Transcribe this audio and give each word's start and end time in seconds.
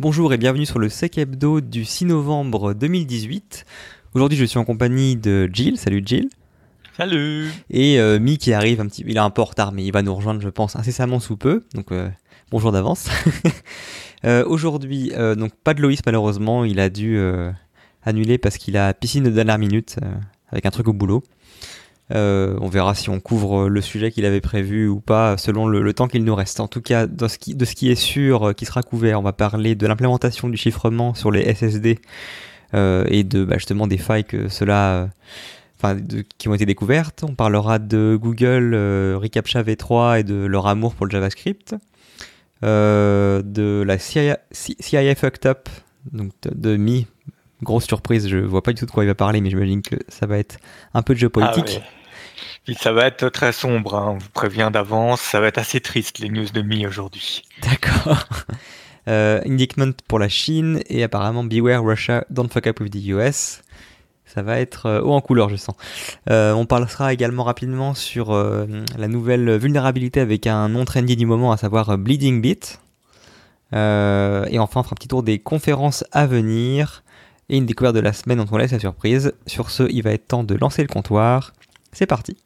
Bonjour 0.00 0.32
et 0.32 0.38
bienvenue 0.38 0.64
sur 0.64 0.78
le 0.78 0.88
Sec 0.88 1.18
Hebdo 1.18 1.60
du 1.60 1.84
6 1.84 2.04
novembre 2.04 2.72
2018. 2.72 3.66
Aujourd'hui, 4.14 4.38
je 4.38 4.44
suis 4.44 4.56
en 4.56 4.64
compagnie 4.64 5.16
de 5.16 5.50
Jill. 5.52 5.76
Salut 5.76 6.04
Jill. 6.06 6.28
Salut. 6.96 7.48
Et 7.68 7.98
euh, 7.98 8.20
Mi 8.20 8.38
qui 8.38 8.52
arrive 8.52 8.80
un 8.80 8.86
petit, 8.86 9.02
il 9.04 9.16
est 9.16 9.18
un 9.18 9.30
peu 9.30 9.42
en 9.42 9.46
retard, 9.46 9.72
mais 9.72 9.84
il 9.84 9.90
va 9.90 10.02
nous 10.02 10.14
rejoindre, 10.14 10.40
je 10.40 10.50
pense, 10.50 10.76
incessamment 10.76 11.18
sous 11.18 11.36
peu. 11.36 11.64
Donc 11.74 11.90
euh, 11.90 12.08
bonjour 12.52 12.70
d'avance. 12.70 13.08
euh, 14.24 14.44
Aujourd'hui, 14.46 15.10
euh, 15.16 15.34
donc 15.34 15.52
pas 15.64 15.74
de 15.74 15.82
Loïs 15.82 15.98
malheureusement, 16.06 16.64
il 16.64 16.78
a 16.78 16.90
dû 16.90 17.18
euh, 17.18 17.50
annuler 18.04 18.38
parce 18.38 18.56
qu'il 18.56 18.76
a 18.76 18.94
piscine 18.94 19.24
de 19.24 19.30
dernière 19.30 19.58
minute 19.58 19.96
euh, 20.04 20.14
avec 20.50 20.64
un 20.64 20.70
truc 20.70 20.86
au 20.86 20.92
boulot. 20.92 21.24
Euh, 22.14 22.56
on 22.60 22.68
verra 22.68 22.94
si 22.94 23.10
on 23.10 23.20
couvre 23.20 23.68
le 23.68 23.80
sujet 23.82 24.10
qu'il 24.10 24.24
avait 24.24 24.40
prévu 24.40 24.88
ou 24.88 25.00
pas 25.00 25.36
selon 25.36 25.66
le, 25.66 25.92
temps 25.92 26.08
qu'il 26.08 26.24
nous 26.24 26.34
reste. 26.34 26.60
En 26.60 26.68
tout 26.68 26.80
cas, 26.80 27.06
de 27.06 27.28
ce 27.28 27.38
qui 27.38 27.90
est 27.90 27.94
sûr 27.94 28.48
euh, 28.48 28.52
qui 28.52 28.64
sera 28.64 28.82
couvert, 28.82 29.20
on 29.20 29.22
va 29.22 29.32
parler 29.32 29.74
de 29.74 29.86
l'implémentation 29.86 30.48
du 30.48 30.56
chiffrement 30.56 31.14
sur 31.14 31.30
les 31.30 31.54
SSD 31.54 31.98
euh, 32.74 33.04
et 33.08 33.24
de 33.24 33.44
bah, 33.44 33.56
justement 33.56 33.86
des 33.86 33.98
failles 33.98 34.24
que 34.24 34.48
cela, 34.48 35.10
enfin, 35.76 35.98
qui 36.38 36.48
ont 36.48 36.54
été 36.54 36.66
découvertes. 36.66 37.24
On 37.28 37.34
parlera 37.34 37.78
de 37.78 38.18
Google, 38.20 38.72
euh, 38.74 39.18
reCAPTCHA 39.20 39.62
V3 39.62 40.20
et 40.20 40.24
de 40.24 40.46
leur 40.46 40.66
amour 40.66 40.94
pour 40.94 41.06
le 41.06 41.10
JavaScript. 41.10 41.74
De 42.62 43.84
la 43.86 43.98
CIA, 43.98 44.38
CIA 44.50 45.14
Fucked 45.14 45.46
Up, 45.46 45.68
donc 46.12 46.32
de, 46.50 46.76
Mi. 46.76 47.06
Grosse 47.60 47.86
surprise, 47.86 48.28
je 48.28 48.38
vois 48.38 48.62
pas 48.62 48.72
du 48.72 48.78
tout 48.78 48.86
de 48.86 48.90
quoi 48.92 49.02
il 49.02 49.08
va 49.08 49.16
parler, 49.16 49.40
mais 49.40 49.50
j'imagine 49.50 49.82
que 49.82 49.96
ça 50.06 50.26
va 50.26 50.38
être 50.38 50.58
un 50.94 51.02
peu 51.02 51.12
de 51.14 51.18
géopolitique. 51.18 51.64
Ah 51.66 51.78
ouais. 51.78 51.97
Puis 52.68 52.76
ça 52.78 52.92
va 52.92 53.06
être 53.06 53.30
très 53.30 53.52
sombre, 53.52 53.94
hein, 53.94 54.10
on 54.10 54.18
vous 54.18 54.28
prévient 54.34 54.68
d'avance, 54.70 55.22
ça 55.22 55.40
va 55.40 55.46
être 55.46 55.56
assez 55.56 55.80
triste 55.80 56.18
les 56.18 56.28
news 56.28 56.44
de 56.52 56.60
Mi 56.60 56.86
aujourd'hui. 56.86 57.42
D'accord. 57.62 58.26
Euh, 59.08 59.40
indictment 59.46 59.92
pour 60.06 60.18
la 60.18 60.28
Chine 60.28 60.82
et 60.90 61.02
apparemment 61.02 61.44
Beware 61.44 61.82
Russia, 61.82 62.26
don't 62.28 62.50
fuck 62.52 62.66
up 62.66 62.80
with 62.80 62.92
the 62.92 63.08
US. 63.08 63.62
Ça 64.26 64.42
va 64.42 64.60
être 64.60 64.84
euh, 64.84 65.00
haut 65.00 65.14
en 65.14 65.22
couleur, 65.22 65.48
je 65.48 65.56
sens. 65.56 65.74
Euh, 66.28 66.52
on 66.52 66.66
parlera 66.66 67.14
également 67.14 67.42
rapidement 67.42 67.94
sur 67.94 68.34
euh, 68.34 68.66
la 68.98 69.08
nouvelle 69.08 69.56
vulnérabilité 69.56 70.20
avec 70.20 70.46
un 70.46 70.68
nom 70.68 70.84
trendy 70.84 71.16
du 71.16 71.24
moment, 71.24 71.52
à 71.52 71.56
savoir 71.56 71.96
Bleeding. 71.96 72.54
Euh, 73.72 74.44
et 74.50 74.58
enfin, 74.58 74.80
on 74.80 74.82
fera 74.82 74.92
un 74.92 74.96
petit 74.96 75.08
tour 75.08 75.22
des 75.22 75.38
conférences 75.38 76.04
à 76.12 76.26
venir 76.26 77.02
et 77.48 77.56
une 77.56 77.64
découverte 77.64 77.94
de 77.94 78.00
la 78.00 78.12
semaine 78.12 78.36
dont 78.36 78.46
on 78.52 78.58
laisse 78.58 78.72
la 78.72 78.78
surprise. 78.78 79.32
Sur 79.46 79.70
ce, 79.70 79.84
il 79.90 80.02
va 80.02 80.10
être 80.10 80.28
temps 80.28 80.44
de 80.44 80.54
lancer 80.54 80.82
le 80.82 80.88
comptoir. 80.88 81.54
C'est 81.92 82.04
parti. 82.04 82.36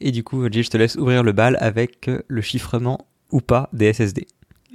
Et 0.00 0.10
du 0.10 0.22
coup, 0.24 0.46
Jill, 0.50 0.64
je 0.64 0.70
te 0.70 0.76
laisse 0.76 0.96
ouvrir 0.96 1.22
le 1.22 1.32
bal 1.32 1.56
avec 1.60 2.08
euh, 2.08 2.22
le 2.28 2.42
chiffrement 2.42 3.06
ou 3.30 3.40
pas 3.40 3.68
des 3.72 3.92
SSD. 3.92 4.26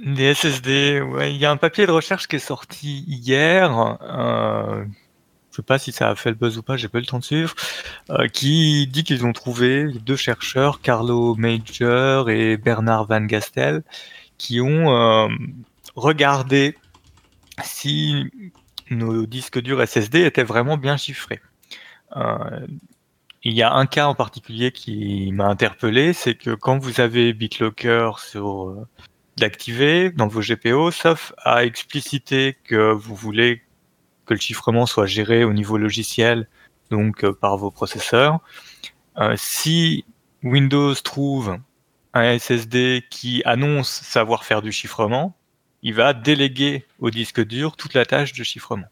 Les 0.04 0.34
SSD, 0.34 1.00
ouais, 1.00 1.32
il 1.32 1.38
y 1.38 1.46
a 1.46 1.50
un 1.50 1.56
papier 1.56 1.86
de 1.86 1.92
recherche 1.92 2.26
qui 2.26 2.36
est 2.36 2.40
sorti 2.40 3.04
hier, 3.06 3.98
euh, 4.02 4.84
je 5.52 5.56
sais 5.56 5.62
pas 5.62 5.78
si 5.78 5.92
ça 5.92 6.08
a 6.10 6.16
fait 6.16 6.30
le 6.30 6.34
buzz 6.34 6.58
ou 6.58 6.62
pas, 6.62 6.76
j'ai 6.76 6.88
pas 6.88 6.98
eu 6.98 7.02
le 7.02 7.06
temps 7.06 7.20
de 7.20 7.24
suivre, 7.24 7.54
euh, 8.10 8.26
qui 8.26 8.88
dit 8.88 9.04
qu'ils 9.04 9.24
ont 9.24 9.32
trouvé 9.32 9.92
deux 10.04 10.16
chercheurs, 10.16 10.80
Carlo 10.80 11.36
Major 11.36 12.30
et 12.30 12.56
Bernard 12.56 13.06
Van 13.06 13.20
Gastel, 13.20 13.84
qui 14.38 14.60
ont 14.60 14.92
euh, 14.92 15.28
regardé 15.94 16.76
si 17.62 18.24
nos 18.90 19.24
disques 19.26 19.60
durs 19.60 19.86
SSD 19.86 20.24
étaient 20.24 20.42
vraiment 20.42 20.78
bien 20.78 20.96
chiffrés. 20.96 21.40
Il 23.44 23.54
y 23.54 23.62
a 23.62 23.72
un 23.72 23.86
cas 23.86 24.06
en 24.06 24.14
particulier 24.14 24.70
qui 24.70 25.32
m'a 25.32 25.46
interpellé, 25.46 26.12
c'est 26.12 26.36
que 26.36 26.54
quand 26.54 26.78
vous 26.78 27.00
avez 27.00 27.32
BitLocker 27.32 28.12
sur 28.18 28.68
euh, 28.68 28.86
d'activer 29.36 30.10
dans 30.10 30.28
vos 30.28 30.40
GPO, 30.40 30.92
sauf 30.92 31.32
à 31.38 31.64
expliciter 31.64 32.56
que 32.64 32.92
vous 32.92 33.16
voulez 33.16 33.62
que 34.26 34.34
le 34.34 34.40
chiffrement 34.40 34.86
soit 34.86 35.06
géré 35.06 35.42
au 35.42 35.52
niveau 35.52 35.76
logiciel, 35.76 36.48
donc 36.90 37.24
euh, 37.24 37.32
par 37.32 37.56
vos 37.56 37.72
processeurs. 37.72 38.38
Euh, 39.18 39.34
si 39.36 40.04
Windows 40.44 40.94
trouve 40.94 41.58
un 42.14 42.38
SSD 42.38 43.04
qui 43.10 43.42
annonce 43.44 43.90
savoir 43.90 44.44
faire 44.44 44.62
du 44.62 44.70
chiffrement, 44.70 45.36
il 45.82 45.94
va 45.94 46.12
déléguer 46.12 46.86
au 47.00 47.10
disque 47.10 47.44
dur 47.44 47.76
toute 47.76 47.94
la 47.94 48.04
tâche 48.06 48.34
de 48.34 48.44
chiffrement. 48.44 48.86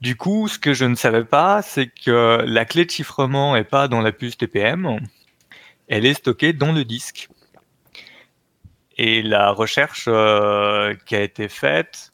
Du 0.00 0.16
coup, 0.16 0.48
ce 0.48 0.58
que 0.58 0.72
je 0.72 0.86
ne 0.86 0.94
savais 0.94 1.24
pas, 1.24 1.60
c'est 1.60 1.88
que 1.88 2.42
la 2.46 2.64
clé 2.64 2.86
de 2.86 2.90
chiffrement 2.90 3.54
est 3.54 3.64
pas 3.64 3.86
dans 3.86 4.00
la 4.00 4.12
puce 4.12 4.38
TPM, 4.38 4.98
elle 5.88 6.06
est 6.06 6.14
stockée 6.14 6.52
dans 6.52 6.72
le 6.72 6.84
disque. 6.84 7.28
Et 8.96 9.22
la 9.22 9.50
recherche 9.50 10.06
euh, 10.08 10.94
qui 11.06 11.16
a 11.16 11.22
été 11.22 11.48
faite 11.48 12.12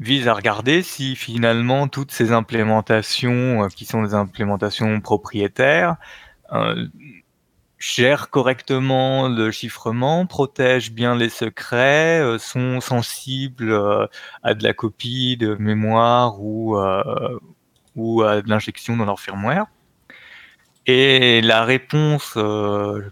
vise 0.00 0.28
à 0.28 0.34
regarder 0.34 0.82
si 0.82 1.16
finalement 1.16 1.88
toutes 1.88 2.12
ces 2.12 2.32
implémentations, 2.32 3.64
euh, 3.64 3.68
qui 3.68 3.84
sont 3.84 4.02
des 4.02 4.14
implémentations 4.14 5.00
propriétaires, 5.00 5.96
euh, 6.52 6.86
gèrent 7.78 8.30
correctement 8.30 9.28
le 9.28 9.50
chiffrement, 9.50 10.26
protègent 10.26 10.92
bien 10.92 11.14
les 11.16 11.28
secrets, 11.28 12.20
euh, 12.20 12.38
sont 12.38 12.80
sensibles 12.80 13.70
euh, 13.72 14.06
à 14.42 14.54
de 14.54 14.62
la 14.64 14.72
copie 14.74 15.36
de 15.36 15.54
mémoire 15.56 16.40
ou, 16.40 16.76
euh, 16.78 17.38
ou 17.96 18.22
à 18.22 18.42
de 18.42 18.48
l'injection 18.48 18.96
dans 18.96 19.04
leur 19.04 19.20
firmware. 19.20 19.66
Et 20.86 21.40
la 21.42 21.64
réponse 21.64 22.34
euh, 22.36 23.02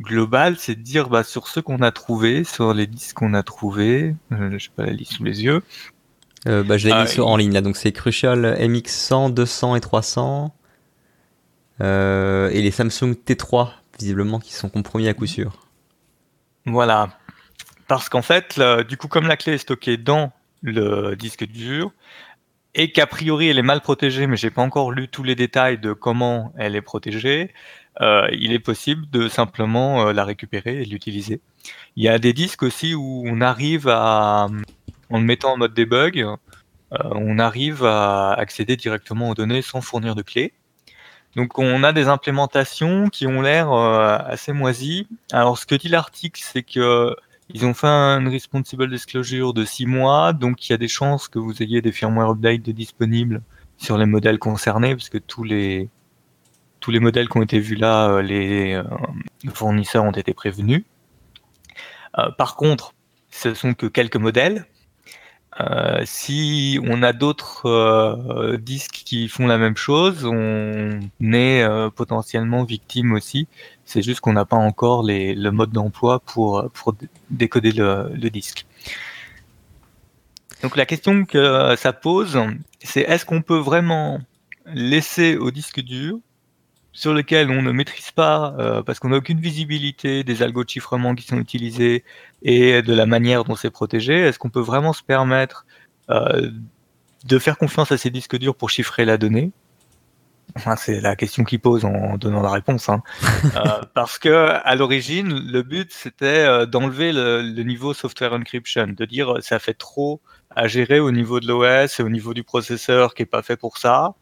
globale, 0.00 0.56
c'est 0.58 0.74
de 0.76 0.82
dire 0.82 1.08
bah, 1.10 1.22
sur 1.24 1.46
ce 1.48 1.60
qu'on 1.60 1.82
a 1.82 1.92
trouvé, 1.92 2.44
sur 2.44 2.72
les 2.74 2.86
disques 2.86 3.16
qu'on 3.18 3.34
a 3.34 3.42
trouvés, 3.42 4.16
euh, 4.32 4.50
je 4.58 4.64
sais 4.64 4.70
pas 4.74 4.86
la 4.86 4.92
liste 4.92 5.12
sous 5.14 5.24
les 5.24 5.42
yeux, 5.44 5.62
Euh, 6.48 6.62
bah, 6.64 6.78
je 6.78 6.86
l'ai 6.88 6.92
Ah, 6.94 7.04
mis 7.04 7.20
en 7.20 7.36
ligne 7.36 7.52
là, 7.52 7.60
donc 7.60 7.76
c'est 7.76 7.92
Crucial 7.92 8.56
MX100, 8.58 9.30
200 9.34 9.76
et 9.76 9.80
300. 9.80 10.54
Euh, 11.80 12.50
et 12.50 12.62
les 12.62 12.70
Samsung 12.70 13.14
T3, 13.26 13.70
visiblement, 13.98 14.38
qui 14.38 14.52
sont 14.52 14.68
compromis 14.68 15.08
à 15.08 15.14
coup 15.14 15.26
sûr. 15.26 15.52
Voilà. 16.66 17.10
Parce 17.88 18.08
qu'en 18.08 18.22
fait, 18.22 18.60
du 18.88 18.96
coup, 18.96 19.08
comme 19.08 19.26
la 19.26 19.36
clé 19.36 19.54
est 19.54 19.58
stockée 19.58 19.96
dans 19.96 20.32
le 20.62 21.14
disque 21.16 21.46
dur, 21.46 21.92
et 22.74 22.92
qu'a 22.92 23.06
priori 23.06 23.48
elle 23.48 23.58
est 23.58 23.62
mal 23.62 23.80
protégée, 23.80 24.26
mais 24.26 24.36
j'ai 24.36 24.50
pas 24.50 24.62
encore 24.62 24.92
lu 24.92 25.08
tous 25.08 25.22
les 25.22 25.34
détails 25.34 25.78
de 25.78 25.92
comment 25.92 26.52
elle 26.56 26.76
est 26.76 26.82
protégée, 26.82 27.52
euh, 28.00 28.28
il 28.32 28.52
est 28.52 28.60
possible 28.60 29.08
de 29.10 29.28
simplement 29.28 30.06
euh, 30.06 30.12
la 30.12 30.24
récupérer 30.24 30.82
et 30.82 30.84
l'utiliser. 30.84 31.40
Il 31.96 32.04
y 32.04 32.08
a 32.08 32.18
des 32.18 32.32
disques 32.32 32.62
aussi 32.62 32.94
où 32.94 33.24
on 33.26 33.40
arrive 33.40 33.88
à, 33.88 34.46
en 35.10 35.18
le 35.18 35.24
mettant 35.24 35.54
en 35.54 35.56
mode 35.56 35.74
debug, 35.74 36.18
euh, 36.18 36.36
on 36.92 37.38
arrive 37.38 37.84
à 37.84 38.32
accéder 38.32 38.76
directement 38.76 39.30
aux 39.30 39.34
données 39.34 39.62
sans 39.62 39.80
fournir 39.80 40.14
de 40.14 40.22
clé. 40.22 40.52
Donc 41.36 41.58
on 41.58 41.82
a 41.84 41.92
des 41.92 42.08
implémentations 42.08 43.08
qui 43.08 43.26
ont 43.26 43.40
l'air 43.40 43.72
euh, 43.72 44.18
assez 44.24 44.52
moisies. 44.52 45.06
Alors 45.32 45.58
ce 45.58 45.66
que 45.66 45.74
dit 45.74 45.88
l'article, 45.88 46.40
c'est 46.44 46.62
que 46.62 47.14
ils 47.52 47.66
ont 47.66 47.74
fait 47.74 47.88
un 47.88 48.28
responsible 48.28 48.88
disclosure 48.88 49.52
de 49.52 49.64
6 49.64 49.86
mois, 49.86 50.32
donc 50.32 50.68
il 50.68 50.72
y 50.72 50.74
a 50.74 50.78
des 50.78 50.88
chances 50.88 51.28
que 51.28 51.38
vous 51.38 51.62
ayez 51.62 51.82
des 51.82 51.90
firmware 51.90 52.30
updates 52.30 52.70
disponibles 52.70 53.42
sur 53.76 53.98
les 53.98 54.06
modèles 54.06 54.38
concernés, 54.38 54.94
parce 54.94 55.08
que 55.08 55.18
tous 55.18 55.42
les 55.42 55.88
tous 56.80 56.90
les 56.90 57.00
modèles 57.00 57.28
qui 57.28 57.36
ont 57.36 57.42
été 57.42 57.60
vus 57.60 57.76
là, 57.76 58.08
euh, 58.08 58.22
les 58.22 58.74
euh, 58.74 58.82
fournisseurs 59.52 60.04
ont 60.04 60.12
été 60.12 60.32
prévenus. 60.32 60.84
Euh, 62.18 62.30
par 62.32 62.56
contre, 62.56 62.94
ce 63.30 63.54
sont 63.54 63.74
que 63.74 63.86
quelques 63.86 64.16
modèles. 64.16 64.66
Euh, 65.58 66.02
si 66.04 66.78
on 66.84 67.02
a 67.02 67.12
d'autres 67.12 67.66
euh, 67.66 68.56
disques 68.56 69.02
qui 69.04 69.26
font 69.28 69.48
la 69.48 69.58
même 69.58 69.76
chose, 69.76 70.24
on 70.24 71.00
est 71.32 71.62
euh, 71.62 71.90
potentiellement 71.90 72.62
victime 72.62 73.12
aussi. 73.12 73.48
C'est 73.84 74.00
juste 74.00 74.20
qu'on 74.20 74.34
n'a 74.34 74.44
pas 74.44 74.56
encore 74.56 75.02
les, 75.02 75.34
le 75.34 75.50
mode 75.50 75.72
d'emploi 75.72 76.20
pour, 76.20 76.70
pour 76.72 76.92
dé- 76.92 77.08
décoder 77.30 77.72
le, 77.72 78.10
le 78.14 78.30
disque. 78.30 78.64
Donc 80.62 80.76
la 80.76 80.86
question 80.86 81.24
que 81.24 81.74
ça 81.76 81.92
pose, 81.92 82.38
c'est 82.80 83.00
est-ce 83.00 83.26
qu'on 83.26 83.42
peut 83.42 83.58
vraiment 83.58 84.20
laisser 84.66 85.36
au 85.36 85.50
disque 85.50 85.80
dur 85.80 86.18
sur 86.92 87.14
lequel 87.14 87.50
on 87.50 87.62
ne 87.62 87.72
maîtrise 87.72 88.10
pas, 88.10 88.54
euh, 88.58 88.82
parce 88.82 88.98
qu'on 88.98 89.10
n'a 89.10 89.16
aucune 89.16 89.40
visibilité 89.40 90.24
des 90.24 90.42
algos 90.42 90.64
de 90.64 90.68
chiffrement 90.68 91.14
qui 91.14 91.24
sont 91.24 91.38
utilisés 91.38 92.04
et 92.42 92.82
de 92.82 92.94
la 92.94 93.06
manière 93.06 93.44
dont 93.44 93.54
c'est 93.54 93.70
protégé, 93.70 94.20
est-ce 94.20 94.38
qu'on 94.38 94.50
peut 94.50 94.60
vraiment 94.60 94.92
se 94.92 95.02
permettre 95.02 95.66
euh, 96.10 96.50
de 97.24 97.38
faire 97.38 97.58
confiance 97.58 97.92
à 97.92 97.98
ces 97.98 98.10
disques 98.10 98.36
durs 98.36 98.56
pour 98.56 98.70
chiffrer 98.70 99.04
la 99.04 99.18
donnée? 99.18 99.52
C'est 100.76 101.00
la 101.00 101.14
question 101.14 101.44
qu'il 101.44 101.60
pose 101.60 101.84
en 101.84 102.18
donnant 102.18 102.42
la 102.42 102.50
réponse. 102.50 102.88
Hein. 102.88 103.04
euh, 103.54 103.82
parce 103.94 104.18
que 104.18 104.48
à 104.48 104.74
l'origine, 104.74 105.28
le 105.28 105.62
but 105.62 105.92
c'était 105.92 106.66
d'enlever 106.66 107.12
le, 107.12 107.42
le, 107.42 107.62
niveau 107.62 107.94
software 107.94 108.32
encryption, 108.32 108.88
de 108.88 109.04
dire 109.04 109.34
ça 109.42 109.60
fait 109.60 109.74
trop 109.74 110.20
à 110.56 110.66
gérer 110.66 110.98
au 110.98 111.12
niveau 111.12 111.38
de 111.38 111.46
l'OS 111.46 112.00
et 112.00 112.02
au 112.02 112.08
niveau 112.08 112.34
du 112.34 112.42
processeur 112.42 113.14
qui 113.14 113.22
est 113.22 113.26
pas 113.26 113.42
fait 113.42 113.56
pour 113.56 113.78
ça. 113.78 114.14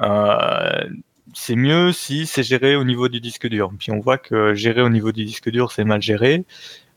Euh, 0.00 0.88
c'est 1.38 1.56
mieux 1.56 1.92
si 1.92 2.26
c'est 2.26 2.42
géré 2.42 2.76
au 2.76 2.84
niveau 2.84 3.08
du 3.08 3.20
disque 3.20 3.46
dur. 3.46 3.70
Puis 3.78 3.92
on 3.92 4.00
voit 4.00 4.18
que 4.18 4.54
gérer 4.54 4.82
au 4.82 4.88
niveau 4.88 5.12
du 5.12 5.24
disque 5.24 5.50
dur 5.50 5.72
c'est 5.72 5.84
mal 5.84 6.02
géré 6.02 6.44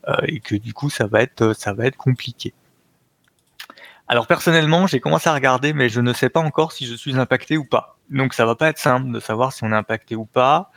euh, 0.08 0.16
et 0.26 0.40
que 0.40 0.56
du 0.56 0.74
coup 0.74 0.90
ça 0.90 1.06
va 1.06 1.22
être 1.22 1.54
ça 1.54 1.72
va 1.72 1.86
être 1.86 1.96
compliqué. 1.96 2.52
Alors 4.08 4.26
personnellement, 4.26 4.86
j'ai 4.86 5.00
commencé 5.00 5.28
à 5.30 5.34
regarder, 5.34 5.72
mais 5.72 5.88
je 5.88 6.00
ne 6.00 6.12
sais 6.12 6.28
pas 6.28 6.40
encore 6.40 6.72
si 6.72 6.86
je 6.86 6.94
suis 6.94 7.16
impacté 7.16 7.56
ou 7.56 7.64
pas. 7.64 7.96
Donc 8.10 8.34
ça 8.34 8.44
va 8.44 8.56
pas 8.56 8.68
être 8.68 8.78
simple 8.78 9.10
de 9.12 9.20
savoir 9.20 9.52
si 9.52 9.64
on 9.64 9.70
est 9.70 9.76
impacté 9.76 10.16
ou 10.16 10.26
pas. 10.26 10.70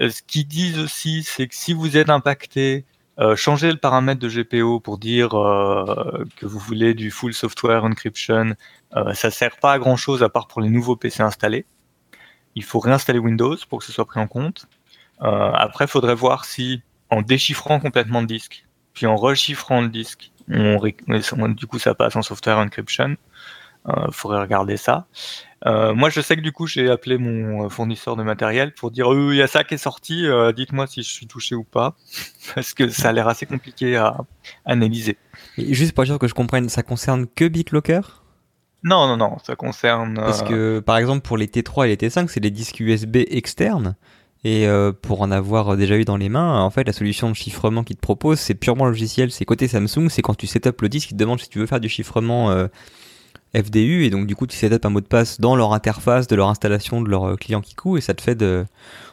Euh, 0.00 0.10
ce 0.10 0.22
qu'ils 0.22 0.48
disent 0.48 0.78
aussi, 0.78 1.22
c'est 1.22 1.46
que 1.46 1.54
si 1.54 1.74
vous 1.74 1.96
êtes 1.98 2.10
impacté, 2.10 2.86
euh, 3.18 3.36
changez 3.36 3.70
le 3.70 3.76
paramètre 3.76 4.18
de 4.18 4.28
GPO 4.28 4.80
pour 4.80 4.98
dire 4.98 5.38
euh, 5.38 6.24
que 6.36 6.46
vous 6.46 6.58
voulez 6.58 6.94
du 6.94 7.10
full 7.10 7.34
software 7.34 7.84
encryption. 7.84 8.54
Ça 9.14 9.30
sert 9.30 9.56
pas 9.58 9.74
à 9.74 9.78
grand 9.78 9.96
chose 9.96 10.22
à 10.22 10.28
part 10.30 10.48
pour 10.48 10.60
les 10.60 10.70
nouveaux 10.70 10.96
PC 10.96 11.22
installés. 11.22 11.66
Il 12.54 12.64
faut 12.64 12.80
réinstaller 12.80 13.18
Windows 13.18 13.56
pour 13.68 13.78
que 13.78 13.84
ce 13.84 13.92
soit 13.92 14.06
pris 14.06 14.20
en 14.20 14.26
compte. 14.26 14.66
Euh, 15.22 15.52
après, 15.52 15.84
il 15.84 15.88
faudrait 15.88 16.14
voir 16.14 16.44
si 16.44 16.82
en 17.10 17.22
déchiffrant 17.22 17.80
complètement 17.80 18.20
le 18.20 18.26
disque, 18.26 18.64
puis 18.94 19.06
en 19.06 19.16
rechiffrant 19.16 19.80
le 19.80 19.88
disque, 19.88 20.32
on, 20.48 20.78
du 21.48 21.66
coup 21.66 21.78
ça 21.78 21.94
passe 21.94 22.16
en 22.16 22.22
software 22.22 22.58
encryption. 22.58 23.16
Il 23.86 23.92
euh, 23.92 24.10
faudrait 24.10 24.42
regarder 24.42 24.76
ça. 24.76 25.06
Euh, 25.64 25.94
moi, 25.94 26.10
je 26.10 26.20
sais 26.20 26.36
que 26.36 26.42
du 26.42 26.52
coup, 26.52 26.66
j'ai 26.66 26.90
appelé 26.90 27.16
mon 27.16 27.70
fournisseur 27.70 28.14
de 28.14 28.22
matériel 28.22 28.74
pour 28.74 28.90
dire 28.90 29.06
il 29.10 29.36
y 29.36 29.42
a 29.42 29.46
ça 29.46 29.64
qui 29.64 29.74
est 29.74 29.78
sorti, 29.78 30.26
dites-moi 30.54 30.86
si 30.86 31.02
je 31.02 31.08
suis 31.08 31.26
touché 31.26 31.54
ou 31.54 31.64
pas, 31.64 31.96
parce 32.54 32.74
que 32.74 32.88
ça 32.90 33.08
a 33.08 33.12
l'air 33.12 33.28
assez 33.28 33.46
compliqué 33.46 33.96
à 33.96 34.18
analyser. 34.66 35.16
Juste 35.56 35.94
pour 35.94 36.04
que 36.18 36.28
je 36.28 36.34
comprenne, 36.34 36.68
ça 36.68 36.82
concerne 36.82 37.26
que 37.26 37.48
BitLocker? 37.48 38.20
Non, 38.82 39.06
non, 39.06 39.16
non, 39.16 39.36
ça 39.44 39.56
concerne. 39.56 40.14
Parce 40.14 40.42
que 40.42 40.80
par 40.80 40.96
exemple, 40.96 41.20
pour 41.20 41.36
les 41.36 41.46
T3 41.46 41.86
et 41.86 41.96
les 41.96 41.96
T5, 42.08 42.28
c'est 42.28 42.40
des 42.40 42.50
disques 42.50 42.80
USB 42.80 43.16
externes. 43.28 43.94
Et 44.42 44.66
euh, 44.66 44.90
pour 44.92 45.20
en 45.20 45.30
avoir 45.30 45.76
déjà 45.76 45.96
eu 45.98 46.06
dans 46.06 46.16
les 46.16 46.30
mains, 46.30 46.62
en 46.62 46.70
fait, 46.70 46.84
la 46.84 46.94
solution 46.94 47.28
de 47.28 47.34
chiffrement 47.34 47.84
qu'ils 47.84 47.96
te 47.96 48.00
propose, 48.00 48.38
c'est 48.40 48.54
purement 48.54 48.86
logiciel. 48.86 49.30
C'est 49.30 49.44
côté 49.44 49.68
Samsung, 49.68 50.08
c'est 50.08 50.22
quand 50.22 50.34
tu 50.34 50.46
setup 50.46 50.80
le 50.80 50.88
disque, 50.88 51.10
ils 51.10 51.14
te 51.14 51.18
demandent 51.18 51.40
si 51.40 51.48
tu 51.50 51.58
veux 51.58 51.66
faire 51.66 51.78
du 51.80 51.90
chiffrement 51.90 52.50
euh, 52.50 52.66
FDU, 53.54 54.04
et 54.04 54.10
donc 54.10 54.26
du 54.26 54.34
coup, 54.34 54.46
tu 54.46 54.56
setup 54.56 54.82
un 54.86 54.88
mot 54.90 55.02
de 55.02 55.06
passe 55.06 55.40
dans 55.40 55.56
leur 55.56 55.74
interface 55.74 56.26
de 56.26 56.36
leur 56.36 56.48
installation 56.48 57.02
de 57.02 57.10
leur 57.10 57.24
euh, 57.28 57.36
client 57.36 57.60
Kiku, 57.60 57.98
et 57.98 58.00
ça 58.00 58.14
te 58.14 58.22
fait 58.22 58.34
de. 58.34 58.64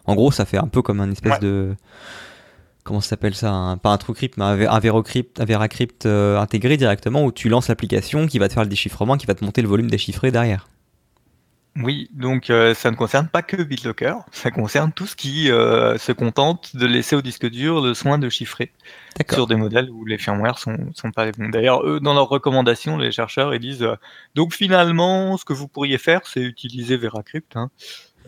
En 0.06 0.16
gros, 0.16 0.32
ça 0.32 0.46
fait 0.46 0.58
un 0.58 0.68
peu 0.68 0.82
comme 0.82 1.02
un 1.02 1.12
espèce 1.12 1.34
Ouais. 1.34 1.40
de. 1.40 1.76
Comment 2.88 3.02
ça 3.02 3.10
s'appelle 3.10 3.36
ça 3.36 3.52
un- 3.52 3.76
Pas 3.76 3.90
un 3.92 3.98
TrueCrypt, 3.98 4.38
mais 4.38 4.46
un, 4.46 4.56
Ve- 4.56 4.70
un 4.70 4.80
Verocrypt, 4.80 5.42
un 5.42 5.46
Veracrypt 5.46 6.06
euh, 6.06 6.40
intégré 6.40 6.78
directement 6.78 7.26
où 7.26 7.34
tu 7.34 7.50
lances 7.50 7.68
l'application 7.68 8.28
qui 8.28 8.40
va 8.40 8.48
te 8.48 8.54
faire 8.54 8.64
le 8.64 8.70
déchiffrement, 8.70 9.18
qui 9.18 9.26
va 9.26 9.36
te 9.36 9.44
monter 9.44 9.62
le 9.62 9.68
volume 9.68 9.90
déchiffré 9.90 10.32
derrière. 10.32 10.70
Oui, 11.84 12.10
donc 12.14 12.50
euh, 12.50 12.74
ça 12.74 12.90
ne 12.90 12.96
concerne 12.96 13.28
pas 13.28 13.44
que 13.44 13.62
BitLocker, 13.62 14.16
ça 14.32 14.50
concerne 14.52 14.92
tout 14.94 15.06
ce 15.06 15.16
qui 15.18 15.52
euh, 15.52 15.98
se 16.00 16.12
contente 16.12 16.76
de 16.76 16.88
laisser 16.88 17.16
au 17.16 17.22
disque 17.22 17.48
dur 17.48 17.82
le 17.82 17.94
soin 17.94 18.18
de 18.18 18.30
chiffrer 18.30 18.72
sur 19.32 19.46
des 19.48 19.56
modèles 19.56 19.90
où 19.92 20.04
les 20.06 20.18
firmware 20.18 20.58
sont, 20.58 20.78
sont 20.96 21.12
pas 21.12 21.26
les 21.26 21.34
bons. 21.34 21.50
D'ailleurs, 21.50 21.86
eux, 21.86 22.00
dans 22.00 22.14
leurs 22.16 22.30
recommandations, 22.30 22.98
les 22.98 23.12
chercheurs, 23.12 23.54
ils 23.54 23.60
disent 23.60 23.84
euh, 23.84 23.96
donc 24.34 24.54
finalement, 24.56 25.38
ce 25.38 25.46
que 25.46 25.54
vous 25.54 25.68
pourriez 25.68 25.98
faire, 26.00 26.22
c'est 26.26 26.42
utiliser 26.42 26.98
Veracrypt. 26.98 27.56
Hein, 27.56 27.70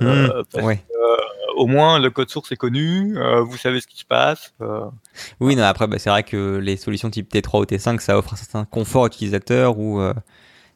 Euh, 0.01 0.27
Mmh, 0.27 0.43
parce 0.53 0.65
ouais. 0.65 0.77
que, 0.77 0.81
euh, 0.93 1.17
au 1.57 1.67
moins, 1.67 1.99
le 1.99 2.09
code 2.09 2.29
source 2.29 2.51
est 2.51 2.55
connu, 2.55 3.17
euh, 3.17 3.41
vous 3.41 3.57
savez 3.57 3.81
ce 3.81 3.87
qui 3.87 3.97
se 3.97 4.05
passe. 4.05 4.53
euh, 4.61 4.85
Oui, 5.39 5.55
non, 5.55 5.63
après, 5.63 5.87
bah, 5.87 5.97
c'est 5.99 6.09
vrai 6.09 6.23
que 6.23 6.57
les 6.57 6.77
solutions 6.77 7.09
type 7.09 7.29
T3 7.33 7.59
ou 7.61 7.65
T5, 7.65 7.99
ça 7.99 8.17
offre 8.17 8.33
un 8.33 8.37
certain 8.37 8.65
confort 8.65 9.05
utilisateur 9.07 9.77
où 9.77 9.99
euh, 9.99 10.13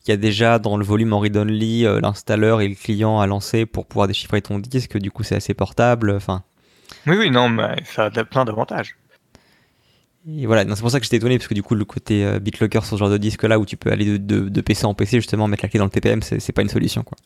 il 0.05 0.09
y 0.11 0.13
a 0.13 0.17
déjà 0.17 0.59
dans 0.59 0.75
le 0.75 0.83
volume 0.83 1.13
en 1.13 1.19
read-only 1.19 1.85
euh, 1.85 2.01
l'installeur 2.01 2.59
et 2.61 2.67
le 2.67 2.75
client 2.75 3.19
à 3.21 3.27
lancer 3.27 3.65
pour 3.65 3.85
pouvoir 3.85 4.07
déchiffrer 4.07 4.41
ton 4.41 4.59
disque. 4.59 4.97
Du 4.97 5.09
coup, 5.11 5.23
c'est 5.23 5.35
assez 5.35 5.53
portable. 5.53 6.11
Enfin, 6.11 6.43
Oui, 7.07 7.15
oui, 7.17 7.29
non, 7.31 7.47
mais 7.49 7.75
ça 7.85 8.05
a 8.13 8.23
plein 8.25 8.43
d'avantages. 8.43 8.97
et 10.27 10.45
voilà. 10.45 10.65
Non, 10.65 10.75
C'est 10.75 10.81
pour 10.81 10.91
ça 10.91 10.99
que 10.99 11.05
j'étais 11.05 11.17
étonné 11.17 11.37
parce 11.37 11.47
que 11.47 11.53
du 11.53 11.63
coup, 11.63 11.75
le 11.75 11.85
côté 11.85 12.25
euh, 12.25 12.39
BitLocker 12.39 12.79
sur 12.83 12.97
ce 12.97 12.99
genre 12.99 13.09
de 13.09 13.17
disque 13.17 13.43
là 13.43 13.57
où 13.59 13.65
tu 13.65 13.77
peux 13.77 13.91
aller 13.91 14.05
de, 14.05 14.17
de- 14.17 14.49
de 14.49 14.61
PC 14.61 14.85
en 14.85 14.93
PC 14.93 15.17
justement 15.17 15.47
mettre 15.47 15.63
la 15.63 15.69
clé 15.69 15.77
dans 15.77 15.85
le 15.85 15.91
TPM, 15.91 16.21
c'est 16.21 16.51
pas 16.51 16.61
une 16.61 16.69
solution 16.69 17.03
quoi. 17.03 17.17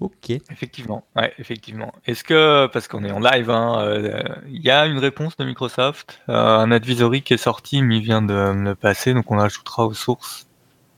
Ok. 0.00 0.30
Effectivement, 0.50 1.04
ouais, 1.14 1.32
effectivement. 1.38 1.92
Est-ce 2.06 2.24
que, 2.24 2.66
parce 2.72 2.88
qu'on 2.88 3.04
est 3.04 3.10
en 3.10 3.20
live, 3.20 3.50
hein, 3.50 3.80
euh, 3.80 4.22
il 4.48 4.62
y 4.62 4.70
a 4.70 4.86
une 4.86 4.98
réponse 4.98 5.36
de 5.36 5.44
Microsoft, 5.44 6.20
euh, 6.30 6.34
un 6.34 6.72
advisory 6.72 7.20
qui 7.20 7.34
est 7.34 7.38
sorti, 7.38 7.82
mais 7.82 7.98
il 7.98 8.02
vient 8.02 8.22
de 8.22 8.32
me 8.32 8.70
le 8.70 8.74
passer, 8.74 9.12
donc 9.12 9.30
on 9.30 9.36
l'ajoutera 9.36 9.86
aux 9.86 9.92
sources. 9.92 10.46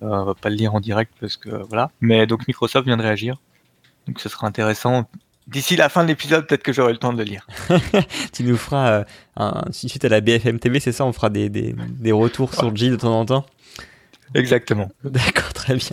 Euh, 0.03 0.07
on 0.07 0.25
va 0.25 0.35
pas 0.35 0.51
le 0.51 0.55
lire 0.55 0.75
en 0.75 0.81
direct 0.81 1.13
parce 1.21 1.37
que 1.37 1.51
voilà. 1.69 1.91
Mais 2.01 2.27
donc 2.27 2.47
Microsoft 2.47 2.87
vient 2.87 2.97
de 2.97 3.03
réagir, 3.03 3.37
donc 4.07 4.21
ce 4.21 4.29
sera 4.29 4.47
intéressant. 4.47 5.09
D'ici 5.49 5.75
la 5.75 5.89
fin 5.89 6.05
de 6.05 6.09
l'épisode, 6.09 6.47
peut-être 6.47 6.63
que 6.63 6.73
j'aurai 6.73 6.93
le 6.93 6.99
temps 6.99 7.13
de 7.13 7.19
le 7.19 7.25
lire. 7.25 7.47
Tu 8.33 8.45
nous 8.45 8.57
feras 8.57 8.91
euh, 8.91 9.05
un, 9.37 9.65
suite 9.73 10.05
à 10.05 10.09
la 10.09 10.21
BFM 10.21 10.61
TV, 10.61 10.79
c'est 10.79 10.93
ça? 10.93 11.05
On 11.05 11.13
fera 11.13 11.31
des, 11.31 11.49
des, 11.49 11.75
des 11.89 12.13
retours 12.13 12.55
sur 12.55 12.75
J 12.75 12.91
de 12.91 12.97
temps 12.97 13.19
en 13.19 13.27
temps? 13.27 13.47
Exactement. 14.35 14.89
D'accord, 15.03 15.53
très 15.53 15.75
bien. 15.75 15.91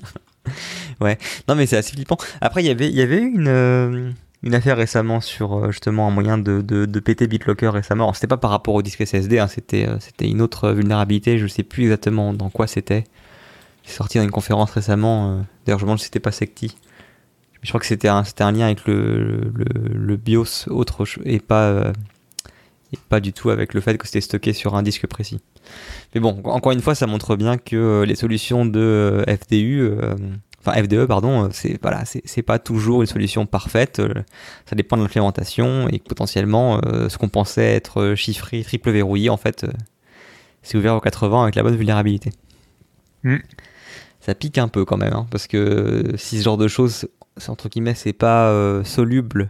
Ouais. 1.01 1.17
Non, 1.47 1.55
mais 1.55 1.65
c'est 1.65 1.77
assez 1.77 1.93
flippant. 1.93 2.17
Après, 2.41 2.61
il 2.63 2.67
y 2.67 2.69
avait, 2.69 2.89
il 2.89 2.95
y 2.95 3.01
avait 3.01 3.21
une, 3.21 3.47
euh, 3.47 4.11
une 4.43 4.53
affaire 4.55 4.77
récemment 4.77 5.21
sur 5.21 5.53
euh, 5.57 5.71
justement 5.71 6.07
un 6.07 6.11
moyen 6.11 6.37
de, 6.37 6.61
de, 6.61 6.85
de 6.85 6.99
péter 6.99 7.27
BitLocker 7.27 7.69
récemment. 7.69 8.05
Alors, 8.05 8.15
c'était 8.15 8.27
pas 8.27 8.37
par 8.37 8.51
rapport 8.51 8.73
au 8.75 8.81
disque 8.81 9.05
SSD, 9.05 9.39
hein, 9.39 9.47
c'était, 9.47 9.87
euh, 9.87 9.97
c'était 9.99 10.27
une 10.29 10.41
autre 10.41 10.71
vulnérabilité. 10.71 11.37
Je 11.37 11.47
sais 11.47 11.63
plus 11.63 11.83
exactement 11.83 12.33
dans 12.33 12.49
quoi 12.49 12.67
c'était. 12.67 13.05
C'est 13.83 13.95
sorti 13.95 14.17
dans 14.17 14.23
une 14.25 14.31
conférence 14.31 14.71
récemment. 14.71 15.31
euh, 15.31 15.41
D'ailleurs, 15.65 15.79
je 15.79 15.85
me 15.85 15.87
demande 15.87 15.99
si 15.99 16.05
c'était 16.05 16.19
pas 16.19 16.31
Secti. 16.31 16.75
Je 17.61 17.69
crois 17.69 17.79
que 17.79 17.87
c'était 17.87 18.07
un, 18.07 18.23
c'était 18.23 18.43
un 18.43 18.51
lien 18.51 18.65
avec 18.65 18.85
le, 18.85 19.51
le, 19.53 19.65
le 19.93 20.15
BIOS 20.17 20.67
autre 20.69 21.03
et 21.25 21.39
pas, 21.39 21.63
euh, 21.67 21.91
et 22.93 22.97
pas 23.09 23.19
du 23.19 23.33
tout 23.33 23.49
avec 23.49 23.73
le 23.73 23.81
fait 23.81 23.97
que 23.97 24.05
c'était 24.05 24.21
stocké 24.21 24.53
sur 24.53 24.75
un 24.75 24.83
disque 24.83 25.07
précis. 25.07 25.41
Mais 26.15 26.21
bon, 26.21 26.41
encore 26.45 26.71
une 26.71 26.81
fois, 26.81 26.95
ça 26.95 27.05
montre 27.07 27.35
bien 27.35 27.57
que 27.57 28.03
les 28.07 28.15
solutions 28.15 28.65
de 28.65 29.25
FDU, 29.27 29.81
euh, 29.81 30.15
enfin 30.59 30.81
FDE, 30.83 31.05
pardon, 31.05 31.45
euh, 31.45 31.49
c'est 31.51 31.79
voilà, 31.81 32.03
c'est 32.05 32.41
pas 32.41 32.59
toujours 32.59 33.01
une 33.01 33.07
solution 33.07 33.45
parfaite. 33.45 33.99
euh, 33.99 34.13
ça 34.65 34.75
dépend 34.75 34.97
de 34.97 35.01
l'implémentation 35.01 35.87
et 35.89 35.99
potentiellement, 35.99 36.79
euh, 36.85 37.09
ce 37.09 37.17
qu'on 37.17 37.29
pensait 37.29 37.75
être 37.75 38.15
chiffré, 38.15 38.63
triple 38.63 38.91
verrouillé, 38.91 39.29
en 39.29 39.37
fait, 39.37 39.65
c'est 40.61 40.77
ouvert 40.77 40.95
au 40.95 40.99
80 40.99 41.43
avec 41.43 41.55
la 41.55 41.63
bonne 41.63 41.75
vulnérabilité. 41.75 42.31
Mm. 43.23 43.37
Ça 44.19 44.35
pique 44.35 44.57
un 44.57 44.67
peu 44.67 44.85
quand 44.85 44.97
même, 44.97 45.13
hein, 45.13 45.27
parce 45.31 45.47
que 45.47 46.13
si 46.17 46.39
ce 46.39 46.43
genre 46.43 46.57
de 46.57 46.67
choses, 46.67 47.07
entre 47.47 47.69
guillemets, 47.69 47.95
c'est 47.95 48.13
pas 48.13 48.49
euh, 48.49 48.83
soluble 48.83 49.49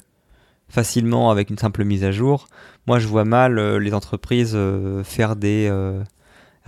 facilement 0.69 1.31
avec 1.31 1.49
une 1.49 1.57
simple 1.57 1.83
mise 1.83 2.03
à 2.03 2.11
jour. 2.11 2.47
Moi, 2.85 2.99
je 2.99 3.07
vois 3.07 3.25
mal 3.25 3.77
les 3.77 3.93
entreprises 3.93 4.53
euh, 4.55 5.03
faire 5.03 5.35
des 5.35 5.67
euh, 5.69 6.03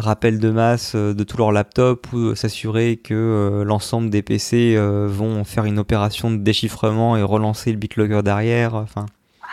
rappels 0.01 0.39
de 0.39 0.49
masse 0.49 0.93
euh, 0.95 1.13
de 1.13 1.23
tous 1.23 1.37
leurs 1.37 1.51
laptops 1.51 2.11
ou 2.13 2.35
s'assurer 2.35 2.97
que 2.97 3.13
euh, 3.13 3.63
l'ensemble 3.63 4.09
des 4.09 4.21
PC 4.21 4.75
euh, 4.75 5.07
vont 5.09 5.43
faire 5.43 5.65
une 5.65 5.79
opération 5.79 6.29
de 6.31 6.37
déchiffrement 6.37 7.15
et 7.17 7.23
relancer 7.23 7.71
le 7.71 7.77
BitLocker 7.77 8.21
derrière. 8.23 8.75
Enfin, 8.75 9.05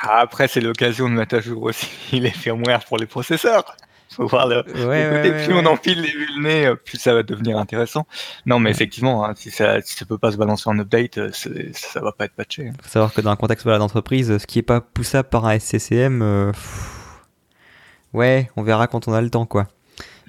Après, 0.03 0.49
c'est 0.49 0.61
l'occasion 0.61 1.09
de 1.09 1.15
mettre 1.15 1.37
à 1.37 1.41
jour 1.41 1.63
aussi 1.63 1.89
les 2.13 2.31
firmware 2.31 2.85
pour 2.85 2.99
les 2.99 3.07
processeurs. 3.07 3.77
Faut 4.11 4.27
voir 4.27 4.49
le, 4.49 4.65
ouais, 4.65 4.73
le 4.75 4.87
ouais, 4.89 5.11
côté, 5.23 5.31
ouais, 5.31 5.45
plus 5.45 5.55
on 5.55 5.67
empile 5.67 6.01
les 6.01 6.11
vulnés, 6.11 6.73
plus 6.85 6.99
ça 6.99 7.13
va 7.13 7.23
devenir 7.23 7.59
intéressant. 7.59 8.07
Non, 8.47 8.59
mais 8.59 8.71
effectivement, 8.71 9.25
hein, 9.27 9.35
si, 9.37 9.51
ça, 9.51 9.83
si 9.83 9.95
ça 9.97 10.07
peut 10.07 10.17
pas 10.17 10.33
se 10.33 10.39
balancer 10.39 10.69
en 10.71 10.79
update, 10.79 11.33
ça 11.33 12.01
va 12.01 12.13
pas 12.13 12.25
être 12.25 12.33
patché. 12.35 12.69
hein. 12.69 12.73
faut 12.83 12.89
savoir 12.89 13.13
que 13.13 13.21
dans 13.21 13.31
un 13.31 13.37
contexte 13.37 13.67
d'entreprise, 13.67 14.39
ce 14.39 14.47
qui 14.47 14.59
est 14.59 14.63
pas 14.63 14.81
poussable 14.81 15.29
par 15.29 15.45
un 15.45 15.59
SCCM, 15.59 16.23
euh, 16.23 16.53
ouais, 18.15 18.51
on 18.57 18.63
verra 18.63 18.87
quand 18.87 19.09
on 19.09 19.13
a 19.13 19.21
le 19.21 19.31
temps, 19.31 19.47
quoi. 19.47 19.67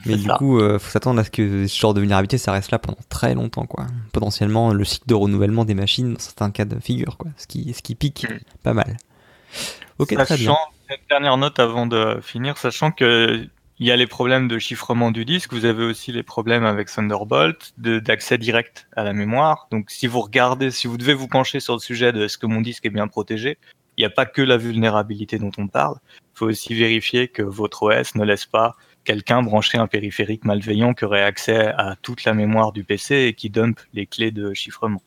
Mais 0.05 0.15
du 0.17 0.23
ça. 0.23 0.35
coup, 0.37 0.59
euh, 0.59 0.79
faut 0.79 0.89
s'attendre 0.89 1.19
à 1.19 1.23
ce 1.23 1.29
que 1.29 1.67
ce 1.67 1.79
genre 1.79 1.93
de 1.93 1.99
vulnérabilité, 1.99 2.37
ça 2.37 2.51
reste 2.51 2.71
là 2.71 2.79
pendant 2.79 2.97
très 3.09 3.35
longtemps, 3.35 3.65
quoi. 3.65 3.87
Potentiellement, 4.13 4.71
le 4.73 4.83
cycle 4.85 5.07
de 5.07 5.13
renouvellement 5.15 5.65
des 5.65 5.73
machines, 5.75 6.13
dans 6.13 6.19
certains 6.19 6.51
cas 6.51 6.65
de 6.65 6.79
figure, 6.79 7.17
quoi. 7.17 7.31
Ce 7.37 7.47
qui, 7.47 7.73
ce 7.73 7.81
qui 7.81 7.95
pique 7.95 8.25
Mm. 8.29 8.37
pas 8.63 8.73
mal. 8.73 8.97
Ok, 9.97 10.07
très 10.09 10.15
bien. 10.15 10.25
sachant, 10.25 10.57
une 10.89 10.95
dernière 11.09 11.37
note 11.37 11.59
avant 11.59 11.85
de 11.85 12.19
finir, 12.21 12.57
sachant 12.57 12.91
que 12.91 13.47
il 13.81 13.87
y 13.87 13.91
a 13.91 13.95
les 13.95 14.07
problèmes 14.07 14.49
de 14.49 14.59
chiffrement 14.59 15.09
du 15.09 15.23
disque, 15.23 15.53
vous 15.53 15.63
avez 15.63 15.85
aussi 15.85 16.11
les 16.11 16.23
problèmes 16.23 16.65
avec 16.65 16.89
Thunderbolt 16.91 17.71
de- 17.77 17.99
d'accès 17.99 18.37
direct 18.37 18.87
à 18.97 19.03
la 19.05 19.13
mémoire. 19.13 19.67
Donc 19.71 19.89
si 19.89 20.05
vous 20.05 20.19
regardez, 20.19 20.69
si 20.69 20.87
vous 20.87 20.97
devez 20.97 21.13
vous 21.13 21.29
pencher 21.29 21.61
sur 21.61 21.75
le 21.75 21.79
sujet 21.79 22.11
de 22.11 22.23
est-ce 22.25 22.37
que 22.37 22.45
mon 22.45 22.59
disque 22.59 22.85
est 22.85 22.89
bien 22.89 23.07
protégé, 23.07 23.57
il 23.97 24.01
n'y 24.01 24.05
a 24.05 24.09
pas 24.09 24.25
que 24.25 24.41
la 24.41 24.57
vulnérabilité 24.57 25.39
dont 25.39 25.51
on 25.57 25.67
parle. 25.67 25.95
Il 26.17 26.37
faut 26.39 26.45
aussi 26.47 26.73
vérifier 26.73 27.29
que 27.29 27.41
votre 27.41 27.83
OS 27.83 28.15
ne 28.15 28.25
laisse 28.25 28.45
pas 28.45 28.75
quelqu'un 29.03 29.41
brancher 29.41 29.77
un 29.77 29.87
périphérique 29.87 30.45
malveillant 30.45 30.93
qui 30.93 31.05
aurait 31.05 31.23
accès 31.23 31.67
à 31.67 31.95
toute 32.01 32.23
la 32.23 32.33
mémoire 32.33 32.71
du 32.71 32.83
PC 32.83 33.15
et 33.15 33.33
qui 33.33 33.49
dump 33.49 33.79
les 33.93 34.05
clés 34.05 34.31
de 34.31 34.53
chiffrement. 34.53 35.01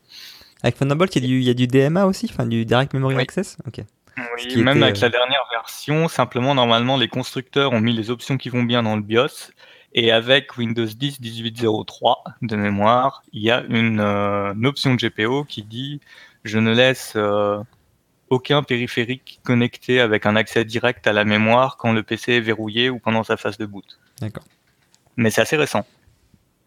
Avec 0.63 0.77
Thunderbolt, 0.77 1.15
il 1.17 1.23
y, 1.23 1.25
a 1.25 1.29
du, 1.29 1.39
il 1.39 1.45
y 1.45 1.51
a 1.51 1.55
du 1.55 1.67
DMA 1.67 2.07
aussi, 2.07 2.29
enfin 2.31 2.47
du 2.47 2.65
Direct 2.65 2.95
Memory 2.95 3.19
Access? 3.19 3.59
Ok. 3.67 3.81
Oui, 4.17 4.63
même 4.63 4.83
avec 4.83 5.01
la 5.01 5.09
dernière 5.09 5.45
version, 5.53 6.07
simplement, 6.09 6.55
normalement, 6.55 6.97
les 6.97 7.09
constructeurs 7.09 7.73
ont 7.73 7.81
mis 7.81 7.93
les 7.93 8.11
options 8.11 8.37
qui 8.37 8.49
vont 8.49 8.63
bien 8.63 8.83
dans 8.83 8.95
le 8.95 9.03
BIOS. 9.03 9.51
Et 9.95 10.11
avec 10.11 10.57
Windows 10.57 10.87
10 10.87 11.21
18.03 11.21 12.15
de 12.43 12.57
mémoire, 12.57 13.23
il 13.33 13.43
y 13.43 13.51
a 13.51 13.63
une, 13.69 14.01
option 14.65 14.95
de 14.95 15.07
GPO 15.07 15.45
qui 15.45 15.63
dit 15.63 16.01
je 16.45 16.59
ne 16.59 16.73
laisse 16.73 17.17
aucun 18.33 18.63
périphérique 18.63 19.41
connecté 19.45 20.01
avec 20.01 20.25
un 20.25 20.37
accès 20.37 20.65
direct 20.65 21.07
à 21.07 21.13
la 21.13 21.27
mémoire 21.27 21.77
quand 21.77 21.93
le 21.93 22.03
PC 22.03 22.33
est 22.33 22.41
verrouillé 22.41 22.89
ou 22.89 22.99
pendant 22.99 23.23
sa 23.25 23.37
phase 23.37 23.59
de 23.59 23.67
boot. 23.67 23.85
D'accord. 24.23 24.45
Mais 25.17 25.31
c'est 25.31 25.43
assez 25.43 25.57
récent. 25.57 25.85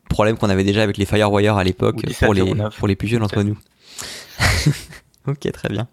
Problème 0.07 0.37
qu'on 0.37 0.51
avait 0.51 0.63
déjà 0.63 0.83
avec 0.83 0.97
les 0.97 1.05
Firewire 1.05 1.57
à 1.57 1.63
l'époque 1.63 2.05
pour 2.19 2.35
les, 2.35 2.43
pour 2.77 2.87
les 2.87 2.95
plus 2.95 3.07
jeunes 3.07 3.21
d'entre 3.21 3.41
nous. 3.41 3.57
ok, 5.27 5.51
très 5.51 5.69
bien. 5.69 5.87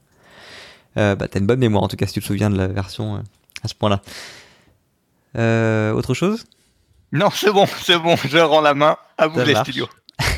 Euh, 0.98 1.14
bah, 1.14 1.26
t'as 1.26 1.40
une 1.40 1.46
bonne 1.46 1.58
mémoire 1.58 1.82
en 1.82 1.88
tout 1.88 1.96
cas 1.96 2.06
si 2.06 2.12
tu 2.12 2.20
te 2.20 2.26
souviens 2.26 2.50
de 2.50 2.58
la 2.58 2.66
version 2.68 3.16
euh, 3.16 3.20
à 3.62 3.68
ce 3.68 3.74
point-là. 3.74 4.02
Euh, 5.38 5.92
autre 5.92 6.12
chose? 6.12 6.44
Non, 7.12 7.30
c'est 7.30 7.50
bon, 7.50 7.64
c'est 7.80 7.98
bon, 7.98 8.16
je 8.16 8.36
rends 8.36 8.60
la 8.60 8.74
main 8.74 8.98
à 9.16 9.26
vous 9.26 9.40
les 9.40 9.54
studios. 9.54 9.88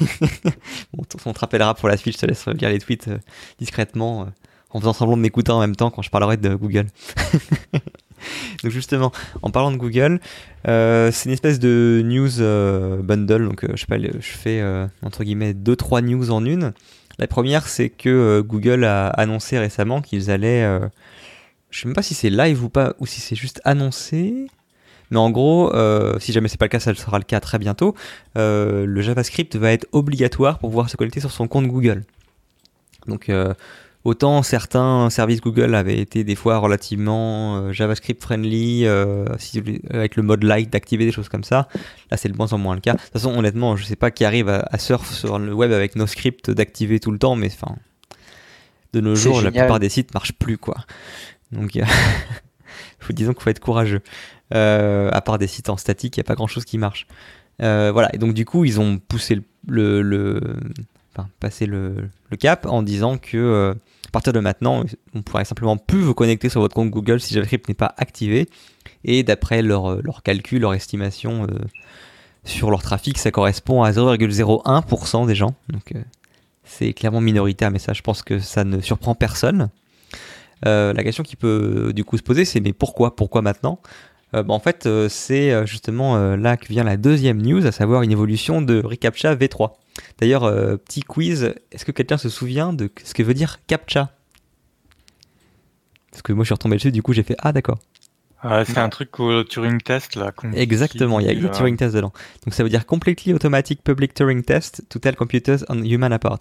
bon, 0.93 1.05
on 1.25 1.33
te 1.33 1.41
rappellera 1.41 1.75
pour 1.75 1.88
la 1.88 1.97
suite, 1.97 2.14
je 2.14 2.21
te 2.21 2.26
laisse 2.26 2.47
lire 2.47 2.69
les 2.69 2.79
tweets 2.79 3.11
discrètement 3.59 4.29
en 4.75 4.81
faisant 4.81 4.93
semblant 4.93 5.16
de 5.16 5.23
m'écouter 5.23 5.52
en 5.52 5.61
même 5.61 5.76
temps 5.76 5.90
quand 5.90 6.02
je 6.02 6.11
parlerai 6.11 6.37
de 6.37 6.54
Google. 6.54 6.87
donc 8.62 8.73
justement, 8.73 9.12
en 9.43 9.50
parlant 9.50 9.71
de 9.71 9.76
Google, 9.76 10.21
euh, 10.69 11.11
c'est 11.12 11.26
une 11.28 11.33
espèce 11.33 11.61
de 11.61 12.02
news 12.04 12.40
euh, 12.40 13.00
bundle. 13.00 13.47
Donc 13.47 13.64
euh, 13.64 13.69
je 13.75 13.81
sais 13.81 13.87
pas, 13.87 13.99
je 13.99 14.19
fais 14.21 14.62
entre 15.02 15.25
guillemets 15.25 15.54
deux 15.54 15.76
trois 15.76 16.02
news 16.02 16.31
en 16.31 16.45
une. 16.45 16.75
La 17.19 17.28
première, 17.28 17.69
c'est 17.69 17.88
que 17.88 18.40
Google 18.40 18.85
a 18.85 19.07
annoncé 19.07 19.59
récemment 19.59 20.02
qu'ils 20.02 20.33
allaient, 20.33 20.81
je 21.71 21.81
sais 21.81 21.87
même 21.87 21.95
pas 21.95 22.02
si 22.02 22.14
c'est 22.14 22.31
live 22.31 22.64
ou 22.64 22.69
pas, 22.69 22.95
ou 22.99 23.07
si 23.07 23.21
c'est 23.21 23.37
juste 23.37 23.61
annoncé. 23.64 24.47
Mais 25.12 25.19
en 25.19 25.31
gros, 25.31 25.73
si 26.19 26.33
jamais 26.33 26.49
c'est 26.49 26.59
pas 26.59 26.64
le 26.64 26.71
cas, 26.71 26.81
ça 26.81 26.93
sera 26.93 27.19
le 27.19 27.25
cas 27.25 27.38
très 27.38 27.61
bientôt. 27.61 27.95
le 28.35 29.00
JavaScript 29.00 29.54
va 29.54 29.71
être 29.71 29.87
obligatoire 29.93 30.59
pour 30.59 30.71
pouvoir 30.71 30.90
se 30.90 30.97
connecter 30.97 31.21
sur 31.21 31.31
son 31.31 31.47
compte 31.47 31.69
Google. 31.69 32.02
Donc 33.07 33.31
Autant 34.04 34.42
certains 34.42 35.08
services 35.08 35.40
Google 35.40 35.75
avaient 35.75 35.99
été 35.99 36.25
des 36.25 36.34
fois 36.34 36.58
relativement 36.58 37.56
euh, 37.56 37.73
JavaScript 37.73 38.23
friendly, 38.23 38.84
euh, 38.84 39.25
avec 39.88 40.16
le 40.16 40.23
mode 40.23 40.44
light 40.44 40.70
d'activer 40.70 41.06
des 41.06 41.12
choses 41.12 41.30
comme 41.30 41.42
ça. 41.42 41.68
Là, 42.11 42.18
c'est 42.18 42.28
de 42.28 42.37
moins 42.37 42.52
en 42.52 42.58
moins 42.58 42.75
le 42.75 42.82
cas. 42.82 42.92
De 42.92 42.99
toute 42.99 43.12
façon, 43.12 43.34
honnêtement, 43.34 43.76
je 43.76 43.84
sais 43.84 43.96
pas 43.96 44.11
qui 44.11 44.26
arrive 44.26 44.50
à, 44.50 44.78
surf 44.78 45.11
sur 45.11 45.38
le 45.38 45.54
web 45.54 45.73
avec 45.73 45.96
nos 45.96 46.06
scripts 46.06 46.50
d'activer 46.50 47.00
tout 47.00 47.12
le 47.12 47.18
temps, 47.18 47.34
mais 47.34 47.46
enfin, 47.46 47.76
de 48.92 49.00
nos 49.00 49.14
jours, 49.14 49.40
la 49.40 49.50
plupart 49.50 49.80
des 49.80 49.88
sites 49.88 50.12
marchent 50.12 50.34
plus, 50.34 50.58
quoi. 50.58 50.76
Donc, 51.50 51.70
disons 53.11 53.32
qu'il 53.32 53.42
faut 53.42 53.50
être 53.50 53.61
courageux. 53.61 54.02
Euh, 54.54 55.08
à 55.14 55.23
part 55.23 55.38
des 55.38 55.46
sites 55.46 55.70
en 55.70 55.78
statique, 55.78 56.18
il 56.18 56.20
n'y 56.20 56.25
a 56.25 56.28
pas 56.28 56.34
grand 56.34 56.46
chose 56.46 56.66
qui 56.66 56.76
marche. 56.76 57.06
voilà, 57.58 58.14
et 58.14 58.18
donc 58.18 58.34
du 58.34 58.44
coup, 58.44 58.66
ils 58.66 58.80
ont 58.80 58.99
poussé 58.99 59.40
le, 59.66 60.02
le, 60.02 60.42
enfin, 61.16 61.26
passé 61.40 61.64
le, 61.64 62.11
le, 62.30 62.37
cap 62.37 62.66
en 62.66 62.82
disant 62.82 63.16
que 63.16 63.75
partir 64.14 64.33
de 64.33 64.38
maintenant, 64.38 64.85
on 65.14 65.23
pourrait 65.23 65.44
simplement 65.44 65.76
plus 65.76 66.00
vous 66.00 66.14
connecter 66.14 66.49
sur 66.49 66.61
votre 66.61 66.75
compte 66.75 66.88
Google 66.88 67.21
si 67.21 67.35
JavaScript 67.35 67.68
n'est 67.68 67.75
pas 67.75 67.94
activé. 67.99 68.49
Et 69.04 69.25
d'après 69.25 69.61
leur, 69.61 69.90
euh, 69.90 70.02
calcul, 70.23 70.61
leur 70.61 70.73
estimation 70.73 71.42
euh, 71.44 71.59
sur 72.44 72.71
leur 72.71 72.80
trafic, 72.80 73.18
ça 73.18 73.33
correspond 73.33 73.83
à 73.83 73.90
0,01% 73.90 75.26
des 75.26 75.35
gens. 75.35 75.54
Donc 75.68 75.92
euh, 75.94 76.02
c'est 76.62 76.92
clairement 76.92 77.21
minoritaire, 77.21 77.73
mais 77.73 77.80
ça, 77.80 77.92
je 77.92 78.02
pense 78.02 78.23
que 78.23 78.38
ça 78.38 78.62
ne 78.62 78.80
surprend 78.80 79.16
personne. 79.16 79.68
la 80.62 81.02
question 81.02 81.25
qui 81.25 81.35
peut 81.35 81.92
du 81.92 82.04
coup 82.04 82.16
se 82.16 82.23
poser, 82.23 82.44
c'est 82.44 82.61
mais 82.61 82.73
pourquoi? 82.73 83.16
Pourquoi 83.16 83.42
maintenant? 83.42 83.80
Bah, 84.43 84.55
En 84.55 84.61
fait, 84.61 84.88
c'est 85.09 85.67
justement 85.67 86.37
là 86.37 86.57
que 86.57 86.67
vient 86.69 86.85
la 86.85 86.97
deuxième 86.97 87.41
news, 87.41 87.67
à 87.67 87.73
savoir 87.73 88.03
une 88.03 88.12
évolution 88.12 88.62
de 88.62 88.81
reCAPTCHA 88.83 89.37
V3. 89.37 89.73
D'ailleurs, 90.19 90.45
euh, 90.45 90.76
petit 90.76 91.03
quiz, 91.03 91.55
est-ce 91.73 91.85
que 91.85 91.93
quelqu'un 91.93 92.19
se 92.19 92.29
souvient 92.29 92.73
de 92.73 92.91
ce 93.03 93.14
que 93.14 93.23
veut 93.23 93.35
dire 93.35 93.59
CAPTCHA? 93.67 94.11
Parce 96.11 96.23
que 96.23 96.33
moi 96.33 96.45
je 96.45 96.49
suis 96.49 96.55
retombé 96.55 96.76
dessus, 96.76 96.93
du 96.93 97.03
coup 97.03 97.12
j'ai 97.12 97.25
fait 97.25 97.37
Ah 97.41 97.53
d'accord. 97.53 97.79
c'est 98.43 98.79
un 98.79 98.88
truc 98.88 99.19
au 99.19 99.43
Turing 99.43 99.81
Test 99.81 100.14
là. 100.14 100.33
Exactement, 100.53 101.19
il 101.19 101.26
y 101.26 101.29
a 101.29 101.33
écrit 101.33 101.50
Turing 101.50 101.76
Test 101.76 101.95
dedans. 101.95 102.12
Donc 102.45 102.55
ça 102.55 102.62
veut 102.62 102.69
dire 102.69 102.87
Completely 102.87 103.35
Automatic 103.35 103.83
Public 103.83 104.14
Turing 104.14 104.43
Test 104.43 104.85
to 104.88 105.00
Tell 105.00 105.17
Computers 105.17 105.64
on 105.69 105.83
Human 105.83 106.12
Apart. 106.12 106.38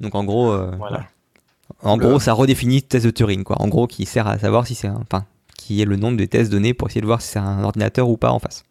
Donc 0.00 0.16
en 0.16 0.24
gros, 0.24 0.50
euh, 0.50 0.72
voilà. 0.76 1.06
en 1.82 1.96
gros 1.96 2.18
ça 2.18 2.32
redéfinit 2.32 2.82
test 2.82 3.06
de 3.06 3.10
Turing 3.10 3.44
quoi. 3.44 3.62
En 3.62 3.68
gros 3.68 3.86
qui 3.86 4.06
sert 4.06 4.26
à 4.26 4.38
savoir 4.38 4.66
si 4.66 4.74
c'est 4.74 4.88
un, 4.88 5.00
enfin, 5.08 5.24
qui 5.56 5.80
est 5.82 5.84
le 5.84 5.96
nombre 5.96 6.16
de 6.16 6.24
tests 6.24 6.50
donnés 6.50 6.74
pour 6.74 6.88
essayer 6.88 7.00
de 7.00 7.06
voir 7.06 7.20
si 7.20 7.28
c'est 7.28 7.38
un 7.38 7.64
ordinateur 7.64 8.08
ou 8.08 8.16
pas 8.16 8.30
en 8.30 8.38
face. 8.38 8.64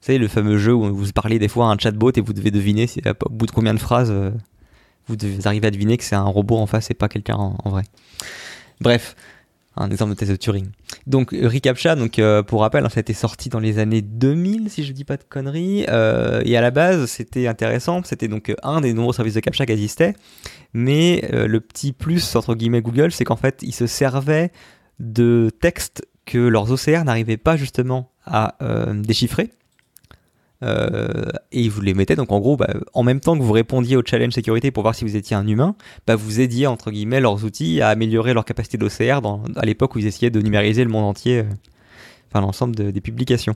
Vous 0.00 0.06
savez, 0.06 0.18
le 0.18 0.28
fameux 0.28 0.56
jeu 0.56 0.72
où 0.72 0.94
vous 0.94 1.12
parlez 1.12 1.38
des 1.38 1.48
fois 1.48 1.66
à 1.66 1.68
un 1.68 1.78
chatbot 1.78 2.12
et 2.16 2.22
vous 2.22 2.32
devez 2.32 2.50
deviner 2.50 2.86
si, 2.86 3.02
au 3.06 3.28
bout 3.28 3.44
de 3.44 3.50
combien 3.50 3.74
de 3.74 3.78
phrases 3.78 4.10
euh, 4.10 4.30
vous 5.08 5.16
devez 5.16 5.46
arriver 5.46 5.66
à 5.66 5.70
deviner 5.70 5.98
que 5.98 6.04
c'est 6.04 6.16
un 6.16 6.24
robot 6.24 6.56
en 6.56 6.66
face 6.66 6.90
et 6.90 6.94
pas 6.94 7.08
quelqu'un 7.08 7.34
en, 7.36 7.68
vrai. 7.68 7.82
Bref, 8.80 9.14
un 9.76 9.90
exemple 9.90 10.12
de 10.12 10.16
test 10.16 10.30
de 10.30 10.36
Turing. 10.36 10.68
Donc 11.06 11.32
ReCAPTCHA, 11.32 11.96
donc 11.96 12.18
euh, 12.18 12.42
pour 12.42 12.62
rappel, 12.62 12.86
hein, 12.86 12.88
ça 12.88 13.00
a 13.00 13.02
été 13.02 13.12
sorti 13.12 13.50
dans 13.50 13.60
les 13.60 13.78
années 13.78 14.00
2000 14.00 14.70
si 14.70 14.84
je 14.84 14.92
dis 14.92 15.04
pas 15.04 15.18
de 15.18 15.24
conneries. 15.28 15.84
Euh, 15.88 16.40
et 16.46 16.56
à 16.56 16.62
la 16.62 16.70
base, 16.70 17.04
c'était 17.04 17.46
intéressant. 17.46 18.02
C'était 18.02 18.28
donc 18.28 18.54
un 18.62 18.80
des 18.80 18.94
nombreux 18.94 19.12
services 19.12 19.34
de 19.34 19.40
captcha 19.40 19.66
qui 19.66 19.72
existaient. 19.72 20.14
Mais 20.72 21.28
le 21.30 21.60
petit 21.60 21.92
plus 21.92 22.36
entre 22.36 22.54
guillemets 22.54 22.80
Google, 22.80 23.12
c'est 23.12 23.24
qu'en 23.24 23.36
fait, 23.36 23.58
ils 23.62 23.74
se 23.74 23.86
servaient 23.86 24.50
de 25.00 25.50
textes 25.60 26.06
que 26.30 26.38
leurs 26.38 26.70
OCR 26.70 27.04
n'arrivaient 27.04 27.36
pas 27.36 27.56
justement 27.56 28.12
à 28.24 28.56
déchiffrer. 28.92 29.50
Euh, 30.62 31.24
et 31.52 31.70
vous 31.70 31.80
les 31.80 31.94
mettez 31.94 32.16
donc 32.16 32.30
en 32.32 32.38
gros 32.38 32.54
bah, 32.54 32.68
en 32.92 33.02
même 33.02 33.20
temps 33.20 33.34
que 33.38 33.42
vous 33.42 33.52
répondiez 33.52 33.96
au 33.96 34.02
challenge 34.04 34.34
sécurité 34.34 34.70
pour 34.70 34.82
voir 34.82 34.94
si 34.94 35.06
vous 35.06 35.16
étiez 35.16 35.34
un 35.34 35.46
humain 35.46 35.74
bah, 36.06 36.16
vous 36.16 36.38
aidiez 36.40 36.66
entre 36.66 36.90
guillemets 36.90 37.20
leurs 37.20 37.46
outils 37.46 37.80
à 37.80 37.88
améliorer 37.88 38.34
leur 38.34 38.44
capacité 38.44 38.76
d'OCR 38.76 39.22
à 39.56 39.64
l'époque 39.64 39.94
où 39.94 40.00
ils 40.00 40.06
essayaient 40.06 40.28
de 40.28 40.42
numériser 40.42 40.84
le 40.84 40.90
monde 40.90 41.04
entier 41.04 41.38
euh, 41.38 41.44
enfin 42.28 42.42
l'ensemble 42.42 42.74
des 42.74 43.00
publications 43.00 43.54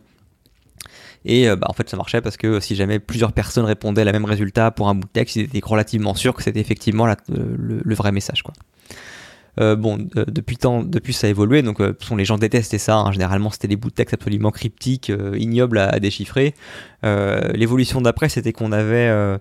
et 1.26 1.46
euh, 1.46 1.56
bah, 1.56 1.66
en 1.68 1.74
fait 1.74 1.90
ça 1.90 1.98
marchait 1.98 2.22
parce 2.22 2.38
que 2.38 2.58
si 2.58 2.74
jamais 2.74 2.98
plusieurs 2.98 3.34
personnes 3.34 3.66
répondaient 3.66 4.00
à 4.00 4.06
la 4.06 4.12
même 4.12 4.24
résultat 4.24 4.70
pour 4.70 4.88
un 4.88 4.94
bout 4.94 5.06
de 5.06 5.12
texte 5.12 5.36
ils 5.36 5.42
étaient 5.42 5.60
relativement 5.62 6.14
sûrs 6.14 6.32
que 6.32 6.42
c'était 6.42 6.60
effectivement 6.60 7.04
le, 7.06 7.14
le, 7.84 7.94
vrai 7.94 8.12
message 8.12 8.42
quoi 8.42 8.54
euh, 9.60 9.76
bon, 9.76 10.08
euh, 10.16 10.24
depuis, 10.26 10.56
temps, 10.56 10.82
depuis 10.82 11.12
ça 11.12 11.26
a 11.26 11.30
évolué, 11.30 11.62
donc 11.62 11.80
euh, 11.80 11.96
sont 12.00 12.16
les 12.16 12.24
gens 12.24 12.38
détestaient 12.38 12.78
ça. 12.78 12.96
Hein. 12.96 13.12
Généralement, 13.12 13.50
c'était 13.50 13.68
des 13.68 13.76
bouts 13.76 13.90
de 13.90 13.94
texte 13.94 14.14
absolument 14.14 14.50
cryptiques, 14.50 15.12
ignobles 15.36 15.78
à, 15.78 15.98
déchiffrer. 16.00 16.54
L'évolution 17.02 18.00
d'après, 18.00 18.28
c'était 18.28 18.52
qu'on 18.52 18.72
avait 18.72 19.38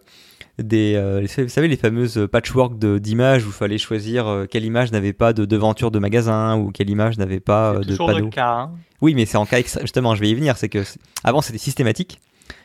des, 0.60 1.22
vous 1.38 1.48
savez, 1.48 1.67
les 1.67 1.77
fameuses 1.77 2.27
patchwork 2.32 2.77
d'images 2.77 3.46
où 3.46 3.50
il 3.50 3.53
fallait 3.53 3.77
choisir 3.77 4.46
quelle 4.50 4.65
image 4.65 4.91
n'avait 4.91 5.13
pas 5.13 5.34
de 5.34 5.46
devanture 5.46 5.91
de 5.91 6.00
magasin 6.00 6.58
ou 6.58 6.72
quelle 6.72 6.89
image 6.89 7.17
n'avait 7.17 7.39
pas 7.39 7.79
de 7.79 7.96
panneau. 7.96 8.25
Le 8.25 8.29
cas, 8.29 8.53
hein. 8.53 8.72
Oui, 9.01 9.15
mais 9.15 9.25
c'est 9.25 9.38
en 9.38 9.46
cas 9.46 9.62
justement, 9.82 10.15
je 10.15 10.22
vais 10.22 10.29
y 10.29 10.36
venir. 10.36 10.58
C'est 10.58 10.70
que 10.70 10.84
avant, 11.24 11.41
c'était 11.41 11.58
systématique 11.58 12.22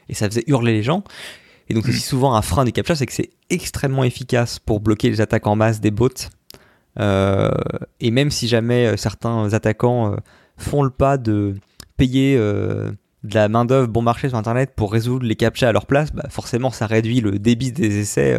et 0.08 0.14
ça 0.14 0.28
faisait 0.28 0.44
hurler 0.46 0.72
les 0.72 0.82
gens. 0.82 1.02
Et 1.70 1.74
donc, 1.74 1.86
aussi 1.86 2.00
souvent 2.00 2.34
un 2.34 2.42
frein 2.42 2.64
du 2.64 2.72
captcha, 2.72 2.94
c'est 2.94 3.06
que 3.06 3.12
c'est 3.12 3.30
extrêmement 3.50 4.04
efficace 4.04 4.58
pour 4.58 4.80
bloquer 4.80 5.10
les 5.10 5.20
attaques 5.20 5.46
en 5.46 5.54
masse 5.54 5.80
des 5.80 5.90
bots 5.90 6.08
euh, 6.08 6.28
et 6.96 8.10
même 8.10 8.30
si 8.30 8.48
jamais 8.48 8.86
euh, 8.86 8.96
certains 8.96 9.52
attaquants 9.52 10.12
euh, 10.12 10.16
font 10.56 10.82
le 10.82 10.90
pas 10.90 11.16
de 11.18 11.54
payer 11.96 12.36
de 12.36 12.94
la 13.34 13.48
main-d'œuvre 13.48 13.88
bon 13.88 14.02
marché 14.02 14.28
sur 14.28 14.38
Internet 14.38 14.72
pour 14.76 14.92
résoudre 14.92 15.26
les 15.26 15.34
captcha 15.34 15.68
à 15.68 15.72
leur 15.72 15.86
place, 15.86 16.12
bah 16.12 16.26
forcément 16.30 16.70
ça 16.70 16.86
réduit 16.86 17.20
le 17.20 17.38
débit 17.38 17.72
des 17.72 17.98
essais 17.98 18.38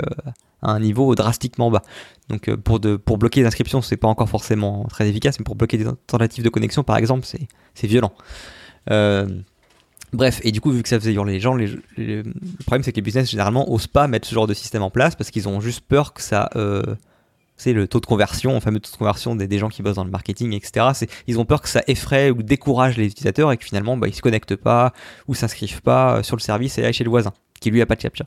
à 0.62 0.72
un 0.72 0.80
niveau 0.80 1.14
drastiquement 1.16 1.70
bas. 1.70 1.82
Donc 2.30 2.54
pour, 2.56 2.80
pour 3.04 3.18
bloquer 3.18 3.42
les 3.42 3.48
inscriptions, 3.48 3.82
c'est 3.82 3.98
pas 3.98 4.08
encore 4.08 4.30
forcément 4.30 4.86
très 4.86 5.10
efficace, 5.10 5.40
mais 5.40 5.44
pour 5.44 5.56
bloquer 5.56 5.78
des 5.78 5.88
tentatives 6.08 6.44
de 6.44 6.50
connexion, 6.50 6.84
par 6.84 6.96
exemple, 6.96 7.26
c'est 7.26 7.88
violent. 7.88 8.14
bref, 10.14 10.40
et 10.44 10.54
du 10.54 10.62
coup, 10.62 10.72
vu 10.72 10.82
que 10.82 10.88
ça 10.88 10.98
faisait 10.98 11.14
hurler 11.14 11.34
les 11.34 11.40
gens, 11.42 11.56
le 11.56 12.24
problème 12.66 12.84
c'est 12.84 12.94
que 12.94 12.98
les 12.98 13.02
business 13.02 13.30
généralement 13.30 13.70
osent 13.70 13.88
pas 13.88 14.08
mettre 14.08 14.26
ce 14.26 14.34
genre 14.34 14.48
de 14.48 14.54
système 14.54 14.84
en 14.84 14.90
place 14.90 15.16
parce 15.16 15.32
qu'ils 15.32 15.50
ont 15.50 15.60
juste 15.60 15.82
peur 15.82 16.14
que 16.14 16.22
ça 16.22 16.50
c'est 17.60 17.74
le 17.74 17.88
taux 17.88 18.00
de 18.00 18.06
conversion, 18.06 18.54
le 18.54 18.60
fameux 18.62 18.80
taux 18.80 18.92
de 18.92 18.98
conversion 18.98 19.36
des, 19.36 19.58
gens 19.60 19.68
qui 19.68 19.84
bossent 19.84 19.98
dans 19.98 20.06
le 20.06 20.10
marketing, 20.10 20.54
etc. 20.54 20.88
Ils 21.28 21.40
ont 21.40 21.46
peur 21.46 21.62
que 21.62 21.68
ça 21.68 21.84
effraie 21.88 22.32
ou 22.32 22.42
décourage 22.42 22.98
les 22.98 23.08
utilisateurs 23.08 23.52
et 23.52 23.58
que 23.58 23.66
finalement 23.66 23.98
bah, 23.98 24.08
ils 24.08 24.16
se 24.16 24.22
connectent 24.22 24.56
pas 24.56 24.94
ou 25.28 25.36
s'inscrivent 25.36 25.82
pas 25.82 26.18
euh, 26.18 26.24
sur 26.24 26.38
le 26.38 26.42
service 26.42 26.78
et 26.78 26.86
aillent 26.86 26.94
chez 26.94 27.04
le 27.04 27.10
voisin 27.10 27.34
qui 27.60 27.70
lui 27.70 27.82
a 27.82 27.86
pas 27.86 27.96
de 27.96 28.02
captcha. 28.02 28.24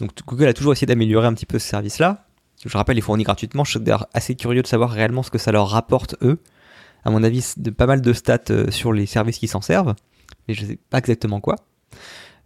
Donc 0.00 0.10
Google 0.26 0.48
a 0.48 0.52
toujours 0.52 0.72
essayé 0.72 0.86
d'améliorer 0.86 1.28
un 1.28 1.34
petit 1.34 1.46
peu 1.46 1.60
ce 1.60 1.68
service-là. 1.68 2.26
Je 2.66 2.76
rappelle, 2.76 2.98
il 2.98 3.02
fournit 3.02 3.22
gratuitement. 3.22 3.62
Je 3.62 3.78
suis 3.78 3.80
assez 4.12 4.34
curieux 4.34 4.62
de 4.62 4.66
savoir 4.66 4.90
réellement 4.90 5.22
ce 5.22 5.30
que 5.30 5.38
ça 5.38 5.52
leur 5.52 5.68
rapporte 5.68 6.16
eux. 6.22 6.40
À 7.04 7.10
mon 7.10 7.22
avis, 7.22 7.54
pas 7.76 7.86
mal 7.86 8.00
de 8.02 8.12
stats 8.12 8.38
euh, 8.50 8.72
sur 8.72 8.92
les 8.92 9.06
services 9.06 9.38
qui 9.38 9.46
s'en 9.46 9.60
servent, 9.60 9.94
mais 10.48 10.54
je 10.54 10.66
sais 10.66 10.78
pas 10.90 10.98
exactement 10.98 11.40
quoi. 11.40 11.54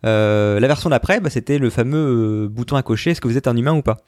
Euh, 0.04 0.60
la 0.60 0.66
version 0.66 0.90
d'après, 0.90 1.20
bah, 1.20 1.30
c'était 1.30 1.56
le 1.56 1.70
fameux 1.70 2.48
bouton 2.48 2.76
à 2.76 2.82
cocher 2.82 3.12
est-ce 3.12 3.20
que 3.22 3.28
vous 3.28 3.38
êtes 3.38 3.48
un 3.48 3.56
humain 3.56 3.72
ou 3.72 3.80
pas? 3.80 4.04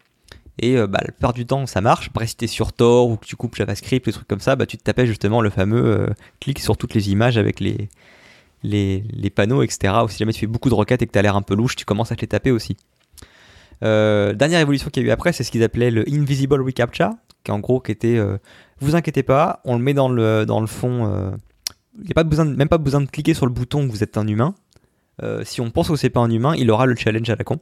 Et 0.59 0.77
bah, 0.77 1.01
la 1.03 1.11
plupart 1.11 1.33
du 1.33 1.47
temps, 1.47 1.67
ça 1.67 1.81
marche. 1.81 2.09
Après, 2.09 2.27
si 2.27 2.37
t'es 2.37 2.47
sur 2.47 2.73
Tor 2.73 3.09
ou 3.09 3.17
que 3.17 3.27
tu 3.27 3.35
coupes 3.35 3.57
JavaScript, 3.57 4.07
des 4.07 4.13
trucs 4.13 4.29
comme 4.29 4.41
ça, 4.41 4.55
bah, 4.55 4.67
tu 4.67 4.79
te 4.79 4.85
tapais 4.85 5.07
justement 5.07 5.41
le 5.41 5.51
fameux 5.51 6.09
clic 6.41 6.61
sur 6.61 6.77
toutes 6.77 6.95
les 6.95 7.11
images 7.11 7.37
avec 7.39 7.59
les, 7.59 7.89
les, 8.63 9.03
les, 9.13 9.31
panneaux, 9.31 9.63
etc. 9.63 9.95
Ou 10.05 10.09
si 10.09 10.19
jamais 10.19 10.33
tu 10.33 10.41
fais 10.41 10.47
beaucoup 10.47 10.69
de 10.69 10.75
requêtes 10.75 11.03
et 11.03 11.07
que 11.07 11.13
tu 11.13 11.19
as 11.19 11.23
l'air 11.23 11.35
un 11.35 11.43
peu 11.43 11.57
louche, 11.57 11.75
tu 11.75 11.85
commences 11.85 12.13
à 12.13 12.17
te 12.17 12.21
les 12.21 12.29
taper 12.29 12.53
aussi. 12.53 12.77
dernière 13.83 14.61
évolution 14.61 14.91
qu'il 14.91 15.03
y 15.03 15.07
a 15.07 15.09
eu 15.09 15.13
après, 15.13 15.33
c'est 15.33 15.43
ce 15.43 15.51
qu'ils 15.51 15.65
appelaient 15.65 15.91
le 15.91 16.05
Invisible 16.09 16.63
Recaptcha, 16.63 17.11
qui 17.43 17.51
en 17.51 17.59
gros 17.59 17.81
qui 17.81 17.91
était, 17.91 18.21
vous 18.79 18.95
inquiétez 18.95 19.25
pas, 19.25 19.61
on 19.65 19.77
le 19.77 19.83
met 19.83 19.95
dans 19.95 20.09
le, 20.09 20.47
dans 20.47 20.61
le 20.61 20.69
fond 20.69 21.35
il 21.99 22.05
n'y 22.05 22.11
a 22.11 22.15
pas 22.15 22.25
besoin, 22.25 22.45
même 22.45 22.69
pas 22.69 22.79
besoin 22.79 23.01
de 23.01 23.07
cliquer 23.07 23.35
sur 23.35 23.47
le 23.47 23.53
bouton 23.53 23.87
que 23.87 23.93
vous 23.93 24.03
êtes 24.03 24.17
un 24.17 24.27
humain. 24.27 24.55
Euh, 25.23 25.45
si 25.45 25.61
on 25.61 25.71
pense 25.71 25.89
que 25.89 25.97
c'est 25.97 26.11
pas 26.11 26.21
un 26.21 26.31
humain, 26.31 26.55
il 26.57 26.71
aura 26.71 26.87
le 26.87 26.97
challenge 26.97 27.29
à 27.31 27.37
la 27.37 27.45
con. 27.45 27.61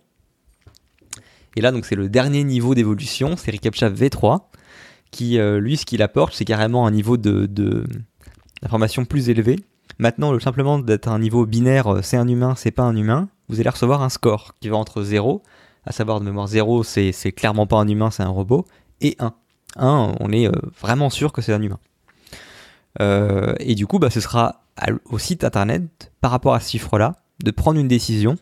Et 1.56 1.60
là, 1.60 1.72
donc 1.72 1.84
c'est 1.84 1.94
le 1.94 2.08
dernier 2.08 2.44
niveau 2.44 2.74
d'évolution, 2.74 3.36
c'est 3.36 3.50
ReCAPTCHA 3.50 3.90
V3, 3.90 4.40
qui 5.10 5.38
euh, 5.38 5.60
lui, 5.60 5.76
ce 5.76 5.84
qu'il 5.84 6.02
apporte, 6.02 6.34
c'est 6.34 6.44
carrément 6.44 6.86
un 6.86 6.90
niveau 6.90 7.16
de, 7.16 7.46
d'information 8.62 9.04
plus 9.04 9.28
élevé. 9.28 9.60
Maintenant, 9.98 10.32
le 10.32 10.40
simplement 10.40 10.78
d'être 10.78 11.08
un 11.08 11.18
niveau 11.18 11.44
binaire, 11.44 11.86
euh, 11.86 12.02
c'est 12.02 12.16
un 12.16 12.26
humain, 12.26 12.54
c'est 12.56 12.70
pas 12.70 12.84
un 12.84 12.96
humain, 12.96 13.28
vous 13.48 13.60
allez 13.60 13.68
recevoir 13.68 14.02
un 14.02 14.08
score 14.08 14.54
qui 14.60 14.68
va 14.68 14.76
entre 14.76 15.02
0, 15.02 15.42
à 15.84 15.92
savoir 15.92 16.20
de 16.20 16.24
mémoire 16.24 16.46
0, 16.46 16.82
c'est, 16.82 17.12
c'est 17.12 17.32
clairement 17.32 17.66
pas 17.66 17.76
un 17.76 17.88
humain, 17.88 18.10
c'est 18.10 18.22
un 18.22 18.28
robot, 18.28 18.66
et 19.00 19.16
1. 19.18 19.34
1, 19.76 20.14
on 20.20 20.32
est 20.32 20.50
vraiment 20.80 21.10
sûr 21.10 21.32
que 21.32 21.42
c'est 21.42 21.52
un 21.52 21.62
humain. 21.62 21.78
Euh, 23.00 23.54
et 23.58 23.74
du 23.74 23.86
coup, 23.86 23.98
bah, 23.98 24.10
ce 24.10 24.20
sera 24.20 24.64
au 25.04 25.18
site 25.18 25.44
internet, 25.44 26.12
par 26.20 26.30
rapport 26.30 26.54
à 26.54 26.60
ce 26.60 26.70
chiffre-là, 26.70 27.16
de 27.42 27.50
prendre 27.50 27.78
une 27.78 27.88
décision 27.88 28.36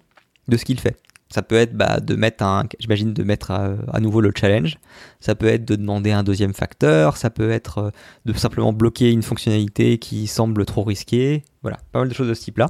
de 0.48 0.56
ce 0.56 0.64
qu'il 0.64 0.80
fait. 0.80 0.96
Ça 1.30 1.42
peut 1.42 1.56
être 1.56 1.74
bah, 1.74 2.00
de 2.00 2.16
mettre 2.16 2.42
un, 2.42 2.64
j'imagine 2.80 3.12
de 3.12 3.22
mettre 3.22 3.52
euh, 3.52 3.76
à, 3.92 4.00
nouveau 4.00 4.20
le 4.20 4.32
challenge. 4.34 4.78
Ça 5.20 5.34
peut 5.34 5.46
être 5.46 5.64
de 5.64 5.76
demander 5.76 6.10
un 6.10 6.22
deuxième 6.22 6.54
facteur. 6.54 7.16
Ça 7.16 7.30
peut 7.30 7.50
être 7.50 7.78
euh, 7.78 7.90
de 8.26 8.32
simplement 8.32 8.72
bloquer 8.72 9.10
une 9.12 9.22
fonctionnalité 9.22 9.98
qui 9.98 10.26
semble 10.26 10.64
trop 10.64 10.82
risquée. 10.82 11.44
Voilà, 11.62 11.78
pas 11.92 12.00
mal 12.00 12.08
de 12.08 12.14
choses 12.14 12.28
de 12.28 12.34
ce 12.34 12.42
type-là. 12.42 12.66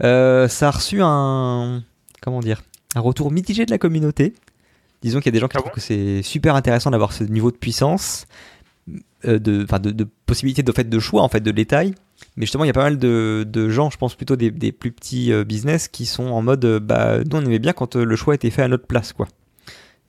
ça 0.00 0.68
a 0.68 0.70
reçu 0.70 1.00
un, 1.02 1.82
comment 2.20 2.40
dire, 2.40 2.62
un 2.94 3.00
retour 3.00 3.30
mitigé 3.30 3.66
de 3.66 3.70
la 3.70 3.78
communauté. 3.78 4.34
Disons 5.02 5.20
qu'il 5.20 5.26
y 5.26 5.30
a 5.30 5.32
des 5.32 5.38
gens 5.38 5.48
qui 5.48 5.56
ah 5.56 5.60
trouvent 5.60 5.72
que 5.72 5.80
c'est 5.80 6.22
super 6.22 6.54
intéressant 6.54 6.90
d'avoir 6.90 7.12
ce 7.12 7.24
niveau 7.24 7.50
de 7.50 7.56
puissance, 7.56 8.26
euh, 9.26 9.38
de, 9.38 9.64
de, 9.64 9.90
de 9.90 10.08
possibilités 10.26 10.62
de 10.62 10.72
fait 10.72 10.88
de 10.88 10.98
choix 10.98 11.22
en 11.22 11.28
fait 11.28 11.40
de 11.40 11.50
détails 11.50 11.94
mais 12.36 12.46
justement 12.46 12.64
il 12.64 12.68
y 12.68 12.70
a 12.70 12.74
pas 12.74 12.82
mal 12.82 12.98
de, 12.98 13.46
de 13.48 13.68
gens 13.68 13.90
je 13.90 13.96
pense 13.96 14.14
plutôt 14.14 14.36
des, 14.36 14.50
des 14.50 14.72
plus 14.72 14.92
petits 14.92 15.32
euh, 15.32 15.44
business 15.44 15.88
qui 15.88 16.06
sont 16.06 16.26
en 16.26 16.42
mode 16.42 16.64
euh, 16.64 16.80
bah 16.80 17.18
nous 17.18 17.36
on 17.36 17.44
aimait 17.44 17.58
bien 17.58 17.72
quand 17.72 17.96
le 17.96 18.16
choix 18.16 18.34
était 18.34 18.50
fait 18.50 18.62
à 18.62 18.68
notre 18.68 18.86
place 18.86 19.12
quoi 19.12 19.28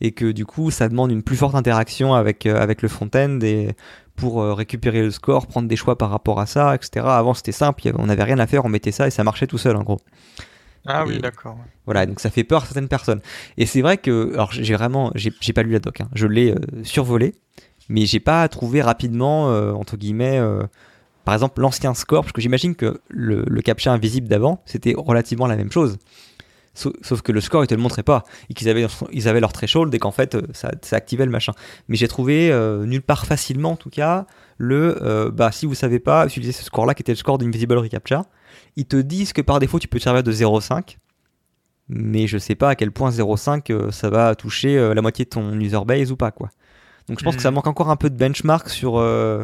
et 0.02 0.12
que 0.12 0.32
du 0.32 0.46
coup 0.46 0.72
ça 0.72 0.90
demande 0.90 1.12
une 1.12 1.24
plus 1.24 1.36
forte 1.36 1.56
interaction 1.56 2.14
avec 2.14 2.46
avec 2.46 2.82
le 2.82 2.90
front-end 2.90 3.40
et 3.42 3.70
pour 4.16 4.44
récupérer 4.56 5.02
le 5.02 5.12
score 5.12 5.48
prendre 5.48 5.68
des 5.68 5.76
choix 5.76 5.98
par 5.98 6.10
rapport 6.10 6.40
à 6.40 6.46
ça 6.46 6.76
etc 6.76 7.06
avant 7.08 7.34
c'était 7.34 7.52
simple 7.52 7.92
on 7.98 8.08
n'avait 8.08 8.24
rien 8.24 8.40
à 8.40 8.48
faire 8.48 8.66
on 8.66 8.70
mettait 8.70 8.92
ça 8.92 9.08
et 9.08 9.12
ça 9.12 9.24
marchait 9.24 9.48
tout 9.48 9.58
seul 9.58 9.76
en 9.76 9.84
gros 9.84 10.00
ah 10.88 11.06
oui, 11.06 11.20
d'accord. 11.20 11.60
Voilà, 11.86 12.08
donc 12.08 12.20
ça 12.20 12.32
fait 12.32 12.44
peur 12.44 12.64
à 12.64 12.66
certaines 12.66 12.88
personnes. 12.88 13.22
Et 13.56 13.68
c'est 13.68 13.84
vrai 13.84 13.98
que, 13.98 14.34
alors 14.34 14.52
j'ai 14.52 14.74
vraiment, 14.74 15.12
j'ai 15.14 15.54
pas 15.54 15.62
lu 15.62 15.74
la 15.74 15.80
doc, 15.80 16.02
hein. 16.02 16.10
je 16.16 16.26
l'ai 16.26 16.56
survolé, 16.82 17.36
mais 17.92 18.06
j'ai 18.06 18.20
pas 18.20 18.48
trouvé 18.48 18.82
rapidement, 18.82 19.52
euh, 19.52 19.74
entre 19.74 19.98
guillemets, 19.98 20.40
euh, 20.40 20.64
par 21.24 21.34
exemple 21.34 21.62
l'ancien 21.62 21.94
score, 21.94 22.24
parce 22.24 22.34
que 22.34 22.42
j'imagine 22.42 22.76
que 22.76 23.02
le, 23.10 23.44
le 23.48 23.62
captcha 23.62 23.92
invisible 23.92 24.28
d'avant, 24.28 24.62
c'était 24.66 24.94
relativement 24.98 25.48
la 25.48 25.56
même 25.56 25.72
chose. 25.72 25.98
Sauf, 26.74 27.22
que 27.22 27.34
le 27.34 27.42
score, 27.42 27.66
ils 27.66 27.68
te 27.68 27.76
le 27.76 27.82
montraient 27.82 28.02
pas. 28.02 28.24
Et 28.50 28.54
qu'ils 28.54 28.70
avaient, 28.70 28.88
ils 29.12 29.28
avaient 29.28 29.42
leur 29.42 29.52
threshold 29.52 29.94
et 29.94 30.00
qu'en 30.00 30.12
fait, 30.12 30.36
euh, 30.36 30.44
ça, 30.54 30.72
ça, 30.82 30.96
activait 30.96 31.26
le 31.26 31.32
machin. 31.32 31.52
Mais 31.90 31.98
j'ai 31.98 32.08
trouvé 32.08 32.50
nulle 32.86 33.02
part 33.02 33.26
facilement, 33.26 33.72
en 33.72 33.76
tout 33.76 33.90
cas, 33.90 34.26
le 34.58 35.32
bah, 35.34 35.52
si 35.52 35.66
vous 35.66 35.76
savez 35.76 36.00
pas 36.00 36.26
utiliser 36.26 36.54
ce 36.54 36.64
score-là, 36.64 36.94
qui 36.94 37.02
était 37.02 37.12
le 37.12 37.18
score 37.18 37.38
d'Invisible 37.38 37.78
Recaptcha, 37.78 38.26
ils 38.78 38.86
te 38.86 38.96
disent 38.96 39.34
que 39.34 39.42
par 39.42 39.60
défaut, 39.60 39.80
tu 39.80 39.90
peux 39.90 40.00
te 40.00 40.04
servir 40.04 40.24
de 40.24 40.32
0,5. 40.32 40.96
Mais 41.90 42.26
je 42.26 42.38
sais 42.38 42.56
pas 42.56 42.70
à 42.70 42.76
quel 42.76 42.92
point 42.92 43.10
0,5 43.10 43.92
ça 43.92 44.10
va 44.10 44.34
toucher 44.36 44.94
la 44.94 45.02
moitié 45.02 45.26
de 45.26 45.30
ton 45.30 45.60
user 45.60 45.82
base 45.86 46.10
ou 46.14 46.16
pas, 46.16 46.32
quoi. 46.32 46.52
Donc 47.08 47.20
je 47.20 47.26
pense 47.26 47.36
que 47.36 47.42
ça 47.42 47.52
mm. 47.52 47.56
manque 47.56 47.68
encore 47.68 47.90
un 47.90 47.96
peu 47.96 48.10
de 48.10 48.16
benchmark 48.16 48.70
sur 48.70 48.98
euh, 48.98 49.44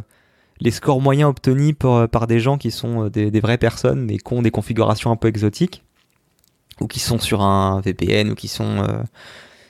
les 0.59 0.71
scores 0.71 1.01
moyens 1.01 1.29
obtenus 1.29 1.75
par, 1.77 2.09
par 2.09 2.27
des 2.27 2.39
gens 2.39 2.57
qui 2.57 2.71
sont 2.71 3.05
euh, 3.05 3.09
des, 3.09 3.39
vraies 3.39 3.57
personnes 3.57 4.05
mais 4.05 4.17
qui 4.17 4.33
ont 4.33 4.41
des 4.41 4.51
configurations 4.51 5.11
un 5.11 5.15
peu 5.15 5.27
exotiques 5.27 5.83
ou 6.79 6.87
qui 6.87 6.99
sont 6.99 7.19
sur 7.19 7.41
un 7.41 7.81
VPN 7.81 8.31
ou 8.31 8.35
qui 8.35 8.47
sont 8.47 8.83
euh, 8.83 9.03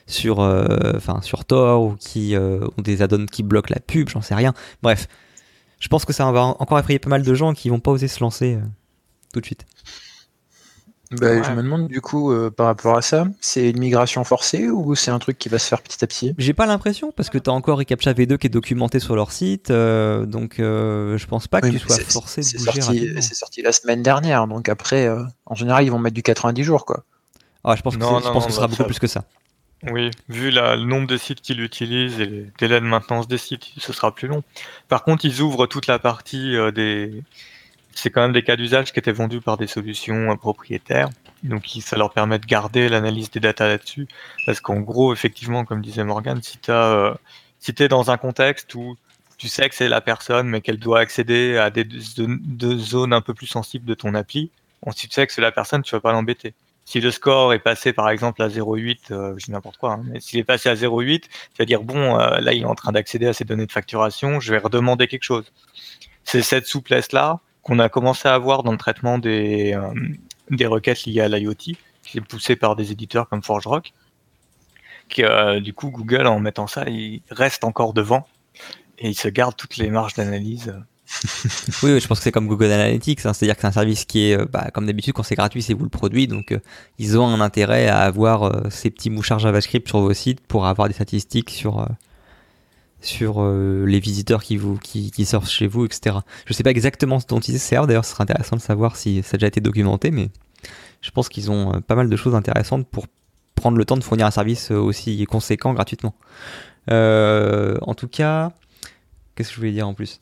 sur 0.06 1.44
Tor 1.46 1.82
ou 1.82 1.94
qui 1.96 2.34
ont 2.36 2.82
des 2.82 3.02
add-ons 3.02 3.26
qui 3.26 3.42
bloquent 3.42 3.72
la 3.72 3.80
pub, 3.80 4.08
j'en 4.08 4.22
sais 4.22 4.34
rien. 4.34 4.54
Bref, 4.82 5.06
je 5.80 5.88
pense 5.88 6.04
que 6.04 6.12
ça 6.12 6.30
va 6.32 6.42
encore 6.42 6.78
effrayer 6.78 6.98
pas 6.98 7.10
mal 7.10 7.22
de 7.22 7.34
gens 7.34 7.52
qui 7.52 7.68
vont 7.68 7.80
pas 7.80 7.90
oser 7.90 8.08
se 8.08 8.20
lancer 8.20 8.58
tout 9.32 9.40
de 9.40 9.46
suite. 9.46 9.66
Bah, 11.12 11.42
je 11.42 11.50
me 11.52 11.62
demande 11.62 11.88
du 11.88 12.02
coup 12.02 12.32
euh, 12.32 12.50
par 12.50 12.66
rapport 12.66 12.96
à 12.96 13.02
ça, 13.02 13.26
c'est 13.40 13.70
une 13.70 13.78
migration 13.78 14.24
forcée 14.24 14.68
ou 14.68 14.94
c'est 14.94 15.10
un 15.10 15.18
truc 15.18 15.38
qui 15.38 15.48
va 15.48 15.58
se 15.58 15.66
faire 15.66 15.80
petit 15.80 16.04
à 16.04 16.06
petit? 16.06 16.34
J'ai 16.36 16.52
pas 16.52 16.66
l'impression 16.66 17.12
parce 17.12 17.30
que 17.30 17.38
tu 17.38 17.48
as 17.48 17.52
encore 17.52 17.78
reCAPTCHA 17.78 18.12
V2 18.12 18.36
qui 18.36 18.46
est 18.48 18.50
documenté 18.50 19.00
sur 19.00 19.16
leur 19.16 19.32
site, 19.32 19.70
euh, 19.70 20.26
donc 20.26 20.60
euh, 20.60 21.16
je 21.16 21.26
pense 21.26 21.48
pas 21.48 21.62
que 21.62 21.68
tu 21.68 21.78
sois 21.78 21.96
forcé 21.96 22.42
de 22.42 22.58
bouger 22.58 23.22
C'est 23.22 23.34
sorti 23.34 23.62
la 23.62 23.72
semaine 23.72 24.02
dernière, 24.02 24.46
donc 24.46 24.68
après, 24.68 25.08
en 25.46 25.54
général, 25.54 25.84
ils 25.84 25.90
vont 25.90 25.98
mettre 25.98 26.14
du 26.14 26.22
90 26.22 26.62
jours 26.62 26.84
quoi. 26.84 27.04
Ah, 27.64 27.74
je 27.74 27.82
pense 27.82 27.96
que, 27.96 28.02
je 28.02 28.30
pense 28.30 28.44
que 28.44 28.50
ce 28.50 28.56
sera 28.56 28.68
beaucoup 28.68 28.84
plus 28.84 28.98
que 28.98 29.06
ça. 29.06 29.24
Oui, 29.90 30.10
vu 30.28 30.50
le 30.50 30.84
nombre 30.84 31.06
de 31.06 31.16
sites 31.16 31.40
qui 31.40 31.54
l'utilisent 31.54 32.20
et 32.20 32.26
les 32.26 32.46
délais 32.58 32.80
de 32.80 32.86
maintenance 32.86 33.28
des 33.28 33.38
sites, 33.38 33.64
ce 33.78 33.92
sera 33.92 34.14
plus 34.14 34.28
long. 34.28 34.42
Par 34.88 35.04
contre, 35.04 35.24
ils 35.24 35.40
ouvrent 35.40 35.66
toute 35.66 35.86
la 35.86 35.98
partie 35.98 36.54
des 36.74 37.22
c'est 37.98 38.10
quand 38.10 38.22
même 38.22 38.32
des 38.32 38.42
cas 38.42 38.56
d'usage 38.56 38.92
qui 38.92 38.98
étaient 38.98 39.12
vendus 39.12 39.40
par 39.40 39.56
des 39.56 39.66
solutions 39.66 40.36
propriétaires. 40.36 41.08
Donc 41.42 41.66
ça 41.80 41.96
leur 41.96 42.12
permet 42.12 42.38
de 42.38 42.46
garder 42.46 42.88
l'analyse 42.88 43.30
des 43.30 43.40
datas 43.40 43.68
là-dessus. 43.68 44.06
Parce 44.46 44.60
qu'en 44.60 44.80
gros, 44.80 45.12
effectivement, 45.12 45.64
comme 45.64 45.82
disait 45.82 46.04
Morgan, 46.04 46.40
si 46.42 46.58
tu 46.58 46.70
euh, 46.70 47.12
si 47.58 47.74
es 47.78 47.88
dans 47.88 48.10
un 48.10 48.16
contexte 48.16 48.74
où 48.74 48.96
tu 49.36 49.48
sais 49.48 49.68
que 49.68 49.74
c'est 49.74 49.88
la 49.88 50.00
personne, 50.00 50.48
mais 50.48 50.60
qu'elle 50.60 50.78
doit 50.78 51.00
accéder 51.00 51.56
à 51.56 51.70
des 51.70 51.86
zones 51.98 53.12
un 53.12 53.20
peu 53.20 53.34
plus 53.34 53.46
sensibles 53.46 53.84
de 53.84 53.94
ton 53.94 54.14
appli, 54.14 54.50
si 54.94 55.08
tu 55.08 55.14
sais 55.14 55.26
que 55.26 55.32
c'est 55.32 55.42
la 55.42 55.52
personne, 55.52 55.82
tu 55.82 55.94
vas 55.94 56.00
pas 56.00 56.12
l'embêter. 56.12 56.54
Si 56.84 57.00
le 57.00 57.10
score 57.10 57.52
est 57.52 57.58
passé 57.58 57.92
par 57.92 58.08
exemple 58.08 58.42
à 58.42 58.48
0,8, 58.48 58.98
euh, 59.10 59.34
je 59.36 59.46
dis 59.46 59.50
n'importe 59.50 59.76
quoi, 59.76 59.94
hein, 59.94 60.02
mais 60.04 60.20
s'il 60.20 60.38
est 60.38 60.44
passé 60.44 60.70
à 60.70 60.74
0,8, 60.74 61.20
tu 61.20 61.28
vas 61.58 61.64
dire 61.66 61.82
bon, 61.82 62.18
euh, 62.18 62.40
là 62.40 62.54
il 62.54 62.62
est 62.62 62.64
en 62.64 62.74
train 62.74 62.92
d'accéder 62.92 63.26
à 63.26 63.34
ces 63.34 63.44
données 63.44 63.66
de 63.66 63.72
facturation, 63.72 64.40
je 64.40 64.52
vais 64.52 64.58
redemander 64.58 65.06
quelque 65.06 65.24
chose. 65.24 65.52
C'est 66.24 66.42
cette 66.42 66.66
souplesse 66.66 67.12
là 67.12 67.40
qu'on 67.62 67.78
a 67.78 67.88
commencé 67.88 68.28
à 68.28 68.34
avoir 68.34 68.62
dans 68.62 68.72
le 68.72 68.78
traitement 68.78 69.18
des, 69.18 69.74
euh, 69.74 69.92
des 70.50 70.66
requêtes 70.66 71.04
liées 71.04 71.20
à 71.20 71.28
l'IoT, 71.28 71.54
qui 71.54 72.18
est 72.18 72.20
poussé 72.20 72.56
par 72.56 72.76
des 72.76 72.92
éditeurs 72.92 73.28
comme 73.28 73.42
ForgeRock. 73.42 73.92
Que, 75.08 75.22
euh, 75.22 75.60
du 75.60 75.72
coup, 75.72 75.90
Google, 75.90 76.26
en 76.26 76.40
mettant 76.40 76.66
ça, 76.66 76.84
il 76.88 77.22
reste 77.30 77.64
encore 77.64 77.92
devant 77.92 78.26
et 78.98 79.08
il 79.08 79.14
se 79.14 79.28
garde 79.28 79.56
toutes 79.56 79.76
les 79.76 79.90
marges 79.90 80.14
d'analyse. 80.14 80.74
oui, 81.82 81.98
je 81.98 82.06
pense 82.06 82.18
que 82.18 82.24
c'est 82.24 82.32
comme 82.32 82.48
Google 82.48 82.70
Analytics, 82.70 83.24
hein. 83.24 83.32
c'est-à-dire 83.32 83.54
que 83.54 83.62
c'est 83.62 83.66
un 83.66 83.72
service 83.72 84.04
qui 84.04 84.30
est, 84.30 84.38
euh, 84.38 84.44
bah, 84.44 84.70
comme 84.74 84.84
d'habitude, 84.84 85.14
quand 85.14 85.22
c'est 85.22 85.36
gratuit, 85.36 85.62
c'est 85.62 85.72
vous 85.72 85.84
le 85.84 85.90
produit, 85.90 86.26
donc 86.26 86.54
ils 86.98 87.18
ont 87.18 87.26
un 87.26 87.40
intérêt 87.40 87.88
à 87.88 88.00
avoir 88.00 88.70
ces 88.70 88.90
petits 88.90 89.08
mouchards 89.08 89.38
JavaScript 89.38 89.88
sur 89.88 90.00
vos 90.00 90.12
sites 90.12 90.40
pour 90.40 90.66
avoir 90.66 90.88
des 90.88 90.94
statistiques 90.94 91.48
sur, 91.48 91.88
sur 93.00 93.36
euh, 93.38 93.84
les 93.86 94.00
visiteurs 94.00 94.42
qui, 94.42 94.56
vous, 94.56 94.76
qui, 94.76 95.12
surfent 95.24 95.48
chez 95.48 95.66
vous, 95.66 95.84
etc. 95.84 96.16
Je 96.46 96.52
ne 96.52 96.54
sais 96.54 96.62
pas 96.62 96.70
exactement 96.70 97.20
ce 97.20 97.26
dont 97.26 97.40
ils 97.40 97.58
servent, 97.58 97.86
d'ailleurs 97.86 98.04
ce 98.04 98.12
serait 98.12 98.22
intéressant 98.22 98.56
de 98.56 98.60
savoir 98.60 98.96
si 98.96 99.22
ça 99.22 99.34
a 99.34 99.38
déjà 99.38 99.46
été 99.46 99.60
documenté, 99.60 100.10
mais 100.10 100.30
je 101.00 101.10
pense 101.10 101.28
qu'ils 101.28 101.50
ont 101.50 101.74
euh, 101.74 101.80
pas 101.80 101.94
mal 101.94 102.08
de 102.08 102.16
choses 102.16 102.34
intéressantes 102.34 102.86
pour 102.88 103.06
prendre 103.54 103.76
le 103.76 103.84
temps 103.84 103.96
de 103.96 104.04
fournir 104.04 104.26
un 104.26 104.30
service 104.30 104.70
euh, 104.70 104.76
aussi 104.76 105.24
conséquent 105.26 105.72
gratuitement. 105.74 106.14
en 106.90 107.94
tout 107.94 108.08
cas, 108.08 108.52
qu'est-ce 109.34 109.50
que 109.50 109.54
je 109.54 109.60
voulais 109.60 109.72
dire 109.72 109.86
en 109.86 109.94
plus? 109.94 110.20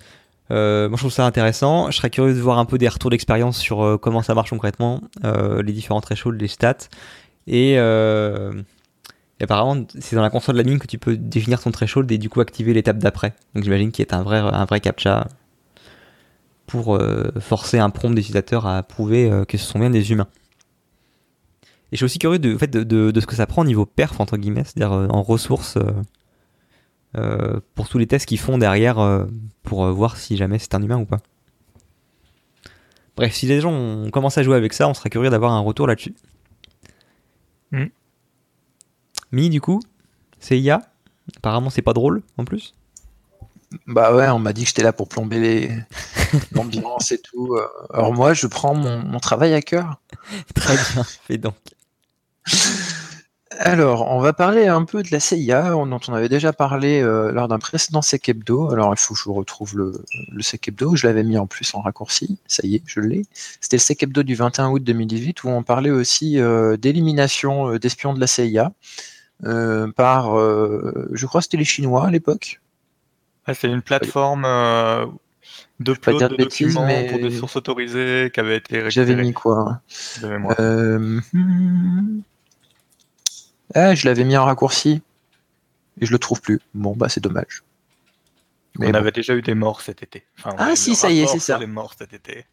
Moi 0.50 0.90
je 0.92 0.96
trouve 0.96 1.10
ça 1.10 1.26
intéressant. 1.26 1.90
Je 1.90 1.96
serais 1.96 2.10
curieux 2.10 2.34
de 2.34 2.40
voir 2.40 2.58
un 2.58 2.66
peu 2.66 2.78
des 2.78 2.88
retours 2.88 3.10
d'expérience 3.10 3.58
sur 3.58 3.98
comment 4.00 4.22
ça 4.22 4.34
marche 4.34 4.50
concrètement, 4.50 5.00
les 5.24 5.72
différents 5.72 6.00
thresholds, 6.00 6.38
les 6.38 6.48
stats. 6.48 6.88
Et 7.48 7.76
et 9.38 9.44
apparemment, 9.44 9.84
c'est 9.98 10.16
dans 10.16 10.22
la 10.22 10.30
console 10.30 10.54
de 10.54 10.62
la 10.62 10.68
ligne 10.68 10.78
que 10.78 10.86
tu 10.86 10.98
peux 10.98 11.16
définir 11.16 11.60
ton 11.60 11.70
threshold 11.70 12.10
et 12.10 12.18
du 12.18 12.30
coup 12.30 12.40
activer 12.40 12.72
l'étape 12.72 12.98
d'après. 12.98 13.34
Donc 13.54 13.64
j'imagine 13.64 13.92
qu'il 13.92 14.06
y 14.08 14.14
a 14.14 14.16
un 14.16 14.22
vrai, 14.22 14.38
un 14.38 14.66
captcha 14.78 15.28
pour 16.66 16.96
euh, 16.96 17.30
forcer 17.40 17.78
un 17.78 17.90
prompt 17.90 18.14
d'utilisateur 18.14 18.66
à 18.66 18.82
prouver 18.82 19.30
euh, 19.30 19.44
que 19.44 19.58
ce 19.58 19.64
sont 19.64 19.78
bien 19.78 19.90
des 19.90 20.10
humains. 20.10 20.28
Et 21.92 21.96
je 21.96 21.96
suis 21.98 22.04
aussi 22.04 22.18
curieux 22.18 22.38
de, 22.38 22.56
fait, 22.56 22.70
de, 22.70 23.20
ce 23.20 23.26
que 23.26 23.36
ça 23.36 23.46
prend 23.46 23.62
au 23.62 23.64
niveau 23.64 23.86
perf, 23.86 24.18
entre 24.20 24.36
guillemets, 24.36 24.64
c'est-à-dire 24.64 24.92
euh, 24.92 25.06
en 25.08 25.22
ressources 25.22 25.78
pour 27.74 27.88
tous 27.88 27.96
les 27.96 28.06
tests 28.06 28.26
qu'ils 28.26 28.38
font 28.38 28.58
derrière 28.58 29.26
pour 29.62 29.90
voir 29.90 30.18
si 30.18 30.36
jamais 30.36 30.58
c'est 30.58 30.74
un 30.74 30.82
humain 30.82 30.98
ou 30.98 31.06
pas. 31.06 31.16
Bref, 33.16 33.32
si 33.32 33.46
les 33.46 33.62
gens 33.62 33.72
ont 33.72 34.10
commencé 34.10 34.40
à 34.40 34.42
jouer 34.42 34.56
avec 34.56 34.74
ça, 34.74 34.86
on 34.86 34.92
serait 34.92 35.08
curieux 35.08 35.30
d'avoir 35.30 35.52
un 35.52 35.60
retour 35.60 35.86
là-dessus. 35.86 36.14
Mm. 37.72 37.86
Mi, 39.32 39.50
du 39.50 39.60
coup, 39.60 39.80
c'est 40.40 40.58
IA 40.58 40.82
Apparemment, 41.36 41.70
c'est 41.70 41.82
pas 41.82 41.92
drôle 41.92 42.22
en 42.38 42.44
plus. 42.44 42.74
Bah 43.86 44.14
ouais, 44.14 44.28
on 44.28 44.38
m'a 44.38 44.52
dit 44.52 44.62
que 44.62 44.68
j'étais 44.68 44.84
là 44.84 44.92
pour 44.92 45.08
plomber 45.08 45.40
les... 45.40 45.70
l'ambiance 46.52 47.10
et 47.10 47.18
tout. 47.18 47.58
Alors 47.92 48.14
moi, 48.14 48.32
je 48.32 48.46
prends 48.46 48.74
mon, 48.74 49.18
travail 49.18 49.54
à 49.54 49.60
cœur. 49.60 50.00
Très 50.54 50.74
bien, 50.74 51.04
fais 51.04 51.38
donc. 51.38 51.56
Alors, 53.58 54.10
on 54.10 54.20
va 54.20 54.32
parler 54.32 54.66
un 54.66 54.84
peu 54.84 55.02
de 55.02 55.08
la 55.10 55.20
CIA, 55.20 55.70
dont 55.70 56.00
on 56.08 56.12
avait 56.12 56.28
déjà 56.28 56.52
parlé 56.52 57.00
euh, 57.00 57.32
lors 57.32 57.48
d'un 57.48 57.58
précédent 57.58 58.02
Sec 58.02 58.28
Hebdo. 58.28 58.70
Alors, 58.70 58.92
il 58.92 58.98
faut 58.98 59.14
que 59.14 59.20
je 59.20 59.28
retrouve 59.30 59.76
le, 59.76 60.04
le 60.30 60.42
Sec 60.42 60.68
Hebdo. 60.68 60.94
Je 60.94 61.06
l'avais 61.06 61.22
mis 61.22 61.38
en 61.38 61.46
plus 61.46 61.74
en 61.74 61.80
raccourci. 61.80 62.38
Ça 62.46 62.66
y 62.66 62.76
est, 62.76 62.82
je 62.86 63.00
l'ai. 63.00 63.24
C'était 63.60 63.76
le 63.76 63.80
Sec 63.80 64.02
Hebdo 64.02 64.22
du 64.24 64.34
21 64.34 64.68
août 64.70 64.84
2018 64.84 65.44
où 65.44 65.48
on 65.48 65.62
parlait 65.62 65.90
aussi 65.90 66.38
euh, 66.38 66.76
d'élimination 66.76 67.70
euh, 67.70 67.78
d'espions 67.78 68.12
de 68.12 68.20
la 68.20 68.26
CIA 68.26 68.72
par, 69.42 70.36
je 70.36 71.26
crois, 71.26 71.42
c'était 71.42 71.56
les 71.56 71.64
Chinois 71.64 72.06
à 72.06 72.10
l'époque. 72.10 72.60
c'est 73.54 73.68
une 73.68 73.82
plateforme 73.82 74.42
de 75.80 75.92
plot 75.92 76.18
de, 76.18 76.36
documents 76.36 76.86
mais... 76.86 77.06
pour 77.08 77.18
des 77.18 77.30
sources 77.30 77.56
autorisées 77.56 78.30
qui 78.32 78.40
avait 78.40 78.56
été 78.56 78.90
J'avais 78.90 79.14
mis 79.14 79.32
quoi 79.32 79.82
ah, 83.74 83.94
je 83.94 84.06
l'avais 84.06 84.24
mis 84.24 84.36
en 84.36 84.44
raccourci 84.44 85.02
et 86.00 86.06
je 86.06 86.12
le 86.12 86.18
trouve 86.18 86.40
plus. 86.40 86.60
Bon, 86.74 86.94
bah 86.96 87.08
c'est 87.08 87.20
dommage. 87.20 87.62
Mais 88.78 88.88
on 88.90 88.94
avait 88.94 89.12
déjà 89.12 89.34
eu 89.34 89.42
des 89.42 89.54
morts 89.54 89.80
cet 89.80 90.02
été. 90.02 90.24
ah 90.44 90.76
si, 90.76 90.94
ça 90.94 91.10
y 91.10 91.20
est, 91.20 91.26
c'est 91.26 91.38
ça. 91.38 91.58
Les 91.58 91.66
morts 91.66 91.94
cet 91.98 92.12
été. 92.12 92.44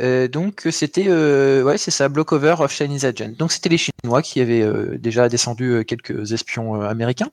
Euh, 0.00 0.28
donc 0.28 0.66
c'était 0.70 1.06
euh, 1.08 1.62
ouais 1.62 1.78
c'est 1.78 1.90
ça 1.90 2.08
Blockover 2.08 2.56
of 2.58 2.72
Chinese 2.72 3.04
Agent. 3.04 3.32
Donc 3.38 3.52
c'était 3.52 3.68
les 3.68 3.78
Chinois 3.78 4.22
qui 4.22 4.40
avaient 4.40 4.62
euh, 4.62 4.96
déjà 4.98 5.28
descendu 5.28 5.84
quelques 5.86 6.32
espions 6.32 6.80
américains. 6.82 7.30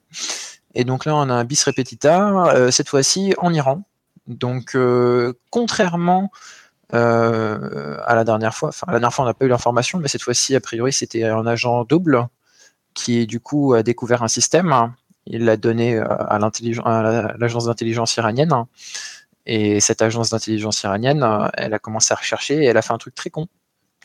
Et 0.73 0.83
donc 0.83 1.05
là 1.05 1.15
on 1.15 1.29
a 1.29 1.33
un 1.33 1.43
bis 1.43 1.63
repetita 1.63 2.69
cette 2.71 2.89
fois-ci 2.89 3.33
en 3.37 3.53
Iran. 3.53 3.83
Donc 4.27 4.77
contrairement 5.49 6.31
à 6.91 8.15
la 8.15 8.23
dernière 8.23 8.53
fois, 8.53 8.69
enfin 8.69 8.85
la 8.87 8.93
dernière 8.93 9.13
fois 9.13 9.25
on 9.25 9.27
n'a 9.27 9.33
pas 9.33 9.45
eu 9.45 9.49
l'information, 9.49 9.99
mais 9.99 10.07
cette 10.07 10.21
fois-ci 10.21 10.55
a 10.55 10.61
priori 10.61 10.93
c'était 10.93 11.23
un 11.25 11.45
agent 11.45 11.83
double 11.85 12.27
qui 12.93 13.27
du 13.27 13.39
coup 13.39 13.73
a 13.73 13.83
découvert 13.83 14.23
un 14.23 14.27
système. 14.27 14.93
Il 15.25 15.45
l'a 15.45 15.57
donné 15.57 15.97
à 15.97 16.39
l'agence 16.39 17.65
d'intelligence 17.65 18.15
iranienne. 18.15 18.53
Et 19.45 19.79
cette 19.79 20.01
agence 20.01 20.29
d'intelligence 20.29 20.83
iranienne, 20.83 21.25
elle 21.53 21.73
a 21.73 21.79
commencé 21.79 22.13
à 22.13 22.15
rechercher 22.15 22.63
et 22.63 22.65
elle 22.65 22.77
a 22.77 22.81
fait 22.81 22.93
un 22.93 22.97
truc 22.97 23.15
très 23.15 23.29
con. 23.29 23.47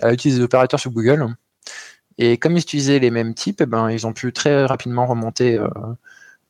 Elle 0.01 0.09
a 0.09 0.12
utilisé 0.12 0.38
des 0.38 0.44
opérateurs 0.44 0.81
sur 0.81 0.90
Google. 0.90 1.35
Et 2.18 2.38
comme 2.38 2.57
ils 2.57 2.61
utilisaient 2.61 2.99
les 2.99 3.11
mêmes 3.11 3.35
types, 3.35 3.61
eh 3.61 3.66
ben, 3.66 3.90
ils 3.90 4.07
ont 4.07 4.12
pu 4.12 4.33
très 4.33 4.64
rapidement 4.64 5.07
remonter 5.07 5.59
euh, 5.59 5.68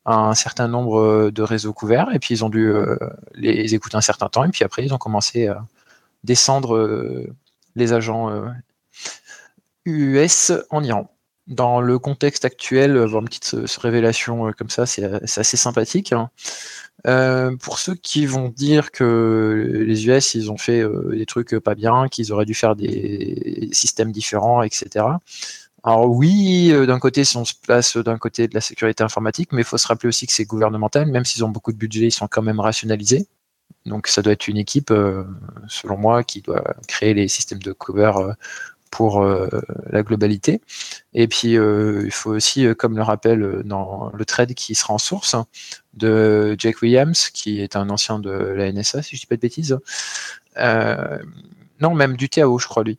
un 0.05 0.33
certain 0.33 0.67
nombre 0.67 1.29
de 1.29 1.41
réseaux 1.41 1.73
couverts. 1.73 2.09
Et 2.13 2.19
puis 2.19 2.33
ils 2.33 2.45
ont 2.45 2.49
dû 2.49 2.67
euh, 2.67 2.97
les 3.35 3.75
écouter 3.75 3.97
un 3.97 4.01
certain 4.01 4.29
temps. 4.29 4.45
Et 4.45 4.49
puis 4.49 4.63
après, 4.63 4.85
ils 4.85 4.93
ont 4.93 4.97
commencé 4.97 5.47
à 5.47 5.65
descendre 6.23 7.27
les 7.75 7.93
agents 7.93 8.51
US 9.85 10.51
en 10.69 10.83
Iran 10.83 11.09
dans 11.47 11.79
le 11.81 11.97
contexte 11.97 12.45
actuel, 12.45 12.97
avoir 12.97 13.21
une 13.21 13.29
petite 13.29 13.55
révélation 13.77 14.47
euh, 14.47 14.51
comme 14.51 14.69
ça, 14.69 14.85
c'est 14.85 15.03
assez 15.03 15.57
sympathique. 15.57 16.13
Euh, 17.05 17.55
pour 17.57 17.79
ceux 17.79 17.95
qui 17.95 18.25
vont 18.25 18.49
dire 18.49 18.91
que 18.91 19.83
les 19.85 20.07
US, 20.07 20.33
ils 20.33 20.51
ont 20.51 20.57
fait 20.57 20.81
euh, 20.81 21.11
des 21.15 21.25
trucs 21.25 21.57
pas 21.59 21.75
bien, 21.75 22.07
qu'ils 22.07 22.33
auraient 22.33 22.45
dû 22.45 22.55
faire 22.55 22.75
des 22.75 23.69
systèmes 23.71 24.11
différents, 24.11 24.63
etc. 24.63 25.05
Alors 25.83 26.09
oui, 26.09 26.73
d'un 26.87 26.99
côté, 26.99 27.23
si 27.23 27.37
on 27.37 27.45
se 27.45 27.53
place 27.53 27.97
d'un 27.97 28.17
côté 28.17 28.47
de 28.47 28.55
la 28.55 28.61
sécurité 28.61 29.03
informatique, 29.03 29.51
mais 29.53 29.61
il 29.61 29.65
faut 29.65 29.77
se 29.77 29.87
rappeler 29.87 30.09
aussi 30.09 30.27
que 30.27 30.33
c'est 30.33 30.45
gouvernemental, 30.45 31.05
même 31.05 31.23
s'ils 31.23 31.45
ont 31.45 31.49
beaucoup 31.49 31.71
de 31.71 31.77
budget, 31.77 32.07
ils 32.07 32.11
sont 32.11 32.27
quand 32.27 32.41
même 32.41 32.59
rationalisés. 32.59 33.27
Donc 33.85 34.07
ça 34.07 34.21
doit 34.21 34.33
être 34.33 34.47
une 34.47 34.57
équipe, 34.57 34.91
selon 35.69 35.97
moi, 35.97 36.23
qui 36.23 36.41
doit 36.41 36.75
créer 36.87 37.13
les 37.13 37.27
systèmes 37.29 37.59
de 37.59 37.71
cover 37.71 38.11
pour 38.91 39.21
euh, 39.21 39.47
la 39.89 40.03
globalité. 40.03 40.61
Et 41.13 41.27
puis, 41.27 41.57
euh, 41.57 42.03
il 42.05 42.11
faut 42.11 42.31
aussi, 42.31 42.65
euh, 42.65 42.73
comme 42.73 42.95
le 42.95 43.03
rappelle 43.03 43.61
dans 43.63 44.11
le 44.13 44.25
trade 44.25 44.53
qui 44.53 44.75
sera 44.75 44.93
en 44.93 44.97
source, 44.97 45.35
de 45.97 46.55
Jake 46.57 46.81
Williams, 46.81 47.29
qui 47.29 47.61
est 47.61 47.75
un 47.75 47.89
ancien 47.89 48.19
de 48.19 48.29
la 48.29 48.71
NSA, 48.71 49.01
si 49.01 49.15
je 49.15 49.21
dis 49.21 49.27
pas 49.27 49.35
de 49.35 49.41
bêtises. 49.41 49.77
non, 50.57 51.95
même 51.95 52.15
du 52.15 52.29
TAO, 52.29 52.59
je 52.59 52.67
crois, 52.67 52.83
lui. 52.83 52.97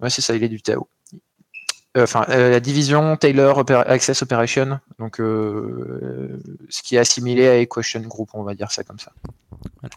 Ouais, 0.00 0.10
c'est 0.10 0.22
ça, 0.22 0.34
il 0.34 0.42
est 0.42 0.48
du 0.48 0.62
TAO. 0.62 0.88
Enfin, 1.96 2.24
la 2.28 2.60
division 2.60 3.16
Taylor 3.16 3.64
Access 3.70 4.22
Operation, 4.22 4.78
donc 4.98 5.16
ce 5.16 6.82
qui 6.82 6.96
est 6.96 6.98
assimilé 6.98 7.48
à 7.48 7.58
Equation 7.58 8.00
Group, 8.00 8.30
on 8.34 8.42
va 8.42 8.54
dire 8.54 8.70
ça 8.70 8.84
comme 8.84 8.98
ça. 8.98 9.12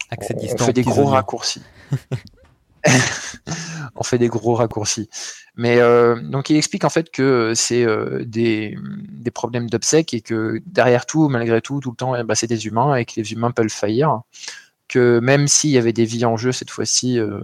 Accès 0.09 0.35
on, 0.35 0.53
on 0.53 0.65
fait 0.65 0.73
des 0.73 0.83
gros 0.83 1.05
raccourcis. 1.05 1.61
on 3.95 4.03
fait 4.03 4.17
des 4.17 4.27
gros 4.27 4.55
raccourcis. 4.55 5.09
Mais 5.55 5.79
euh, 5.79 6.19
donc 6.21 6.49
il 6.49 6.55
explique 6.55 6.85
en 6.85 6.89
fait 6.89 7.11
que 7.11 7.53
c'est 7.55 7.85
euh, 7.85 8.23
des, 8.25 8.77
problèmes 9.33 9.69
d'obsèques 9.69 10.13
et 10.13 10.21
que 10.21 10.61
derrière 10.65 11.05
tout, 11.05 11.29
malgré 11.29 11.61
tout, 11.61 11.79
tout 11.79 11.91
le 11.91 11.95
temps, 11.95 12.15
eh 12.15 12.23
ben, 12.23 12.35
c'est 12.35 12.47
des 12.47 12.65
humains 12.67 12.95
et 12.95 13.05
que 13.05 13.13
les 13.17 13.33
humains 13.33 13.51
peuvent 13.51 13.69
faillir. 13.69 14.21
Que 14.87 15.19
même 15.19 15.47
s'il 15.47 15.69
y 15.69 15.77
avait 15.77 15.93
des 15.93 16.05
vies 16.05 16.25
en 16.25 16.37
jeu 16.37 16.51
cette 16.51 16.69
fois-ci, 16.69 17.19
euh, 17.19 17.41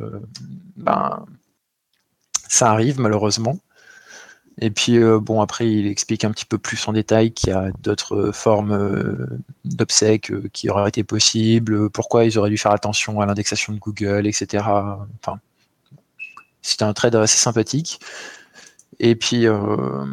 ben, 0.76 1.26
ça 2.48 2.72
arrive 2.72 3.00
malheureusement. 3.00 3.58
Et 4.60 4.72
puis, 4.72 5.00
bon, 5.22 5.42
après, 5.42 5.72
il 5.72 5.88
explique 5.88 6.24
un 6.24 6.32
petit 6.32 6.46
peu 6.46 6.58
plus 6.58 6.88
en 6.88 6.94
détail 6.94 7.32
qu'il 7.32 7.50
y 7.50 7.54
a 7.54 7.70
d'autres 7.80 8.32
formes 8.34 9.28
d'obsèques 9.66 10.32
qui 10.52 10.70
auraient 10.70 10.90
été 10.90 11.04
possibles, 11.04 11.90
pourquoi 11.92 12.26
ils 12.26 12.40
auraient 12.40 12.50
dû 12.50 12.58
faire 12.58 12.72
attention 12.72 13.22
à 13.22 13.28
l'indexation 13.28 13.74
de 13.74 13.80
Google, 13.80 14.26
etc. 14.26 14.64
Enfin, 15.22 15.40
c'était 16.62 16.84
un 16.84 16.94
trade 16.94 17.16
assez 17.16 17.38
sympathique. 17.38 18.00
Et 19.00 19.16
puis, 19.16 19.48
euh, 19.48 20.06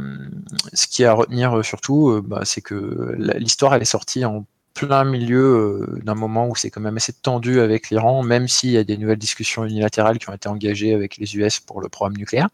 ce 0.73 0.87
qui 0.87 1.03
est 1.03 1.07
à 1.07 1.15
retenir 1.15 1.59
euh, 1.59 1.63
surtout, 1.63 2.11
euh, 2.11 2.23
bah, 2.25 2.43
c'est 2.45 2.61
que 2.61 3.15
l'histoire, 3.39 3.75
elle 3.75 3.83
est 3.83 3.87
sortie 3.87 4.25
en 4.25 4.47
plein 4.75 5.05
milieu 5.05 5.87
d'un 6.03 6.17
moment 6.17 6.49
où 6.49 6.57
c'est 6.57 6.69
quand 6.69 6.81
même 6.81 6.97
assez 6.97 7.13
tendu 7.13 7.61
avec 7.61 7.91
l'Iran, 7.91 8.25
même 8.25 8.49
s'il 8.49 8.71
y 8.71 8.77
a 8.77 8.83
des 8.83 8.97
nouvelles 8.97 9.19
discussions 9.19 9.65
unilatérales 9.65 10.19
qui 10.19 10.29
ont 10.29 10.33
été 10.33 10.49
engagées 10.49 10.95
avec 10.95 11.17
les 11.17 11.37
US 11.37 11.61
pour 11.61 11.81
le 11.81 11.89
programme 11.89 12.17
nucléaire. 12.17 12.49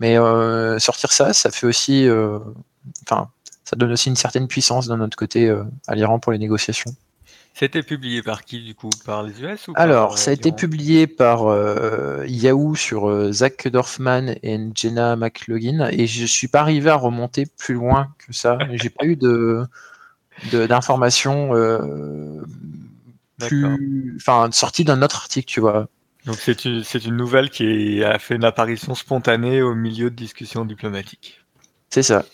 Mais 0.00 0.16
sortir 0.80 1.12
ça, 1.12 1.32
ça 1.32 1.50
fait 1.50 1.66
aussi, 1.66 2.08
enfin, 3.06 3.30
ça 3.64 3.76
donne 3.76 3.92
aussi 3.92 4.08
une 4.08 4.16
certaine 4.16 4.48
puissance 4.48 4.88
d'un 4.88 5.00
autre 5.00 5.16
côté 5.16 5.54
à 5.86 5.94
l'Iran 5.94 6.18
pour 6.18 6.32
les 6.32 6.38
négociations. 6.38 6.94
C'était 7.54 7.82
publié 7.82 8.22
par 8.22 8.44
qui 8.44 8.62
du 8.62 8.74
coup? 8.74 8.90
Par 9.04 9.22
les 9.22 9.42
US 9.42 9.68
ou 9.68 9.72
Alors, 9.74 10.18
ça 10.18 10.30
a 10.30 10.34
été 10.34 10.52
publié 10.52 11.06
par 11.06 11.46
euh, 11.46 12.24
Yahoo 12.26 12.74
sur 12.74 13.10
euh, 13.10 13.32
Zach 13.32 13.68
Dorfman 13.68 14.34
et 14.42 14.58
Jenna 14.74 15.16
McLaughlin 15.16 15.88
et 15.90 16.06
je 16.06 16.24
suis 16.24 16.48
pas 16.48 16.60
arrivé 16.60 16.90
à 16.90 16.94
remonter 16.94 17.46
plus 17.58 17.74
loin 17.74 18.14
que 18.18 18.32
ça. 18.32 18.58
J'ai 18.72 18.90
pas 18.90 19.04
eu 19.04 19.16
de 19.16 19.66
d'informations 20.52 21.54
euh, 21.54 22.40
plus, 23.38 24.16
enfin, 24.16 24.48
sorties 24.52 24.84
d'un 24.84 25.02
autre 25.02 25.16
article, 25.16 25.46
tu 25.46 25.60
vois. 25.60 25.86
Donc 26.26 26.36
c'est 26.36 26.64
une, 26.64 26.82
une 27.04 27.16
nouvelle 27.16 27.50
qui 27.50 28.04
a 28.04 28.18
fait 28.18 28.36
une 28.36 28.44
apparition 28.44 28.94
spontanée 28.94 29.62
au 29.62 29.74
milieu 29.74 30.10
de 30.10 30.16
discussions 30.16 30.64
diplomatiques. 30.64 31.40
C'est 31.88 32.02
ça. 32.02 32.24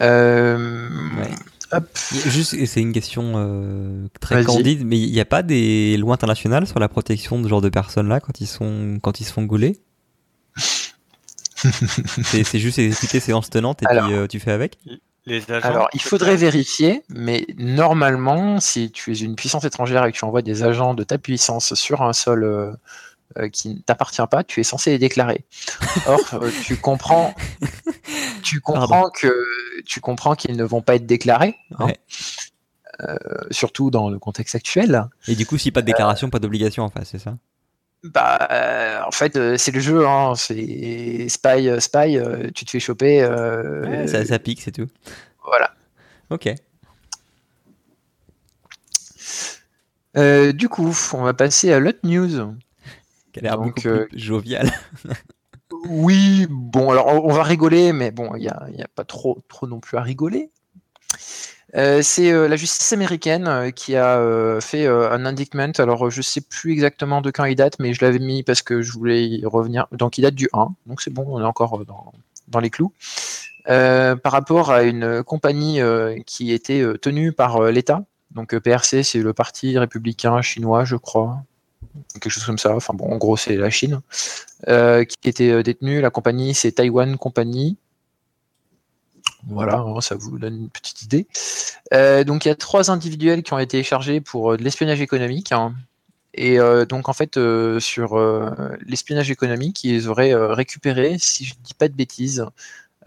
Euh, 0.00 0.88
Juste, 2.10 2.64
c'est 2.66 2.80
une 2.80 2.92
question 2.92 3.32
euh, 3.36 4.06
très 4.20 4.44
candide, 4.44 4.84
mais 4.84 4.98
il 4.98 5.10
n'y 5.10 5.20
a 5.20 5.24
pas 5.24 5.42
des 5.42 5.96
lois 5.96 6.14
internationales 6.14 6.66
sur 6.66 6.78
la 6.78 6.88
protection 6.88 7.38
de 7.38 7.44
ce 7.44 7.48
genre 7.48 7.60
de 7.60 7.68
personnes-là 7.68 8.20
quand 8.20 8.40
ils 8.40 8.46
sont 8.46 8.98
quand 9.02 9.20
ils 9.20 9.24
se 9.24 9.32
font 9.32 9.44
gauler? 9.44 9.80
C'est 11.56 12.58
juste 12.58 12.78
exécuter 12.78 13.20
séance 13.20 13.50
tenante 13.50 13.82
et 13.82 13.86
puis 13.86 14.12
euh, 14.12 14.26
tu 14.26 14.38
fais 14.38 14.52
avec? 14.52 14.78
Alors, 15.62 15.88
il 15.94 16.02
faudrait 16.02 16.36
vérifier, 16.36 17.02
mais 17.08 17.46
normalement, 17.56 18.60
si 18.60 18.90
tu 18.90 19.12
es 19.12 19.18
une 19.18 19.36
puissance 19.36 19.64
étrangère 19.64 20.04
et 20.04 20.12
que 20.12 20.16
tu 20.16 20.24
envoies 20.24 20.42
des 20.42 20.62
agents 20.62 20.94
de 20.94 21.02
ta 21.02 21.16
puissance 21.16 21.74
sur 21.74 22.02
un 22.02 22.12
sol 22.12 22.44
euh, 22.44 23.48
qui 23.48 23.70
ne 23.70 23.78
t'appartient 23.80 24.26
pas, 24.30 24.44
tu 24.44 24.60
es 24.60 24.64
censé 24.64 24.90
les 24.90 24.98
déclarer. 24.98 25.44
Or, 26.06 26.20
tu 26.64 26.76
comprends, 26.76 27.34
tu 28.42 28.60
comprends 28.60 29.08
que 29.10 29.46
tu 29.86 30.00
comprends 30.00 30.34
qu'ils 30.34 30.56
ne 30.56 30.64
vont 30.64 30.82
pas 30.82 30.96
être 30.96 31.06
déclarés. 31.06 31.56
Hein. 31.78 31.88
Euh, 33.00 33.16
surtout 33.50 33.90
dans 33.90 34.08
le 34.08 34.18
contexte 34.20 34.54
actuel. 34.54 35.08
Et 35.26 35.34
du 35.34 35.46
coup, 35.46 35.58
si 35.58 35.72
pas 35.72 35.80
de 35.80 35.86
déclaration, 35.86 36.30
pas 36.30 36.38
d'obligation 36.38 36.84
en 36.84 36.90
face, 36.90 37.08
c'est 37.10 37.18
ça? 37.18 37.36
Bah, 38.04 38.48
euh, 38.50 39.00
en 39.06 39.10
fait, 39.10 39.56
c'est 39.56 39.72
le 39.72 39.80
jeu. 39.80 40.06
Hein. 40.06 40.34
C'est 40.36 41.28
spy, 41.28 41.68
spy. 41.80 42.18
tu 42.54 42.64
te 42.64 42.70
fais 42.70 42.80
choper. 42.80 43.20
ça, 44.06 44.24
ça, 44.24 44.38
pique, 44.38 44.60
c'est 44.62 44.72
tout. 44.72 44.88
Voilà. 45.44 45.70
Ok. 46.30 46.54
du 50.54 50.68
coup, 50.68 50.96
on 51.14 51.22
va 51.22 51.34
passer 51.34 51.72
à 51.72 51.80
l'autre 51.80 52.00
news. 52.04 52.54
Qui 53.32 53.40
a 53.40 53.42
l'air 53.42 53.58
beaucoup 53.58 53.80
plus 53.80 54.08
jovial. 54.12 54.70
Oui, 55.88 56.46
bon, 56.48 56.90
alors 56.90 57.24
on 57.24 57.32
va 57.32 57.42
rigoler, 57.42 57.92
mais 57.92 58.10
bon, 58.10 58.34
il 58.36 58.42
n'y 58.42 58.48
a, 58.48 58.66
y 58.70 58.82
a, 58.82 58.88
pas 58.88 59.04
trop, 59.04 59.42
trop 59.48 59.66
non 59.66 59.80
plus 59.80 59.98
à 59.98 60.02
rigoler. 60.02 60.50
C'est 61.74 62.32
la 62.32 62.56
justice 62.56 62.92
américaine 62.92 63.72
qui 63.74 63.96
a 63.96 64.58
fait 64.60 64.86
un 64.86 65.26
indictment. 65.26 65.72
Alors, 65.78 66.10
je 66.10 66.22
sais 66.22 66.40
plus 66.40 66.72
exactement 66.72 67.20
de 67.20 67.30
quand 67.30 67.44
il 67.44 67.56
date, 67.56 67.78
mais 67.78 67.92
je 67.94 68.04
l'avais 68.04 68.18
mis 68.18 68.42
parce 68.42 68.62
que 68.62 68.82
je 68.82 68.92
voulais 68.92 69.26
y 69.26 69.44
revenir. 69.44 69.86
Donc, 69.92 70.18
il 70.18 70.22
date 70.22 70.34
du 70.34 70.48
1. 70.52 70.74
Donc, 70.86 71.00
c'est 71.00 71.12
bon, 71.12 71.24
on 71.28 71.40
est 71.40 71.44
encore 71.44 71.84
dans, 71.84 72.12
dans 72.48 72.60
les 72.60 72.70
clous. 72.70 72.92
par 73.66 74.32
rapport 74.32 74.70
à 74.70 74.82
une 74.82 75.22
compagnie 75.24 75.80
qui 76.26 76.52
était 76.52 76.84
tenue 77.00 77.32
par 77.32 77.62
l'État. 77.64 78.04
Donc, 78.30 78.56
PRC, 78.58 79.02
c'est 79.02 79.20
le 79.20 79.32
Parti 79.32 79.78
républicain 79.78 80.42
chinois, 80.42 80.84
je 80.84 80.96
crois 80.96 81.42
quelque 82.12 82.30
chose 82.30 82.44
comme 82.44 82.58
ça. 82.58 82.74
Enfin 82.74 82.94
bon, 82.94 83.12
en 83.12 83.16
gros, 83.16 83.36
c'est 83.36 83.56
la 83.56 83.70
Chine 83.70 84.00
euh, 84.68 85.04
qui 85.04 85.28
était 85.28 85.50
euh, 85.50 85.62
détenue. 85.62 86.00
La 86.00 86.10
compagnie, 86.10 86.54
c'est 86.54 86.72
Taiwan 86.72 87.16
Company. 87.16 87.76
Voilà, 89.48 89.78
hein, 89.78 90.00
ça 90.00 90.14
vous 90.14 90.38
donne 90.38 90.56
une 90.56 90.68
petite 90.70 91.02
idée. 91.02 91.26
Euh, 91.92 92.24
donc 92.24 92.44
il 92.44 92.48
y 92.48 92.50
a 92.50 92.54
trois 92.54 92.90
individuels 92.90 93.42
qui 93.42 93.52
ont 93.52 93.58
été 93.58 93.82
chargés 93.82 94.20
pour 94.20 94.56
de 94.56 94.62
l'espionnage 94.62 95.00
économique. 95.00 95.52
Hein. 95.52 95.74
Et 96.36 96.58
donc 96.88 97.08
en 97.08 97.12
fait, 97.12 97.38
sur 97.78 98.18
l'espionnage 98.84 99.30
économique, 99.30 99.84
ils 99.84 100.08
auraient 100.08 100.34
récupéré, 100.34 101.14
si 101.20 101.44
je 101.44 101.54
ne 101.54 101.62
dis 101.62 101.74
pas 101.74 101.86
de 101.86 101.94
bêtises, 101.94 102.44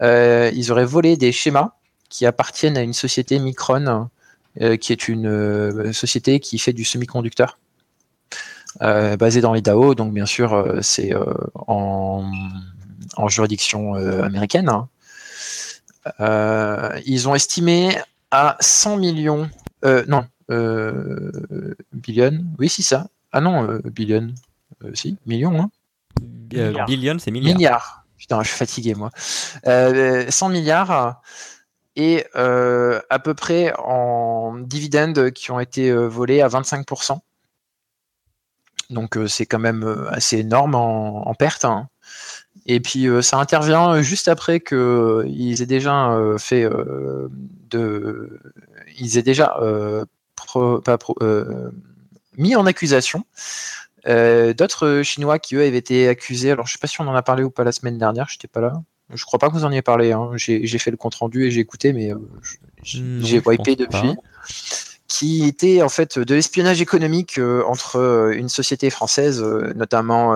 ils 0.00 0.72
auraient 0.72 0.86
volé 0.86 1.18
des 1.18 1.30
schémas 1.30 1.72
qui 2.08 2.24
appartiennent 2.24 2.78
à 2.78 2.80
une 2.80 2.94
société 2.94 3.38
Micron, 3.38 4.08
qui 4.80 4.92
est 4.94 5.08
une 5.08 5.92
société 5.92 6.40
qui 6.40 6.58
fait 6.58 6.72
du 6.72 6.86
semi-conducteur. 6.86 7.58
Euh, 8.82 9.16
basé 9.16 9.40
dans 9.40 9.54
l'Idaho, 9.54 9.94
donc 9.94 10.12
bien 10.12 10.26
sûr 10.26 10.52
euh, 10.52 10.78
c'est 10.82 11.12
euh, 11.12 11.24
en, 11.66 12.30
juridiction 13.28 13.94
américaine. 13.94 14.68
Hein. 14.68 14.88
Ils 16.18 17.28
ont 17.28 17.34
estimé 17.34 17.96
à 18.30 18.56
100 18.60 18.96
millions, 18.98 19.48
non, 19.82 20.26
billion, 21.92 22.44
oui 22.58 22.68
c'est 22.68 22.82
ça. 22.82 23.08
Ah 23.32 23.40
non, 23.40 23.80
billion, 23.84 24.28
si, 24.94 25.18
millions. 25.26 25.60
Hein. 25.60 25.70
billion, 26.86 27.18
c'est 27.18 27.30
milliard. 27.30 27.56
Milliards. 27.56 28.04
Putain, 28.16 28.42
je 28.42 28.48
suis 28.48 28.56
fatigué 28.56 28.94
moi. 28.94 29.10
100 29.64 30.48
milliards 30.48 31.22
et 31.96 32.26
à 32.34 33.18
peu 33.18 33.34
près 33.34 33.72
en 33.78 34.56
dividendes 34.58 35.30
qui 35.32 35.50
ont 35.50 35.60
été 35.60 35.92
volés 35.92 36.40
à 36.40 36.48
25%. 36.48 37.20
Donc 38.90 39.16
euh, 39.16 39.28
c'est 39.28 39.46
quand 39.46 39.58
même 39.58 39.84
euh, 39.84 40.10
assez 40.10 40.38
énorme 40.38 40.74
en, 40.74 41.34
perte. 41.34 41.64
Hein. 41.64 41.88
Et 42.66 42.80
puis 42.80 43.06
euh, 43.06 43.22
ça 43.22 43.38
intervient 43.38 44.00
juste 44.02 44.28
après 44.28 44.60
qu'ils 44.60 45.62
aient 45.62 45.66
déjà 45.66 46.18
fait 46.38 46.68
de, 47.70 48.40
ils 48.98 49.18
aient 49.18 49.22
déjà 49.22 49.56
mis 52.36 52.56
en 52.56 52.66
accusation 52.66 53.24
d'autres 54.06 55.02
Chinois 55.02 55.38
qui 55.38 55.56
eux 55.56 55.62
avaient 55.62 55.76
été 55.76 56.08
accusés. 56.08 56.50
Alors 56.50 56.66
je 56.66 56.72
sais 56.72 56.78
pas 56.78 56.86
si 56.86 57.00
on 57.00 57.08
en 57.08 57.14
a 57.14 57.22
parlé 57.22 57.42
ou 57.42 57.50
pas 57.50 57.64
la 57.64 57.72
semaine 57.72 57.98
dernière, 57.98 58.28
j'étais 58.28 58.48
pas 58.48 58.60
là. 58.60 58.72
Je 59.12 59.24
crois 59.24 59.38
pas 59.38 59.48
que 59.48 59.54
vous 59.54 59.64
en 59.64 59.72
ayez 59.72 59.82
parlé. 59.82 60.12
Hein. 60.12 60.30
J'ai 60.34 60.78
fait 60.78 60.90
le 60.90 60.98
compte 60.98 61.14
rendu 61.14 61.46
et 61.46 61.50
j'ai 61.50 61.60
écouté, 61.60 61.92
mais 61.92 62.12
j'ai 62.82 63.40
wipé 63.44 63.76
depuis 63.76 64.14
qui 65.08 65.46
était 65.46 65.80
en 65.80 65.88
fait 65.88 66.18
de 66.18 66.34
l'espionnage 66.34 66.82
économique 66.82 67.38
euh, 67.38 67.64
entre 67.66 67.96
euh, 67.96 68.36
une 68.36 68.50
société 68.50 68.90
française, 68.90 69.42
euh, 69.42 69.72
notamment 69.74 70.34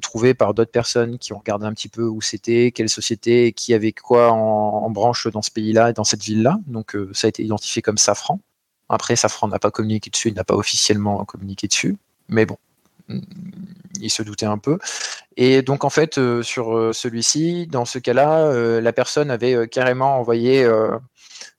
trouvée 0.00 0.32
par 0.32 0.54
d'autres 0.54 0.70
personnes 0.70 1.18
qui 1.18 1.32
ont 1.32 1.38
regardé 1.38 1.66
un 1.66 1.72
petit 1.72 1.88
peu 1.88 2.04
où 2.04 2.20
c'était, 2.20 2.70
quelle 2.70 2.88
société, 2.88 3.52
qui 3.52 3.74
avait 3.74 3.92
quoi 3.92 4.30
en, 4.30 4.88
branche 4.90 5.26
dans 5.26 5.42
ce 5.42 5.50
pays-là 5.50 5.90
et 5.90 5.92
dans 5.92 6.04
cette 6.04 6.22
ville-là. 6.22 6.58
Donc 6.66 6.96
ça 7.12 7.26
a 7.26 7.28
été 7.28 7.42
identifié 7.42 7.82
comme 7.82 7.98
Safran. 7.98 8.40
Après, 8.88 9.16
Safran 9.16 9.48
n'a 9.48 9.58
pas 9.58 9.70
communiqué 9.70 10.10
dessus, 10.10 10.28
il 10.28 10.34
n'a 10.34 10.44
pas 10.44 10.54
officiellement 10.54 11.24
communiqué 11.24 11.66
dessus, 11.66 11.96
mais 12.28 12.46
bon, 12.46 12.58
il 14.00 14.10
se 14.10 14.22
doutait 14.22 14.46
un 14.46 14.58
peu. 14.58 14.78
Et 15.36 15.62
donc 15.62 15.84
en 15.84 15.90
fait, 15.90 16.20
sur 16.42 16.94
celui-ci, 16.94 17.66
dans 17.66 17.86
ce 17.86 17.98
cas-là, 17.98 18.80
la 18.80 18.92
personne 18.92 19.30
avait 19.30 19.66
carrément 19.68 20.18
envoyé 20.18 20.68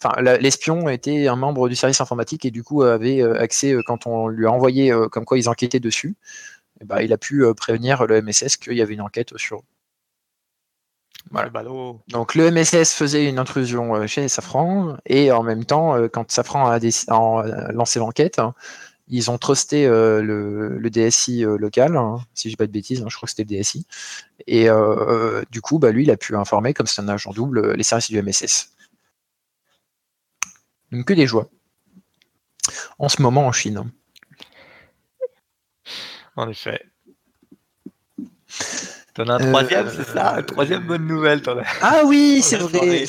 enfin, 0.01 0.21
l'espion 0.21 0.89
était 0.89 1.27
un 1.27 1.35
membre 1.35 1.69
du 1.69 1.75
service 1.75 2.01
informatique 2.01 2.45
et 2.45 2.51
du 2.51 2.63
coup 2.63 2.83
avait 2.83 3.21
euh, 3.21 3.39
accès 3.39 3.73
euh, 3.73 3.81
quand 3.85 4.07
on 4.07 4.27
lui 4.27 4.45
a 4.45 4.51
envoyé 4.51 4.91
euh, 4.91 5.07
comme 5.07 5.25
quoi 5.25 5.37
ils 5.37 5.49
enquêtaient 5.49 5.79
dessus. 5.79 6.15
Et 6.81 6.85
bah, 6.85 7.03
il 7.03 7.13
a 7.13 7.17
pu 7.17 7.45
prévenir 7.55 8.05
le 8.05 8.21
MSS 8.21 8.57
qu'il 8.57 8.73
y 8.73 8.81
avait 8.81 8.93
une 8.93 9.01
enquête 9.01 9.37
sur. 9.37 9.61
Voilà. 11.31 11.49
Donc 12.09 12.35
le 12.35 12.51
MSS 12.51 12.93
faisait 12.93 13.29
une 13.29 13.39
intrusion 13.39 14.05
chez 14.07 14.27
Safran 14.27 14.97
et 15.05 15.31
en 15.31 15.41
même 15.41 15.63
temps, 15.63 15.95
quand 16.09 16.29
Safran 16.29 16.69
a, 16.69 17.71
lancé 17.71 17.99
l'enquête, 17.99 18.41
ils 19.07 19.31
ont 19.31 19.37
trusté 19.37 19.87
le, 19.87 20.89
DSI 20.91 21.43
local, 21.43 21.95
hein, 21.95 22.19
si 22.33 22.49
je 22.49 22.53
dis 22.53 22.57
pas 22.57 22.67
de 22.67 22.71
bêtises, 22.71 23.01
hein, 23.01 23.05
je 23.07 23.15
crois 23.15 23.27
que 23.27 23.31
c'était 23.31 23.55
le 23.55 23.61
DSI. 23.61 23.85
Et 24.47 24.67
du 25.49 25.61
coup, 25.61 25.79
bah, 25.79 25.91
lui, 25.91 26.03
il 26.03 26.11
a 26.11 26.17
pu 26.17 26.35
informer, 26.35 26.73
comme 26.73 26.87
c'est 26.87 27.01
un 27.01 27.07
agent 27.07 27.31
double, 27.31 27.73
les 27.73 27.83
services 27.83 28.11
du 28.11 28.21
MSS. 28.21 28.72
Donc 30.93 31.06
que 31.06 31.13
des 31.13 31.25
joies. 31.25 31.49
En 32.99 33.10
ce 33.10 33.21
moment 33.21 33.47
en 33.47 33.51
Chine. 33.51 33.91
En 36.36 36.47
effet. 36.47 36.86
T'en 39.15 39.27
as 39.27 39.34
un 39.34 39.39
troisième, 39.39 39.89
c'est 39.89 40.08
ça 40.08 40.38
euh, 40.38 40.41
Troisième 40.43 40.86
bonne 40.86 41.08
nouvelle. 41.08 41.41
Ah 41.82 42.03
oui, 42.06 42.41
c'est 42.43 42.58
vrai. 42.58 43.06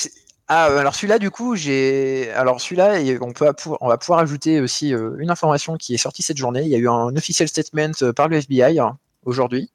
Ah, 0.48 0.64
alors 0.64 0.94
celui-là, 0.94 1.18
du 1.18 1.30
coup, 1.30 1.56
j'ai. 1.56 2.30
Alors 2.32 2.60
celui-là, 2.60 2.96
on, 3.20 3.32
peut, 3.32 3.50
on 3.80 3.88
va 3.88 3.98
pouvoir 3.98 4.18
ajouter 4.18 4.60
aussi 4.60 4.94
euh, 4.94 5.16
une 5.18 5.30
information 5.30 5.76
qui 5.76 5.94
est 5.94 5.98
sortie 5.98 6.22
cette 6.22 6.36
journée. 6.38 6.62
Il 6.62 6.68
y 6.68 6.74
a 6.74 6.78
eu 6.78 6.88
un 6.88 7.14
official 7.16 7.48
statement 7.48 7.92
euh, 8.02 8.12
par 8.14 8.28
le 8.28 8.36
FBI 8.38 8.78
hein, 8.78 8.98
aujourd'hui. 9.24 9.70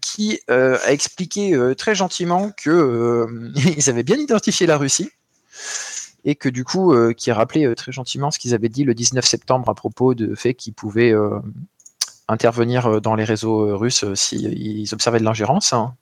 qui 0.00 0.40
a 0.48 0.90
expliqué 0.92 1.56
très 1.76 1.94
gentiment 1.96 2.50
qu'ils 2.50 2.70
avaient 3.88 4.02
bien 4.02 4.16
identifié 4.16 4.66
la 4.66 4.76
Russie, 4.76 5.10
et 6.24 6.36
que 6.36 6.48
du 6.48 6.64
coup, 6.64 6.92
euh, 6.92 7.12
qui 7.12 7.32
rappelait 7.32 7.66
euh, 7.66 7.74
très 7.74 7.92
gentiment 7.92 8.30
ce 8.30 8.38
qu'ils 8.38 8.54
avaient 8.54 8.68
dit 8.68 8.84
le 8.84 8.94
19 8.94 9.24
septembre 9.24 9.68
à 9.68 9.74
propos 9.74 10.14
de 10.14 10.34
fait 10.34 10.54
qu'ils 10.54 10.74
pouvaient 10.74 11.12
euh, 11.12 11.40
intervenir 12.28 13.00
dans 13.00 13.14
les 13.14 13.24
réseaux 13.24 13.76
russes 13.76 14.04
s'ils 14.14 14.88
observaient 14.92 15.18
de 15.18 15.24
l'ingérence. 15.24 15.72
Hein. 15.72 15.94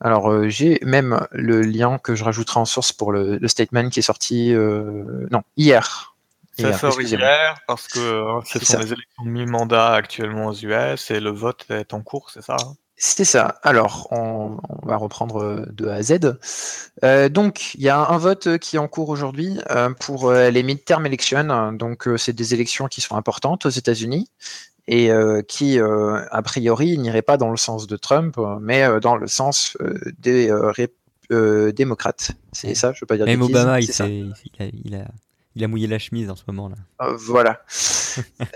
Alors, 0.00 0.48
j'ai 0.48 0.78
même 0.82 1.26
le 1.32 1.60
lien 1.60 1.98
que 1.98 2.14
je 2.14 2.24
rajouterai 2.24 2.60
en 2.60 2.64
source 2.64 2.92
pour 2.92 3.12
le, 3.12 3.46
statement 3.48 3.90
qui 3.90 3.98
est 3.98 4.02
sorti 4.02 4.54
non, 4.54 5.42
hier. 5.58 6.14
Ça 6.58 6.72
sort 6.72 7.00
hier 7.02 7.60
parce 7.66 7.88
que 7.88 8.40
ce 8.46 8.64
sont 8.64 8.78
les 8.78 8.92
élections 8.92 9.24
de 9.24 9.28
mi-mandat 9.28 9.92
actuellement 9.92 10.46
aux 10.46 10.54
US 10.54 11.10
et 11.10 11.20
le 11.20 11.30
vote 11.30 11.66
est 11.68 11.92
en 11.92 12.00
cours, 12.00 12.30
c'est 12.30 12.42
ça 12.42 12.56
c'était 13.02 13.24
ça. 13.24 13.58
Alors, 13.62 14.08
on, 14.10 14.58
va 14.82 14.96
reprendre 14.96 15.42
euh, 15.42 15.66
de 15.72 15.88
A 15.88 15.94
à 15.94 16.02
Z. 16.02 16.36
Euh, 17.02 17.30
donc, 17.30 17.74
il 17.74 17.80
y 17.80 17.88
a 17.88 17.98
un 17.98 18.18
vote 18.18 18.58
qui 18.58 18.76
est 18.76 18.78
en 18.78 18.88
cours 18.88 19.08
aujourd'hui 19.08 19.58
euh, 19.70 19.88
pour 19.98 20.30
les 20.30 20.62
midterm 20.62 21.06
elections. 21.06 21.72
Donc, 21.72 22.06
c'est 22.18 22.34
des 22.34 22.52
élections 22.52 22.88
qui 22.88 23.00
sont 23.00 23.16
importantes 23.16 23.64
aux 23.64 23.70
États-Unis 23.70 24.28
et 24.86 25.10
qui, 25.48 25.78
a 25.78 26.42
priori, 26.42 26.98
n'iraient 26.98 27.22
pas 27.22 27.36
dans 27.36 27.50
le 27.50 27.56
sens 27.56 27.86
de 27.86 27.96
Trump, 27.96 28.36
mais 28.60 29.00
dans 29.00 29.16
le 29.16 29.28
sens 29.28 29.78
des 30.18 30.52
démocrates. 31.72 32.32
C'est 32.52 32.74
ça, 32.74 32.92
je 32.92 32.98
ne 32.98 33.00
veux 33.02 33.06
pas 33.06 33.16
dire. 33.16 33.24
Même 33.24 33.40
Obama, 33.40 33.80
il, 33.80 33.88
il, 33.88 34.62
a, 34.62 34.66
il 34.84 34.94
a 34.96 35.06
mouillé 35.68 35.86
la 35.86 35.98
chemise 35.98 36.30
en 36.30 36.36
ce 36.36 36.44
moment-là. 36.48 36.76
Euh, 37.02 37.16
voilà. 37.16 37.62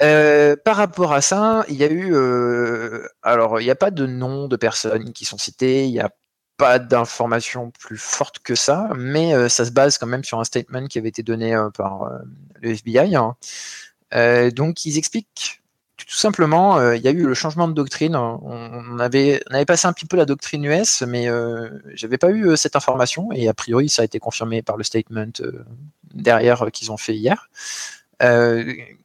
Euh, 0.02 0.56
par 0.64 0.74
rapport 0.76 1.12
à 1.12 1.20
ça, 1.20 1.64
il 1.68 1.76
y 1.76 1.84
a 1.84 1.90
eu. 1.90 2.12
Euh, 2.12 3.06
alors, 3.22 3.60
il 3.60 3.64
n'y 3.64 3.70
a 3.70 3.76
pas 3.76 3.92
de 3.92 4.04
nom 4.04 4.48
de 4.48 4.56
personnes 4.56 5.12
qui 5.12 5.24
sont 5.24 5.38
citées, 5.38 5.84
il 5.84 5.92
n'y 5.92 6.00
a 6.00 6.10
pas 6.56 6.80
d'informations 6.80 7.70
plus 7.70 7.96
fortes 7.96 8.40
que 8.40 8.56
ça, 8.56 8.90
mais 8.96 9.48
ça 9.48 9.64
se 9.64 9.70
base 9.70 9.96
quand 9.96 10.08
même 10.08 10.24
sur 10.24 10.40
un 10.40 10.44
statement 10.44 10.88
qui 10.88 10.98
avait 10.98 11.08
été 11.08 11.22
donné 11.22 11.56
par 11.76 12.10
le 12.60 12.70
FBI. 12.70 13.14
Hein. 13.14 13.36
donc, 14.50 14.84
ils 14.84 14.98
expliquent 14.98 15.62
tout 16.06 16.16
simplement, 16.16 16.78
euh, 16.78 16.96
il 16.96 17.02
y 17.02 17.08
a 17.08 17.10
eu 17.10 17.26
le 17.26 17.34
changement 17.34 17.68
de 17.68 17.72
doctrine. 17.72 18.16
On 18.16 18.98
avait, 18.98 19.42
on 19.50 19.54
avait 19.54 19.64
passé 19.64 19.86
un 19.86 19.92
petit 19.92 20.06
peu 20.06 20.16
la 20.16 20.26
doctrine 20.26 20.64
US, 20.64 21.02
mais 21.02 21.28
euh, 21.28 21.70
j'avais 21.94 22.18
pas 22.18 22.30
eu 22.30 22.48
euh, 22.48 22.56
cette 22.56 22.76
information. 22.76 23.32
Et 23.32 23.48
a 23.48 23.54
priori, 23.54 23.88
ça 23.88 24.02
a 24.02 24.04
été 24.04 24.18
confirmé 24.18 24.62
par 24.62 24.76
le 24.76 24.84
statement 24.84 25.32
derrière 26.12 26.66
qu'ils 26.72 26.92
ont 26.92 26.96
fait 26.96 27.14
hier, 27.14 27.48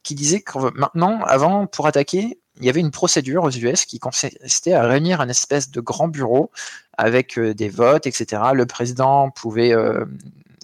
qui 0.03 0.15
disait 0.15 0.41
que 0.41 0.77
maintenant, 0.77 1.21
avant, 1.23 1.67
pour 1.67 1.88
attaquer, 1.88 2.39
il 2.59 2.65
y 2.65 2.69
avait 2.69 2.81
une 2.81 2.91
procédure 2.91 3.43
aux 3.43 3.51
US 3.51 3.85
qui 3.85 3.99
consistait 3.99 4.73
à 4.73 4.85
réunir 4.85 5.21
un 5.21 5.29
espèce 5.29 5.71
de 5.71 5.79
grand 5.79 6.09
bureau 6.09 6.51
avec 6.97 7.39
des 7.39 7.69
votes, 7.69 8.05
etc. 8.05 8.41
Le 8.53 8.65
président 8.65 9.31
pouvait, 9.31 9.73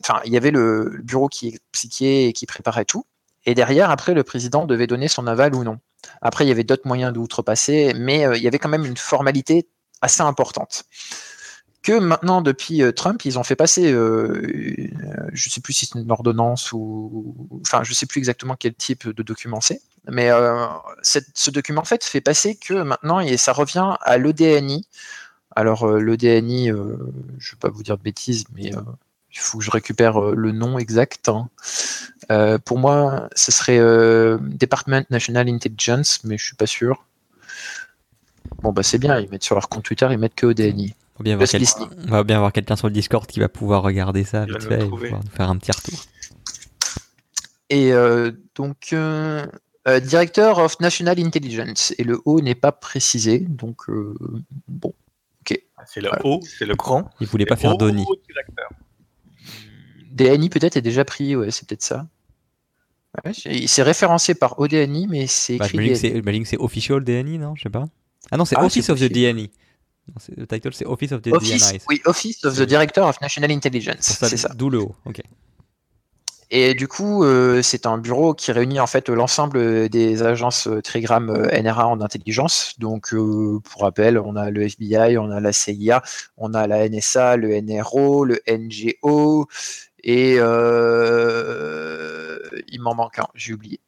enfin, 0.03 0.19
il 0.25 0.33
y 0.33 0.37
avait 0.37 0.51
le 0.51 0.99
bureau 1.01 1.29
qui 1.29 1.47
expliquait 1.71 2.25
et 2.25 2.33
qui 2.33 2.45
préparait 2.45 2.85
tout. 2.85 3.05
Et 3.45 3.55
derrière, 3.55 3.89
après, 3.89 4.13
le 4.13 4.23
président 4.23 4.65
devait 4.65 4.87
donner 4.87 5.07
son 5.07 5.27
aval 5.27 5.55
ou 5.55 5.63
non. 5.63 5.79
Après, 6.21 6.45
il 6.45 6.47
y 6.47 6.51
avait 6.51 6.63
d'autres 6.63 6.87
moyens 6.87 7.13
d'outrepasser, 7.13 7.93
mais 7.95 8.25
euh, 8.25 8.37
il 8.37 8.43
y 8.43 8.47
avait 8.47 8.59
quand 8.59 8.69
même 8.69 8.85
une 8.85 8.97
formalité 8.97 9.67
assez 10.01 10.21
importante. 10.21 10.83
que 11.83 11.99
maintenant, 11.99 12.41
depuis 12.41 12.81
Trump, 12.95 13.23
ils 13.25 13.37
ont 13.37 13.43
fait 13.43 13.55
passer, 13.55 13.91
je 13.91 14.89
ne 15.31 15.49
sais 15.49 15.61
plus 15.61 15.73
si 15.73 15.85
c'est 15.85 15.99
une 15.99 16.11
ordonnance 16.11 16.71
ou, 16.71 17.35
enfin, 17.61 17.83
je 17.83 17.91
ne 17.91 17.95
sais 17.95 18.07
plus 18.07 18.19
exactement 18.19 18.55
quel 18.55 18.73
type 18.73 19.07
de 19.07 19.23
document 19.23 19.61
c'est, 19.61 19.81
mais 20.09 20.29
ce 21.03 21.49
document 21.51 21.81
en 21.81 21.85
fait 21.85 22.03
fait 22.03 22.21
passer 22.21 22.55
que 22.55 22.73
maintenant, 22.73 23.21
ça 23.37 23.53
revient 23.53 23.97
à 24.01 24.17
l'ODNI. 24.17 24.87
Alors 25.55 25.87
l'ODNI, 25.87 26.67
je 26.69 26.73
ne 26.73 27.51
vais 27.51 27.59
pas 27.59 27.69
vous 27.69 27.83
dire 27.83 27.97
de 27.97 28.03
bêtises, 28.03 28.45
mais 28.55 28.71
il 29.35 29.39
faut 29.39 29.59
que 29.59 29.63
je 29.63 29.71
récupère 29.71 30.19
le 30.19 30.51
nom 30.51 30.79
exact. 30.79 31.29
Hein. 31.29 31.49
pour 32.65 32.79
moi, 32.79 33.29
ce 33.35 33.51
serait 33.51 33.79
Department 34.39 35.03
National 35.09 35.49
Intelligence, 35.49 36.21
mais 36.23 36.37
je 36.37 36.45
suis 36.45 36.55
pas 36.55 36.67
sûr. 36.67 37.05
Bon, 38.61 38.71
bah 38.71 38.83
c'est 38.83 38.97
bien, 38.97 39.19
ils 39.19 39.29
mettent 39.29 39.43
sur 39.43 39.55
leur 39.55 39.69
compte 39.69 39.83
Twitter, 39.83 40.07
ils 40.11 40.17
mettent 40.17 40.35
que 40.35 40.45
ODNI. 40.47 40.95
On 41.19 41.23
va 42.09 42.23
bien, 42.23 42.35
avoir 42.35 42.51
quelqu'un 42.51 42.75
sur 42.75 42.87
le 42.87 42.93
Discord 42.93 43.25
qui 43.25 43.39
va 43.39 43.47
pouvoir 43.47 43.83
regarder 43.83 44.25
ça 44.25 44.45
vite 44.45 44.63
fait 44.63 44.83
et 44.83 44.89
pouvoir 44.89 45.23
nous 45.23 45.31
faire 45.31 45.49
un 45.49 45.57
petit 45.57 45.71
retour. 45.71 46.03
Et 47.69 47.93
euh, 47.93 48.31
donc, 48.55 48.89
euh, 48.91 49.45
euh, 49.87 49.99
Director 49.99 50.59
of 50.59 50.79
National 50.81 51.19
Intelligence. 51.19 51.93
Et 51.97 52.03
le 52.03 52.21
O 52.25 52.41
n'est 52.41 52.55
pas 52.55 52.71
précisé, 52.71 53.39
donc 53.39 53.83
bon, 54.67 54.93
ok. 55.41 55.59
Ah, 55.77 55.83
c'est 55.85 56.01
le 56.01 56.09
O, 56.23 56.41
c'est 56.43 56.65
le 56.65 56.75
grand. 56.75 57.09
Il 57.21 57.27
voulait 57.27 57.45
pas 57.45 57.55
faire 57.55 57.77
Donny. 57.77 58.05
DNI 60.15 60.49
peut-être 60.49 60.77
est 60.77 60.81
déjà 60.81 61.05
pris, 61.05 61.35
ouais, 61.35 61.51
c'est 61.51 61.67
peut-être 61.67 61.83
ça. 61.83 62.07
Il 63.45 63.69
c'est 63.69 63.83
référencé 63.83 64.35
par 64.35 64.59
ODNI, 64.59 65.07
mais 65.07 65.27
c'est 65.27 65.57
bah, 65.57 65.67
écrit. 65.67 65.95
c'est 65.95 66.57
official 66.57 67.03
DNI, 67.03 67.37
non 67.37 67.55
Je 67.55 67.63
sais 67.63 67.69
pas. 67.69 67.85
Ah 68.31 68.37
non, 68.37 68.45
c'est 68.45 68.55
ah, 68.57 68.65
Office 68.65 68.89
of 68.89 68.99
the 68.99 69.11
DNI. 69.11 69.51
Le 70.35 70.45
title, 70.45 70.73
c'est 70.73 70.85
Office 70.85 71.11
of 71.11 71.21
the 71.21 71.29
DNI. 71.29 71.79
Oui, 71.89 72.01
Office 72.05 72.43
of 72.45 72.57
the 72.57 72.63
Director 72.63 73.07
of 73.07 73.19
National 73.21 73.51
Intelligence. 73.51 74.17
C'est 74.19 74.37
ça. 74.37 74.49
D'où 74.53 74.69
le 74.69 74.79
haut. 74.79 74.95
Ok. 75.05 75.21
Et 76.51 76.75
du 76.75 76.87
coup, 76.87 77.23
euh, 77.23 77.63
c'est 77.63 77.87
un 77.87 77.97
bureau 77.97 78.35
qui 78.35 78.51
réunit 78.51 78.79
en 78.79 78.85
fait 78.85 79.09
l'ensemble 79.09 79.89
des 79.89 80.21
agences 80.21 80.67
euh, 80.67 80.79
Trigram 80.79 81.29
euh, 81.31 81.61
NRA 81.61 81.87
en 81.87 82.01
intelligence. 82.01 82.75
Donc, 82.77 83.15
pour 83.63 83.81
rappel, 83.81 84.19
on 84.19 84.35
a 84.35 84.51
le 84.51 84.61
FBI, 84.61 85.17
on 85.17 85.31
a 85.31 85.39
la 85.39 85.51
CIA, 85.51 86.03
on 86.37 86.53
a 86.53 86.67
la 86.67 86.87
NSA, 86.87 87.37
le 87.37 87.59
NRO, 87.61 88.25
le 88.25 88.39
NGO, 88.47 89.47
et 90.05 90.35
il 92.67 92.81
m'en 92.81 92.95
manque 92.95 93.19
un, 93.19 93.27
j'ai 93.35 93.53
oublié. 93.53 93.79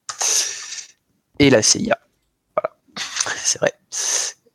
Et 1.40 1.50
la 1.50 1.62
CIA. 1.62 1.98
Voilà, 2.56 2.76
c'est 3.38 3.60
vrai. 3.60 3.74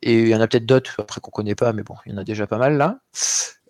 Et 0.01 0.19
il 0.19 0.27
y 0.27 0.35
en 0.35 0.41
a 0.41 0.47
peut-être 0.47 0.65
d'autres 0.65 0.95
après 0.99 1.21
qu'on 1.21 1.31
connaît 1.31 1.55
pas, 1.55 1.71
mais 1.71 1.83
bon, 1.83 1.95
il 2.05 2.11
y 2.11 2.15
en 2.15 2.17
a 2.17 2.23
déjà 2.23 2.45
pas 2.45 2.57
mal 2.57 2.77
là. 2.77 2.99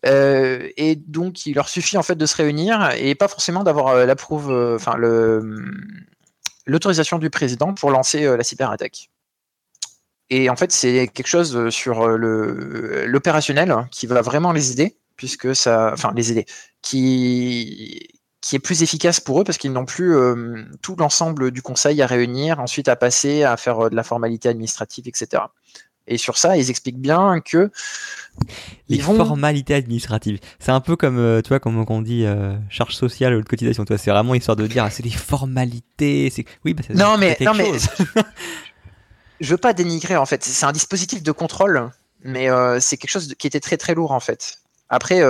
Euh, 0.05 0.69
et 0.75 0.95
donc, 0.95 1.45
il 1.45 1.55
leur 1.55 1.69
suffit 1.69 1.97
en 1.97 2.03
fait 2.03 2.15
de 2.15 2.25
se 2.25 2.35
réunir 2.35 2.91
et 2.97 3.15
pas 3.15 3.27
forcément 3.27 3.63
d'avoir 3.63 3.89
euh, 3.89 4.05
euh, 4.05 4.75
enfin 4.75 4.97
le 4.97 5.55
l'autorisation 6.65 7.19
du 7.19 7.29
président 7.29 7.73
pour 7.73 7.91
lancer 7.91 8.25
la 8.37 8.43
cyberattaque. 8.43 9.09
Et 10.29 10.49
en 10.49 10.55
fait, 10.55 10.71
c'est 10.71 11.09
quelque 11.09 11.27
chose 11.27 11.69
sur 11.69 12.07
l'opérationnel 12.07 13.75
qui 13.91 14.07
va 14.07 14.21
vraiment 14.21 14.53
les 14.53 14.71
aider, 14.71 14.97
puisque 15.23 15.55
ça, 15.55 15.91
enfin 15.93 16.11
les 16.15 16.31
aider, 16.31 16.45
qui 16.81 18.09
qui 18.41 18.57
est 18.57 18.59
plus 18.59 18.83
efficace 18.83 19.21
pour 19.21 19.39
eux 19.39 19.45
parce 19.45 19.57
qu'ils 19.57 19.71
n'ont 19.71 19.85
plus 19.85 20.17
tout 20.81 20.97
l'ensemble 20.97 21.51
du 21.51 21.61
conseil 21.61 22.01
à 22.01 22.07
réunir, 22.07 22.59
ensuite 22.59 22.89
à 22.89 22.97
passer 22.97 23.43
à 23.43 23.55
faire 23.55 23.89
de 23.89 23.95
la 23.95 24.03
formalité 24.03 24.49
administrative, 24.49 25.07
etc. 25.07 25.43
Et 26.07 26.17
sur 26.17 26.37
ça, 26.37 26.57
ils 26.57 26.69
expliquent 26.69 26.99
bien 26.99 27.39
que 27.39 27.71
les 28.89 28.99
formalités 28.99 29.73
administratives. 29.73 30.39
C'est 30.59 30.71
un 30.71 30.81
peu 30.81 30.95
comme, 30.95 31.17
euh, 31.17 31.41
tu 31.41 31.49
vois, 31.49 31.59
comme 31.59 31.83
on 31.87 32.01
dit 32.01 32.25
euh, 32.25 32.55
charge 32.69 32.95
sociale 32.95 33.35
ou 33.35 33.41
de 33.41 33.47
cotisation. 33.47 33.85
c'est 33.87 34.11
vraiment 34.11 34.35
histoire 34.35 34.57
de 34.57 34.67
dire, 34.67 34.83
ah, 34.83 34.89
c'est 34.89 35.03
des 35.03 35.09
formalités. 35.09 36.29
C'est 36.29 36.45
oui, 36.65 36.73
bah, 36.73 36.83
non 36.93 37.17
mais 37.17 37.37
non 37.39 37.53
mais 37.53 37.71
je 39.39 39.49
veux 39.49 39.57
pas 39.57 39.73
dénigrer 39.73 40.17
en 40.17 40.25
fait. 40.25 40.43
C'est 40.43 40.65
un 40.65 40.73
dispositif 40.73 41.23
de 41.23 41.31
contrôle, 41.31 41.89
mais 42.23 42.49
euh, 42.49 42.79
c'est 42.81 42.97
quelque 42.97 43.11
chose 43.11 43.33
qui 43.37 43.47
était 43.47 43.61
très 43.61 43.77
très 43.77 43.95
lourd 43.95 44.11
en 44.11 44.19
fait. 44.19 44.59
Après, 44.93 45.21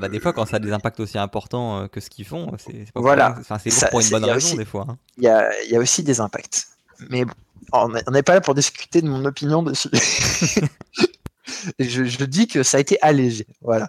bah, 0.00 0.08
des 0.08 0.20
fois, 0.20 0.32
quand 0.32 0.46
ça 0.46 0.56
a 0.56 0.58
des 0.58 0.72
impacts 0.72 1.00
aussi 1.00 1.18
importants 1.18 1.86
que 1.88 2.00
ce 2.00 2.08
qu'ils 2.08 2.24
font, 2.24 2.52
c'est 2.58 2.90
pas 2.92 3.00
voilà. 3.00 3.30
Pour... 3.32 3.90
pour 3.90 4.00
une 4.00 4.10
bonne 4.10 4.24
raison 4.24 4.56
des 4.56 4.64
fois. 4.64 4.86
Hein. 4.88 4.96
Il 5.18 5.24
y, 5.24 5.28
a, 5.28 5.50
y, 5.64 5.76
a, 5.76 5.78
aussi 5.78 6.02
des 6.02 6.20
impacts, 6.20 6.66
mais 7.10 7.24
on 7.72 7.88
n'est 8.10 8.22
pas 8.22 8.34
là 8.34 8.40
pour 8.40 8.54
discuter 8.54 9.02
de 9.02 9.08
mon 9.08 9.24
opinion 9.24 9.62
dessus. 9.62 9.90
je, 11.78 12.24
dis 12.24 12.46
que 12.46 12.62
ça 12.62 12.78
a 12.78 12.80
été 12.80 12.98
allégé. 13.02 13.46
Voilà. 13.60 13.88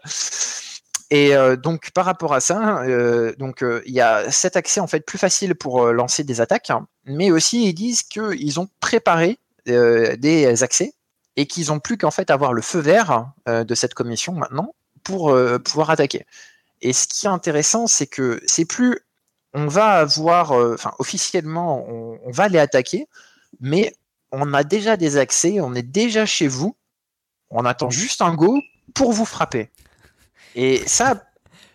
Et 1.10 1.36
euh, 1.36 1.56
donc 1.56 1.92
par 1.92 2.06
rapport 2.06 2.34
à 2.34 2.42
ça, 2.42 2.82
euh, 2.84 3.34
donc 3.38 3.64
euh, 3.64 3.82
il 3.86 3.94
y 3.94 4.02
a 4.02 4.30
cet 4.30 4.58
accès 4.58 4.82
en 4.82 4.88
fait 4.88 5.00
plus 5.00 5.18
facile 5.18 5.56
pour 5.56 5.86
lancer 5.88 6.24
des 6.24 6.42
attaques, 6.42 6.70
hein, 6.70 6.88
mais 7.06 7.32
aussi 7.32 7.66
ils 7.66 7.74
disent 7.74 8.04
qu'ils 8.04 8.60
ont 8.60 8.68
préparé 8.80 9.40
des 9.66 10.64
accès 10.64 10.94
et 11.36 11.46
qu'ils 11.46 11.72
ont 11.72 11.80
plus 11.80 11.98
qu'en 11.98 12.12
fait 12.12 12.30
avoir 12.30 12.54
le 12.54 12.62
feu 12.62 12.80
vert 12.80 13.32
de 13.46 13.76
cette 13.76 13.94
commission 13.94 14.32
maintenant 14.34 14.74
pour 15.08 15.34
pouvoir 15.64 15.90
attaquer. 15.90 16.26
Et 16.82 16.94
ce 16.94 17.08
qui 17.08 17.26
est 17.26 17.30
intéressant, 17.30 17.88
c'est 17.88 18.08
que 18.08 18.42
c'est 18.46 18.66
plus 18.66 19.00
on 19.54 19.68
va 19.68 19.94
avoir, 19.94 20.52
enfin 20.52 20.92
officiellement, 21.00 21.86
on, 21.90 22.20
on, 22.24 22.32
va 22.32 22.50
les 22.50 22.60
attaquer, 22.60 23.08
mais 23.62 23.96
on 24.32 24.54
a 24.54 24.64
déjà 24.64 24.98
des 24.98 25.18
accès, 25.18 25.62
on 25.62 25.74
est 25.74 25.82
déjà 25.82 26.26
chez 26.26 26.48
vous, 26.48 26.76
on 27.50 27.66
attend 27.66 27.90
juste 27.90 28.22
un 28.22 28.36
go 28.36 28.62
pour 28.94 29.14
vous 29.14 29.26
frapper. 29.26 29.72
Et 30.56 30.84
ça, 30.86 31.24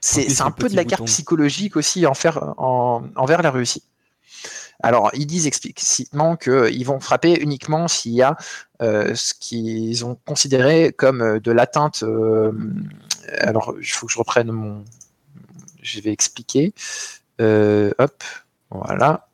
c'est 0.01 0.41
un 0.41 0.51
peu 0.51 0.69
de 0.69 0.77
la 0.77 0.85
carte 0.85 1.07
psychologique 1.07 1.77
aussi 1.77 2.05
envers 2.07 3.43
la 3.43 3.51
Russie. 3.51 3.85
Alors, 4.83 5.11
ils 5.15 5.27
disent 5.27 5.47
explicitement 5.47 6.37
qu'ils 6.37 6.85
vont 6.85 6.99
frapper 6.99 7.41
uniquement 7.41 7.87
s'il 7.87 8.13
y 8.13 8.23
a 8.23 8.37
euh, 8.83 9.15
ce 9.15 9.33
qu'ils 9.33 10.05
ont 10.05 10.19
considéré 10.27 10.93
comme 10.93 11.23
euh, 11.23 11.41
de 11.41 11.53
l'atteinte. 11.53 12.03
Euh, 12.03 12.51
alors, 13.39 13.75
il 13.81 13.87
faut 13.87 14.07
que 14.07 14.13
je 14.13 14.19
reprenne 14.19 14.51
mon. 14.51 14.85
Je 15.83 16.01
vais 16.01 16.13
expliquer. 16.13 16.73
hop, 17.39 18.25
voilà 18.71 19.29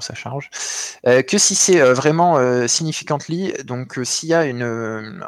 ça 0.00 0.14
charge. 0.14 0.50
Euh, 1.06 1.22
que 1.22 1.38
si 1.38 1.54
c'est 1.54 1.80
euh, 1.80 1.94
vraiment 1.94 2.38
euh, 2.38 2.66
significantly, 2.66 3.52
donc 3.64 3.98
s'il 4.04 4.30
y 4.30 4.34
a 4.34 4.44
une, 4.44 5.22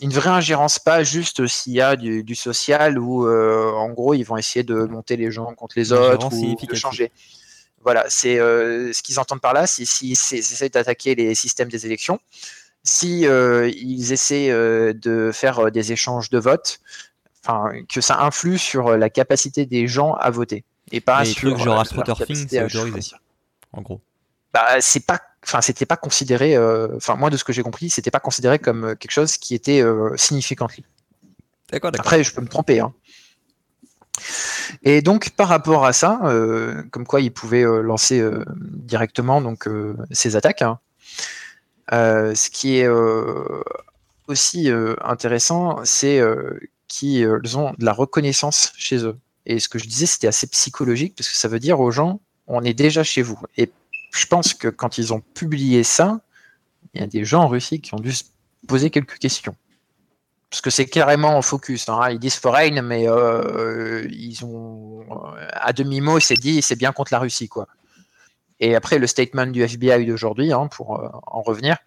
une 0.00 0.12
vraie 0.12 0.30
ingérence, 0.30 0.78
pas 0.78 1.02
juste 1.02 1.46
s'il 1.46 1.74
y 1.74 1.80
a 1.80 1.96
du, 1.96 2.34
social 2.34 2.98
ou 2.98 3.28
en 3.28 3.90
gros 3.90 4.14
ils 4.14 4.24
vont 4.24 4.36
essayer 4.36 4.62
de 4.62 4.84
monter 4.84 5.16
les 5.16 5.30
gens 5.30 5.52
contre 5.54 5.74
les 5.78 5.92
autres 5.92 6.32
ou 6.32 6.66
de 6.66 6.74
changer. 6.74 7.12
Voilà, 7.84 8.04
c'est 8.08 8.36
ce 8.36 9.02
qu'ils 9.02 9.18
entendent 9.18 9.40
par 9.40 9.52
là, 9.52 9.66
c'est 9.66 9.84
s'ils 9.84 10.12
essaient 10.12 10.68
d'attaquer 10.68 11.14
les 11.14 11.34
systèmes 11.34 11.68
des 11.68 11.84
élections, 11.86 12.20
si 12.84 13.20
ils 13.22 14.12
essaient 14.12 14.48
de 14.50 15.30
faire 15.32 15.70
des 15.70 15.92
échanges 15.92 16.30
de 16.30 16.38
votes, 16.38 16.80
enfin 17.44 17.70
que 17.88 18.00
ça 18.00 18.20
influe 18.20 18.58
sur 18.58 18.96
la 18.96 19.10
capacité 19.10 19.66
des 19.66 19.86
gens 19.86 20.14
à 20.14 20.30
voter 20.30 20.64
et 20.90 21.00
pas 21.00 21.24
sur 21.24 21.58
genre 21.58 21.86
c'est 21.86 21.98
autorisé 21.98 22.60
en 23.72 23.80
gros. 23.80 24.00
Bah, 24.52 24.80
c'est 24.80 25.06
pas 25.06 25.20
enfin 25.44 25.60
c'était 25.60 25.86
pas 25.86 25.96
considéré 25.96 26.54
euh, 26.54 26.96
enfin 26.96 27.16
moi 27.16 27.30
de 27.30 27.36
ce 27.36 27.44
que 27.44 27.52
j'ai 27.52 27.62
compris 27.62 27.90
c'était 27.90 28.10
pas 28.10 28.20
considéré 28.20 28.58
comme 28.58 28.84
euh, 28.84 28.94
quelque 28.94 29.10
chose 29.10 29.36
qui 29.38 29.54
était 29.54 29.82
euh, 29.82 30.16
significant 30.16 30.68
d'accord 31.70 31.90
après 31.98 32.22
je 32.22 32.34
peux 32.34 32.42
me 32.42 32.48
tromper 32.48 32.80
hein. 32.80 32.92
et 34.82 35.00
donc 35.00 35.30
par 35.30 35.48
rapport 35.48 35.84
à 35.86 35.92
ça 35.92 36.20
comme 36.90 37.06
quoi 37.06 37.20
ils 37.20 37.32
pouvaient 37.32 37.64
lancer 37.64 38.22
directement 38.60 39.40
donc 39.40 39.68
ces 40.10 40.36
attaques 40.36 40.62
hein, 40.62 40.78
ce 41.90 42.50
qui 42.50 42.78
est 42.78 42.88
aussi 44.28 44.70
intéressant 45.02 45.84
c'est 45.84 46.20
qu'ils 46.88 47.58
ont 47.58 47.72
de 47.78 47.84
la 47.84 47.92
reconnaissance 47.92 48.72
chez 48.76 48.98
eux 49.04 49.16
et 49.46 49.58
ce 49.58 49.68
que 49.68 49.78
je 49.78 49.86
disais 49.86 50.06
c'était 50.06 50.28
assez 50.28 50.46
psychologique 50.46 51.14
parce 51.16 51.28
que 51.28 51.36
ça 51.36 51.48
veut 51.48 51.58
dire 51.58 51.80
aux 51.80 51.90
gens 51.90 52.20
on 52.46 52.62
est 52.62 52.74
déjà 52.74 53.02
chez 53.02 53.22
vous 53.22 53.38
et 53.56 53.70
je 54.12 54.26
pense 54.26 54.54
que 54.54 54.68
quand 54.68 54.98
ils 54.98 55.12
ont 55.12 55.20
publié 55.20 55.82
ça, 55.82 56.20
il 56.94 57.00
y 57.00 57.04
a 57.04 57.06
des 57.06 57.24
gens 57.24 57.42
en 57.42 57.48
Russie 57.48 57.80
qui 57.80 57.94
ont 57.94 57.98
dû 57.98 58.12
se 58.12 58.24
poser 58.68 58.90
quelques 58.90 59.18
questions. 59.18 59.56
Parce 60.50 60.60
que 60.60 60.70
c'est 60.70 60.84
carrément 60.84 61.36
en 61.38 61.42
focus. 61.42 61.88
Hein. 61.88 62.10
Ils 62.10 62.18
disent 62.18 62.36
foreign, 62.36 62.82
mais 62.82 63.08
euh, 63.08 64.06
ils 64.10 64.44
ont 64.44 65.02
à 65.52 65.72
demi-mot, 65.72 66.20
c'est 66.20 66.36
dit, 66.36 66.60
c'est 66.60 66.76
bien 66.76 66.92
contre 66.92 67.12
la 67.12 67.20
Russie, 67.20 67.48
quoi. 67.48 67.66
Et 68.62 68.76
après 68.76 69.00
le 69.00 69.08
statement 69.08 69.46
du 69.46 69.60
FBI 69.64 70.06
d'aujourd'hui, 70.06 70.52
hein, 70.52 70.68
pour 70.68 70.96
euh, 70.96 71.08
en 71.26 71.42
revenir, 71.42 71.78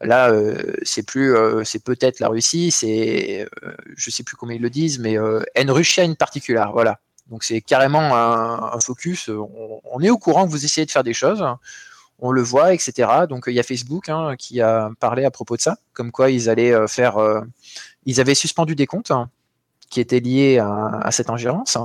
là, 0.00 0.28
euh, 0.28 0.74
c'est 0.82 1.06
plus, 1.06 1.32
c'est 1.64 1.84
peut-être 1.84 2.18
la 2.18 2.26
Russie, 2.26 2.72
c'est, 2.72 3.48
je 3.96 4.10
sais 4.10 4.24
plus 4.24 4.36
comment 4.36 4.50
ils 4.50 4.60
le 4.60 4.68
disent, 4.68 4.98
mais 4.98 5.16
en 5.18 5.72
Russia 5.72 6.02
in 6.02 6.14
particular, 6.14 6.72
voilà. 6.72 6.98
Donc 7.30 7.44
c'est 7.44 7.60
carrément 7.60 8.14
un, 8.16 8.78
focus. 8.80 9.30
On, 9.30 10.00
est 10.00 10.10
au 10.10 10.18
courant 10.18 10.46
que 10.46 10.50
vous 10.50 10.64
essayez 10.64 10.84
de 10.84 10.90
faire 10.90 11.04
des 11.04 11.14
choses. 11.14 11.44
on 12.18 12.32
le 12.32 12.42
voit, 12.42 12.74
etc. 12.74 13.08
Donc 13.28 13.44
il 13.46 13.54
y 13.54 13.60
a 13.60 13.62
Facebook 13.62 14.08
hein, 14.08 14.34
qui 14.36 14.60
a 14.60 14.90
parlé 14.98 15.24
à 15.24 15.30
propos 15.30 15.56
de 15.56 15.62
ça, 15.62 15.76
comme 15.92 16.10
quoi 16.10 16.30
ils 16.30 16.50
allaient 16.50 16.74
faire, 16.88 17.18
ils 18.04 18.20
avaient 18.20 18.34
suspendu 18.34 18.74
des 18.74 18.86
comptes 18.86 19.12
hein, 19.12 19.30
qui 19.90 20.00
étaient 20.00 20.20
liés 20.20 20.58
à, 20.58 21.08
cette 21.12 21.30
ingérence. 21.30 21.78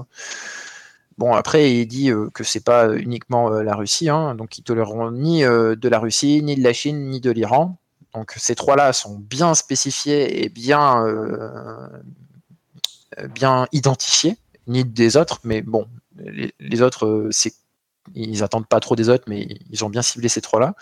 Hein. 1.22 1.28
Bon, 1.32 1.34
après, 1.34 1.74
il 1.74 1.86
dit 1.86 2.12
que 2.34 2.44
c'est 2.44 2.64
pas 2.64 2.94
uniquement 2.96 3.50
la 3.50 3.76
Russie, 3.76 4.08
donc 4.08 4.58
ils 4.58 4.64
toléreront 4.64 5.12
ni 5.12 5.42
de 5.44 5.90
la 5.90 6.00
Russie, 6.00 6.42
ni 6.44 6.56
de 6.56 6.64
la 6.64 6.74
Chine, 6.74 7.10
ni 7.10 7.20
de 7.20 7.32
l'Iran. 7.32 7.78
Donc 8.14 8.34
ces 8.36 8.56
trois-là 8.56 8.92
sont 8.92 9.18
bien 9.18 9.54
spécifiés 9.54 10.44
et 10.44 10.50
bien, 10.50 11.06
bien 13.34 13.68
identifiés, 13.72 14.38
ni 14.68 14.84
des 14.84 15.16
autres, 15.16 15.40
mais 15.44 15.62
bon, 15.62 15.88
les, 16.18 16.82
autres, 16.82 17.30
ils 18.14 18.44
attendent 18.44 18.68
pas 18.68 18.80
trop 18.80 18.96
des 18.96 19.10
autres, 19.10 19.26
mais 19.28 19.48
ils 19.70 19.86
ont 19.86 19.90
bien 19.90 20.02
ciblé 20.02 20.28
ces 20.28 20.42
trois-là. 20.42 20.76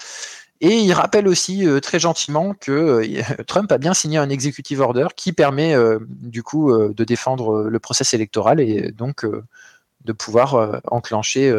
Et 0.61 0.79
il 0.79 0.91
rappelle 0.91 1.27
aussi 1.27 1.65
très 1.81 1.99
gentiment 1.99 2.53
que 2.53 3.03
Trump 3.47 3.71
a 3.71 3.77
bien 3.77 3.93
signé 3.93 4.17
un 4.17 4.29
executive 4.29 4.81
order 4.81 5.07
qui 5.15 5.33
permet 5.33 5.75
du 6.09 6.43
coup 6.43 6.73
de 6.73 7.03
défendre 7.03 7.63
le 7.63 7.79
processus 7.79 8.13
électoral 8.13 8.59
et 8.59 8.91
donc 8.91 9.25
de 10.05 10.13
pouvoir 10.13 10.81
enclencher 10.85 11.51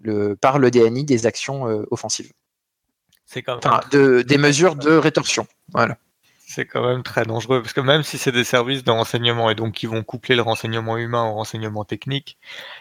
le, 0.00 0.34
par 0.34 0.58
le 0.58 0.70
DNI 0.70 1.04
des 1.04 1.26
actions 1.26 1.64
offensives. 1.90 2.32
C'est 3.24 3.46
enfin, 3.48 3.80
de, 3.92 4.22
des 4.22 4.38
mesures 4.38 4.74
de 4.74 4.96
rétorsion. 4.96 5.46
Voilà. 5.72 5.98
C'est 6.46 6.64
quand 6.64 6.82
même 6.88 7.02
très 7.02 7.24
dangereux 7.24 7.60
parce 7.60 7.74
que 7.74 7.82
même 7.82 8.02
si 8.02 8.16
c'est 8.16 8.32
des 8.32 8.42
services 8.42 8.82
de 8.82 8.90
renseignement 8.90 9.50
et 9.50 9.54
donc 9.54 9.74
qui 9.74 9.84
vont 9.84 10.02
coupler 10.02 10.34
le 10.34 10.40
renseignement 10.40 10.96
humain 10.96 11.24
au 11.24 11.34
renseignement 11.34 11.84
technique, 11.84 12.38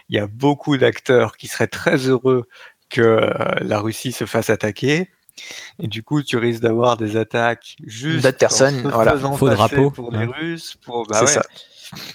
il 0.07 0.15
y 0.15 0.19
a 0.19 0.27
beaucoup 0.27 0.77
d'acteurs 0.77 1.35
qui 1.35 1.47
seraient 1.47 1.67
très 1.67 1.97
heureux 1.97 2.47
que 2.89 3.01
euh, 3.01 3.29
la 3.59 3.79
Russie 3.81 4.13
se 4.13 4.25
fasse 4.25 4.49
attaquer. 4.49 5.11
Et 5.79 5.87
du 5.87 6.01
coup, 6.01 6.23
tu 6.23 6.37
risques 6.37 6.61
d'avoir 6.61 6.95
des 6.95 7.17
attaques 7.17 7.75
juste 7.85 8.23
d'autres 8.23 8.37
personnes, 8.37 8.89
voilà, 8.89 9.17
faux 9.17 9.49
drapeau 9.49 9.91
pour 9.91 10.11
les 10.11 10.25
Russes, 10.25 10.77
pour 10.83 11.05
bah 11.05 11.19
ouais. 11.19 11.27
ça. 11.27 11.43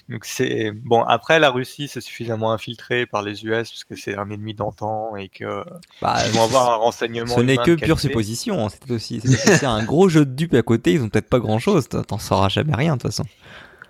Donc 0.09 0.25
c'est 0.25 0.71
bon. 0.73 1.03
Après, 1.03 1.39
la 1.39 1.51
Russie, 1.51 1.89
c'est 1.89 2.01
suffisamment 2.01 2.53
infiltré 2.53 3.07
par 3.07 3.23
les 3.23 3.45
US 3.45 3.71
parce 3.71 3.85
que 3.85 3.97
c'est 3.97 4.17
un 4.17 4.31
ennemi 4.31 4.55
d'antan 4.55 5.17
et 5.17 5.29
que 5.29 5.65
bah, 6.01 6.17
ils 6.27 6.33
vont 6.33 6.45
avoir 6.45 6.73
un 6.73 6.77
renseignement. 6.77 7.35
Ce 7.35 7.41
n'est 7.41 7.57
que 7.57 7.75
pure 7.75 8.01
supposition. 8.01 8.67
Hein, 8.67 8.69
c'est 8.71 8.91
aussi 8.91 9.21
c'est 9.21 9.65
un 9.65 9.83
gros 9.85 10.09
jeu 10.09 10.25
de 10.25 10.35
dupes 10.35 10.55
à 10.55 10.63
côté. 10.63 10.93
Ils 10.93 11.03
ont 11.03 11.09
peut-être 11.09 11.29
pas 11.29 11.41
grand 11.41 11.59
chose. 11.59 11.89
T'en 11.89 12.19
sauras 12.19 12.49
jamais 12.49 12.75
rien 12.75 12.97
de 12.97 13.03
toute 13.03 13.11
façon. 13.11 13.25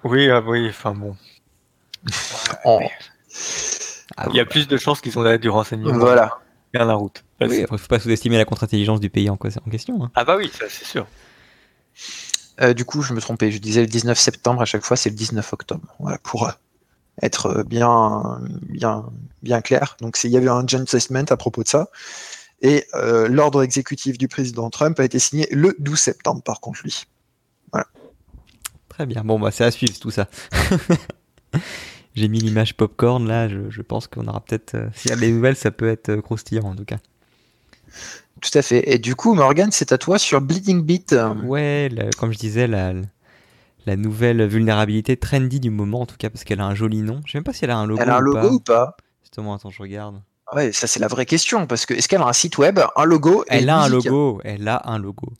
Oui, 0.04 0.28
ah, 0.30 0.42
oui. 0.44 0.68
Enfin 0.68 0.94
bon. 0.94 1.16
Ah, 4.16 4.26
Il 4.30 4.36
y 4.36 4.40
a 4.40 4.44
plus 4.44 4.68
de 4.68 4.76
chances 4.76 5.00
qu'ils 5.00 5.18
ont 5.18 5.36
du 5.36 5.48
renseignement. 5.48 5.98
Voilà. 5.98 6.38
Bien 6.72 6.84
la 6.84 6.94
route. 6.94 7.24
Oui, 7.40 7.62
après, 7.62 7.78
faut 7.78 7.86
pas 7.86 7.98
sous-estimer 7.98 8.36
la 8.36 8.44
contre-intelligence 8.44 9.00
du 9.00 9.10
pays 9.10 9.30
en, 9.30 9.36
question. 9.36 10.04
Hein. 10.04 10.10
Ah 10.14 10.24
bah 10.24 10.36
oui, 10.36 10.50
ça 10.52 10.66
c'est 10.68 10.84
sûr. 10.84 11.06
Euh, 12.60 12.74
du 12.74 12.84
coup, 12.84 13.02
je 13.02 13.14
me 13.14 13.20
trompais, 13.20 13.50
je 13.50 13.58
disais 13.58 13.80
le 13.80 13.86
19 13.86 14.18
septembre 14.18 14.62
à 14.62 14.64
chaque 14.64 14.84
fois, 14.84 14.96
c'est 14.96 15.10
le 15.10 15.16
19 15.16 15.52
octobre. 15.52 15.94
Voilà, 15.98 16.18
pour 16.18 16.46
euh, 16.46 16.52
être 17.22 17.46
euh, 17.46 17.62
bien, 17.64 18.40
bien, 18.68 19.06
bien 19.42 19.60
clair. 19.60 19.96
Donc, 20.00 20.18
il 20.24 20.30
y 20.30 20.36
avait 20.36 20.48
un 20.48 20.66
joint 20.66 20.84
statement 20.86 21.24
à 21.30 21.36
propos 21.36 21.62
de 21.62 21.68
ça. 21.68 21.88
Et 22.64 22.86
l'ordre 22.94 23.64
exécutif 23.64 24.18
du 24.18 24.28
président 24.28 24.70
Trump 24.70 25.00
a 25.00 25.04
été 25.04 25.18
signé 25.18 25.48
le 25.50 25.74
12 25.80 25.98
septembre, 25.98 26.42
par 26.42 26.60
contre, 26.60 26.78
lui. 26.84 27.06
Voilà. 27.72 27.88
Très 28.88 29.04
bien. 29.04 29.24
Bon, 29.24 29.40
bah, 29.40 29.50
c'est 29.50 29.64
à 29.64 29.72
suivre 29.72 29.98
tout 29.98 30.12
ça. 30.12 30.28
J'ai 32.14 32.28
mis 32.28 32.38
l'image 32.38 32.76
popcorn 32.76 33.26
là. 33.26 33.48
Je, 33.48 33.82
pense 33.82 34.06
qu'on 34.06 34.28
aura 34.28 34.40
peut-être. 34.44 34.76
S'il 34.94 35.10
y 35.10 35.14
a 35.14 35.16
des 35.16 35.32
nouvelles, 35.32 35.56
ça 35.56 35.72
peut 35.72 35.88
être 35.88 36.14
croustillant 36.16 36.62
en 36.62 36.76
tout 36.76 36.84
cas. 36.84 36.98
Tout 38.42 38.58
à 38.58 38.62
fait. 38.62 38.92
Et 38.92 38.98
du 38.98 39.14
coup, 39.14 39.34
Morgan, 39.34 39.70
c'est 39.72 39.92
à 39.92 39.98
toi 39.98 40.18
sur 40.18 40.40
Bleeding 40.40 40.82
Beat. 40.82 41.14
Ouais, 41.44 41.88
comme 42.18 42.32
je 42.32 42.38
disais, 42.38 42.66
la, 42.66 42.92
la 43.86 43.96
nouvelle 43.96 44.46
vulnérabilité 44.46 45.16
trendy 45.16 45.60
du 45.60 45.70
moment, 45.70 46.02
en 46.02 46.06
tout 46.06 46.16
cas, 46.16 46.28
parce 46.28 46.44
qu'elle 46.44 46.60
a 46.60 46.66
un 46.66 46.74
joli 46.74 47.02
nom. 47.02 47.20
Je 47.24 47.32
sais 47.32 47.38
même 47.38 47.44
pas 47.44 47.52
si 47.52 47.64
elle 47.64 47.70
a 47.70 47.76
un 47.76 47.86
logo. 47.86 48.02
Elle 48.02 48.10
a 48.10 48.16
un 48.16 48.20
logo 48.20 48.50
ou 48.50 48.60
pas 48.60 48.96
Justement, 49.22 49.54
attends, 49.54 49.70
je 49.70 49.80
regarde. 49.80 50.20
Ouais, 50.54 50.72
ça 50.72 50.86
c'est 50.86 51.00
la 51.00 51.08
vraie 51.08 51.24
question, 51.24 51.66
parce 51.66 51.86
que 51.86 51.94
est-ce 51.94 52.08
qu'elle 52.08 52.20
a 52.20 52.26
un 52.26 52.32
site 52.32 52.58
web, 52.58 52.78
un 52.96 53.04
logo 53.04 53.44
Elle 53.48 53.70
a 53.70 53.78
un 53.78 53.88
logo, 53.88 54.40
elle 54.44 54.68
a 54.68 54.82
un 54.84 54.98
logo. 54.98 55.32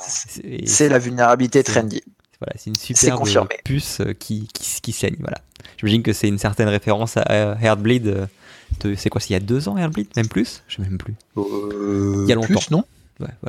c'est 0.00 0.88
la 0.88 0.98
vulnérabilité 0.98 1.62
trendy. 1.62 2.02
Voilà, 2.40 2.54
c'est 2.56 2.70
une 2.70 2.76
super 2.76 3.18
puce 3.64 4.00
qui, 4.18 4.48
qui, 4.54 4.80
qui, 4.80 4.92
saigne. 4.92 5.16
Voilà. 5.18 5.36
J'imagine 5.76 6.02
que 6.02 6.14
c'est 6.14 6.28
une 6.28 6.38
certaine 6.38 6.68
référence 6.68 7.18
à 7.18 7.58
Heartbleed 7.60 8.06
euh, 8.06 8.26
c'est 8.96 9.10
quoi, 9.10 9.20
c'est 9.20 9.30
il 9.30 9.32
y 9.34 9.36
a 9.36 9.40
deux 9.40 9.68
ans, 9.68 9.76
Heartbleed 9.76 10.08
Même 10.16 10.28
plus? 10.28 10.62
Je 10.68 10.76
sais 10.76 10.82
même 10.82 10.98
plus. 10.98 11.14
Euh, 11.36 12.24
il 12.24 12.28
y 12.28 12.32
a 12.32 12.34
longtemps. 12.34 12.60
non? 12.70 12.84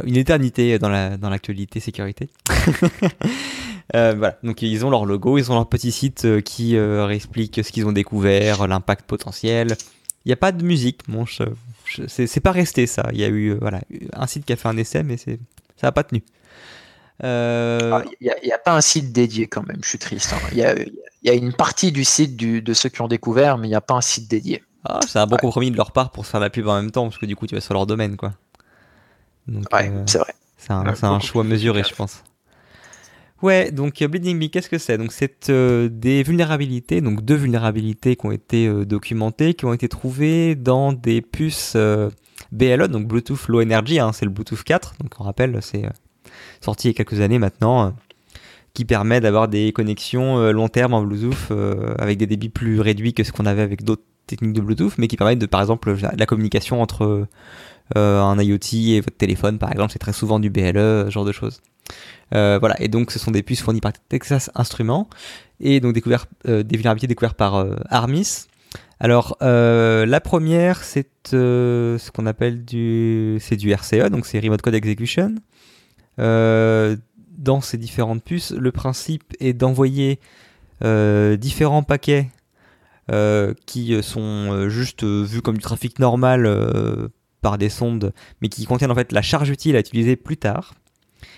Une 0.05 0.17
éternité 0.17 0.79
dans 0.79 0.89
l'actualité 0.89 1.79
la, 1.79 1.81
dans 1.81 1.85
sécurité. 1.85 2.29
euh, 3.95 4.13
voilà, 4.17 4.37
donc 4.43 4.61
ils 4.61 4.85
ont 4.85 4.89
leur 4.89 5.05
logo, 5.05 5.37
ils 5.37 5.51
ont 5.51 5.55
leur 5.55 5.69
petit 5.69 5.91
site 5.91 6.25
euh, 6.25 6.41
qui 6.41 6.75
euh, 6.75 7.09
explique 7.09 7.61
ce 7.63 7.71
qu'ils 7.71 7.85
ont 7.85 7.91
découvert, 7.91 8.67
l'impact 8.67 9.05
potentiel. 9.05 9.75
Il 10.25 10.29
n'y 10.29 10.33
a 10.33 10.37
pas 10.37 10.51
de 10.51 10.63
musique, 10.63 11.07
mon 11.07 11.25
c'est 12.07 12.39
pas 12.39 12.51
resté 12.51 12.87
ça. 12.87 13.09
Il 13.11 13.19
y 13.19 13.23
a 13.23 13.27
eu 13.27 13.53
voilà, 13.59 13.81
un 14.13 14.27
site 14.27 14.45
qui 14.45 14.53
a 14.53 14.55
fait 14.55 14.69
un 14.69 14.77
essai, 14.77 15.03
mais 15.03 15.17
ça 15.17 15.31
n'a 15.83 15.91
pas 15.91 16.03
tenu. 16.03 16.23
Ah, 17.23 18.03
il 18.19 18.33
n'y 18.43 18.51
a, 18.51 18.57
pas 18.57 18.75
un 18.75 18.81
site 18.81 19.11
dédié 19.11 19.47
quand 19.47 19.65
même, 19.67 19.79
je 19.83 19.89
suis 19.89 19.99
triste. 19.99 20.33
Hein. 20.33 20.39
Il 20.51 20.57
y, 20.57 20.63
a, 20.63 20.75
y, 21.23 21.29
a, 21.29 21.33
une 21.33 21.53
partie 21.53 21.91
du 21.91 22.03
site 22.03 22.35
de 22.35 22.73
ceux 22.73 22.89
qui 22.89 23.01
ont 23.01 23.07
découvert, 23.07 23.57
mais 23.57 23.67
il 23.67 23.71
n'y 23.71 23.75
a 23.75 23.81
pas 23.81 23.93
un 23.93 24.01
site 24.01 24.29
dédié. 24.29 24.63
Ah, 24.83 24.99
c'est 25.07 25.19
un 25.19 25.27
bon 25.27 25.37
compromis 25.37 25.69
de 25.71 25.77
leur 25.77 25.91
part 25.91 26.11
pour 26.11 26.25
se 26.25 26.31
faire 26.31 26.39
la 26.39 26.49
pub 26.49 26.67
en 26.67 26.75
même 26.75 26.91
temps, 26.91 27.03
parce 27.03 27.17
que 27.17 27.25
du 27.25 27.35
coup, 27.35 27.45
tu 27.45 27.55
vas 27.55 27.61
sur 27.61 27.73
leur 27.73 27.85
domaine, 27.85 28.17
quoi. 28.17 28.33
ouais, 29.47 29.63
euh, 29.73 30.03
c'est 30.07 30.17
vrai. 30.17 30.33
C'est 30.57 30.73
un, 30.73 31.19
choix 31.19 31.43
mesuré, 31.43 31.83
je 31.87 31.93
pense. 31.93 32.23
Ouais, 33.41 33.71
donc 33.71 34.01
euh, 34.01 34.07
Bleeding 34.07 34.37
Bee, 34.37 34.51
qu'est-ce 34.51 34.69
que 34.69 34.77
c'est? 34.77 34.99
Donc 34.99 35.11
c'est 35.11 35.49
euh, 35.49 35.89
des 35.91 36.21
vulnérabilités, 36.21 37.01
donc 37.01 37.21
deux 37.25 37.35
vulnérabilités 37.35 38.15
qui 38.15 38.25
ont 38.27 38.31
été 38.31 38.69
documentées, 38.85 39.55
qui 39.55 39.65
ont 39.65 39.73
été 39.73 39.89
trouvées 39.89 40.53
dans 40.53 40.93
des 40.93 41.21
puces 41.21 41.75
BLE, 42.51 42.87
donc 42.87 43.07
Bluetooth 43.07 43.47
Low 43.47 43.61
Energy, 43.61 43.99
hein, 43.99 44.11
c'est 44.13 44.25
le 44.25 44.31
Bluetooth 44.31 44.63
4, 44.63 44.95
donc 44.99 45.15
on 45.19 45.23
rappelle, 45.23 45.57
c'est 45.61 45.83
sorti 46.59 46.87
il 46.87 46.91
y 46.91 46.93
a 46.93 47.03
quelques 47.03 47.19
années 47.21 47.39
maintenant, 47.39 47.95
qui 48.75 48.85
permet 48.85 49.19
d'avoir 49.19 49.47
des 49.47 49.71
connexions 49.73 50.51
long 50.51 50.67
terme 50.67 50.93
en 50.93 51.01
Bluetooth 51.01 51.51
avec 51.97 52.19
des 52.19 52.27
débits 52.27 52.49
plus 52.49 52.79
réduits 52.79 53.15
que 53.15 53.23
ce 53.23 53.31
qu'on 53.31 53.47
avait 53.47 53.63
avec 53.63 53.83
d'autres 53.83 54.03
techniques 54.27 54.53
de 54.53 54.61
Bluetooth, 54.61 54.97
mais 54.97 55.07
qui 55.07 55.17
permettent 55.17 55.39
de, 55.39 55.45
par 55.45 55.61
exemple, 55.61 55.95
la 56.17 56.25
communication 56.25 56.81
entre 56.81 57.27
euh, 57.97 58.21
un 58.21 58.39
IoT 58.39 58.57
et 58.73 59.01
votre 59.01 59.17
téléphone, 59.17 59.57
par 59.57 59.71
exemple, 59.71 59.91
c'est 59.91 59.99
très 59.99 60.13
souvent 60.13 60.39
du 60.39 60.49
BLE, 60.49 61.05
ce 61.05 61.09
genre 61.09 61.25
de 61.25 61.31
choses. 61.31 61.61
Euh, 62.33 62.57
voilà, 62.59 62.81
et 62.81 62.87
donc 62.87 63.11
ce 63.11 63.19
sont 63.19 63.31
des 63.31 63.43
puces 63.43 63.61
fournies 63.61 63.81
par 63.81 63.91
Texas 64.07 64.49
Instruments 64.55 65.09
et 65.59 65.81
donc 65.81 65.93
découvert, 65.93 66.25
euh, 66.47 66.63
des 66.63 66.77
vulnérabilités 66.77 67.07
découvertes 67.07 67.35
par 67.35 67.65
Armis. 67.89 68.45
Alors 68.99 69.35
la 69.41 70.21
première, 70.21 70.83
c'est 70.83 71.09
ce 71.25 72.11
qu'on 72.11 72.25
appelle 72.25 72.63
du, 72.63 73.37
c'est 73.41 73.57
du 73.57 73.71
RCE, 73.71 74.09
donc 74.09 74.25
c'est 74.25 74.39
Remote 74.39 74.61
Code 74.61 74.75
Execution. 74.75 75.35
dans 76.17 77.61
ces 77.61 77.77
différentes 77.77 78.23
puces, 78.23 78.51
le 78.51 78.71
principe 78.71 79.33
est 79.39 79.53
d'envoyer 79.53 80.19
différents 80.81 81.83
paquets 81.83 82.29
euh, 83.09 83.55
qui 83.65 83.95
euh, 83.95 84.03
sont 84.03 84.21
euh, 84.21 84.69
juste 84.69 85.03
vus 85.03 85.41
comme 85.41 85.55
du 85.57 85.63
trafic 85.63 85.97
normal 85.97 86.47
par 87.41 87.57
des 87.57 87.69
sondes, 87.69 88.13
mais 88.41 88.49
qui 88.49 88.65
contiennent 88.65 88.91
en 88.91 88.95
fait 88.95 89.11
la 89.11 89.23
charge 89.23 89.49
utile 89.49 89.75
à 89.75 89.79
utiliser 89.79 90.15
plus 90.15 90.37
tard. 90.37 90.75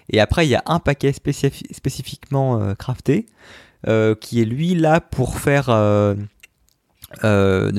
Et 0.10 0.20
après, 0.20 0.46
il 0.46 0.50
y 0.50 0.56
a 0.56 0.64
un 0.66 0.80
paquet 0.80 1.14
spécifiquement 1.14 2.76
crafté 2.76 3.26
qui 3.86 4.42
est 4.42 4.46
lui 4.46 4.76
là 4.76 5.00
pour 5.00 5.40
faire 5.40 5.68
de 5.68 6.20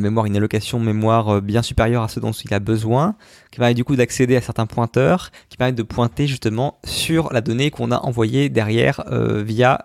mémoire 0.01 0.25
une 0.25 0.37
allocation 0.37 0.81
mémoire 0.81 1.43
bien 1.43 1.61
supérieure 1.61 2.03
à 2.03 2.09
ce 2.09 2.21
dont 2.21 2.33
il 2.33 2.55
a 2.55 2.61
besoin, 2.61 3.15
qui 3.51 3.59
permet 3.59 3.75
du 3.75 3.85
coup 3.85 3.97
d'accéder 3.97 4.37
à 4.37 4.41
certains 4.41 4.67
pointeurs, 4.67 5.31
qui 5.51 5.59
permet 5.59 5.73
de 5.73 5.83
pointer 5.83 6.27
justement 6.27 6.79
sur 6.85 7.31
la 7.31 7.43
donnée 7.43 7.71
qu'on 7.71 7.91
a 7.91 7.99
envoyée 7.99 8.49
derrière 8.49 9.05
via 9.11 9.85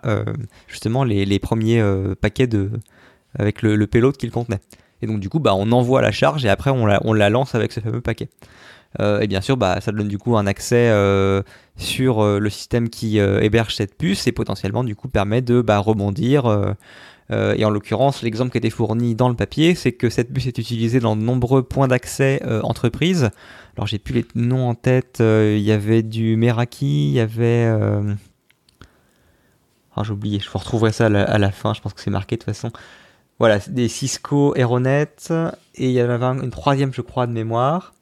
justement 0.66 1.04
les 1.04 1.38
premiers 1.38 1.84
paquets 2.22 2.46
de, 2.46 2.70
avec 3.38 3.62
le, 3.62 3.86
payload 3.86 4.16
qu'il 4.16 4.30
contenait. 4.30 4.60
Et 5.02 5.06
donc 5.06 5.20
du 5.20 5.28
coup, 5.28 5.38
bah, 5.38 5.54
on 5.54 5.72
envoie 5.72 6.02
la 6.02 6.12
charge 6.12 6.44
et 6.44 6.48
après 6.48 6.70
on 6.70 6.86
la, 6.86 7.30
lance 7.30 7.54
avec 7.54 7.72
ce 7.72 7.80
fameux 7.80 8.00
paquet. 8.00 8.28
Euh, 8.98 9.20
et 9.20 9.28
bien 9.28 9.40
sûr, 9.40 9.56
bah, 9.56 9.80
ça 9.80 9.92
donne 9.92 10.08
du 10.08 10.18
coup 10.18 10.36
un 10.36 10.46
accès 10.46 10.90
euh, 10.90 11.42
sur 11.76 12.20
euh, 12.20 12.38
le 12.40 12.50
système 12.50 12.88
qui 12.88 13.18
héberge 13.18 13.74
cette 13.74 13.96
puce 13.96 14.26
et 14.26 14.32
potentiellement 14.32 14.84
du 14.84 14.96
coup 14.96 15.08
permet 15.08 15.42
de 15.42 15.62
bah, 15.62 15.78
rebondir. 15.78 16.74
et 17.30 17.64
en 17.64 17.70
l'occurrence, 17.70 18.22
l'exemple 18.22 18.50
qui 18.50 18.58
était 18.58 18.70
fourni 18.70 19.14
dans 19.14 19.28
le 19.28 19.36
papier, 19.36 19.74
c'est 19.74 19.92
que 19.92 20.10
cette 20.10 20.32
puce 20.32 20.46
est 20.46 20.58
utilisée 20.58 21.00
dans 21.00 21.16
de 21.16 21.22
nombreux 21.22 21.62
points 21.62 21.88
d'accès 21.88 22.42
entreprises. 22.62 23.30
Alors 23.76 23.86
j'ai 23.86 23.98
plus 23.98 24.14
les 24.14 24.26
noms 24.34 24.68
en 24.68 24.74
tête. 24.74 25.18
Il 25.20 25.60
y 25.60 25.72
avait 25.72 26.02
du 26.02 26.36
Meraki, 26.36 27.08
il 27.08 27.12
y 27.12 27.20
avait 27.20 27.70
ah, 29.96 30.02
j'ai 30.04 30.12
oublié, 30.12 30.38
je 30.38 30.48
vous 30.48 30.58
retrouverai 30.58 30.92
ça 30.92 31.06
à 31.06 31.38
la, 31.38 31.50
fin, 31.50 31.74
je 31.74 31.80
pense 31.80 31.92
que 31.92 32.00
c'est 32.00 32.10
marqué 32.10 32.36
de 32.36 32.40
toute 32.42 32.54
façon. 32.54 32.70
Voilà, 33.40 33.58
des 33.68 33.88
Cisco 33.88 34.54
Aeronet, 34.54 35.08
et 35.74 35.88
il 35.88 35.92
y 35.92 36.02
en 36.02 36.10
avait 36.10 36.26
une 36.44 36.50
troisième, 36.50 36.92
je 36.92 37.00
crois, 37.00 37.26
de 37.26 37.32
mémoire. 37.32 37.94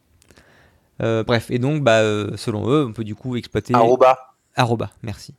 bref, 0.99 1.51
et 1.51 1.61
donc, 1.61 1.85
bah, 1.85 2.03
selon 2.37 2.69
eux, 2.69 2.87
on 2.89 2.93
peut 2.93 3.05
du 3.05 3.15
coup 3.15 3.37
exploiter. 3.37 3.73
Aruba. 3.73 4.19
Aruba, 4.57 4.91
merci. 5.03 5.35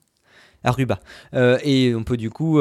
Aruba. 0.63 0.99
et 1.33 1.93
on 1.95 2.03
peut 2.03 2.15
du 2.15 2.29
coup 2.29 2.59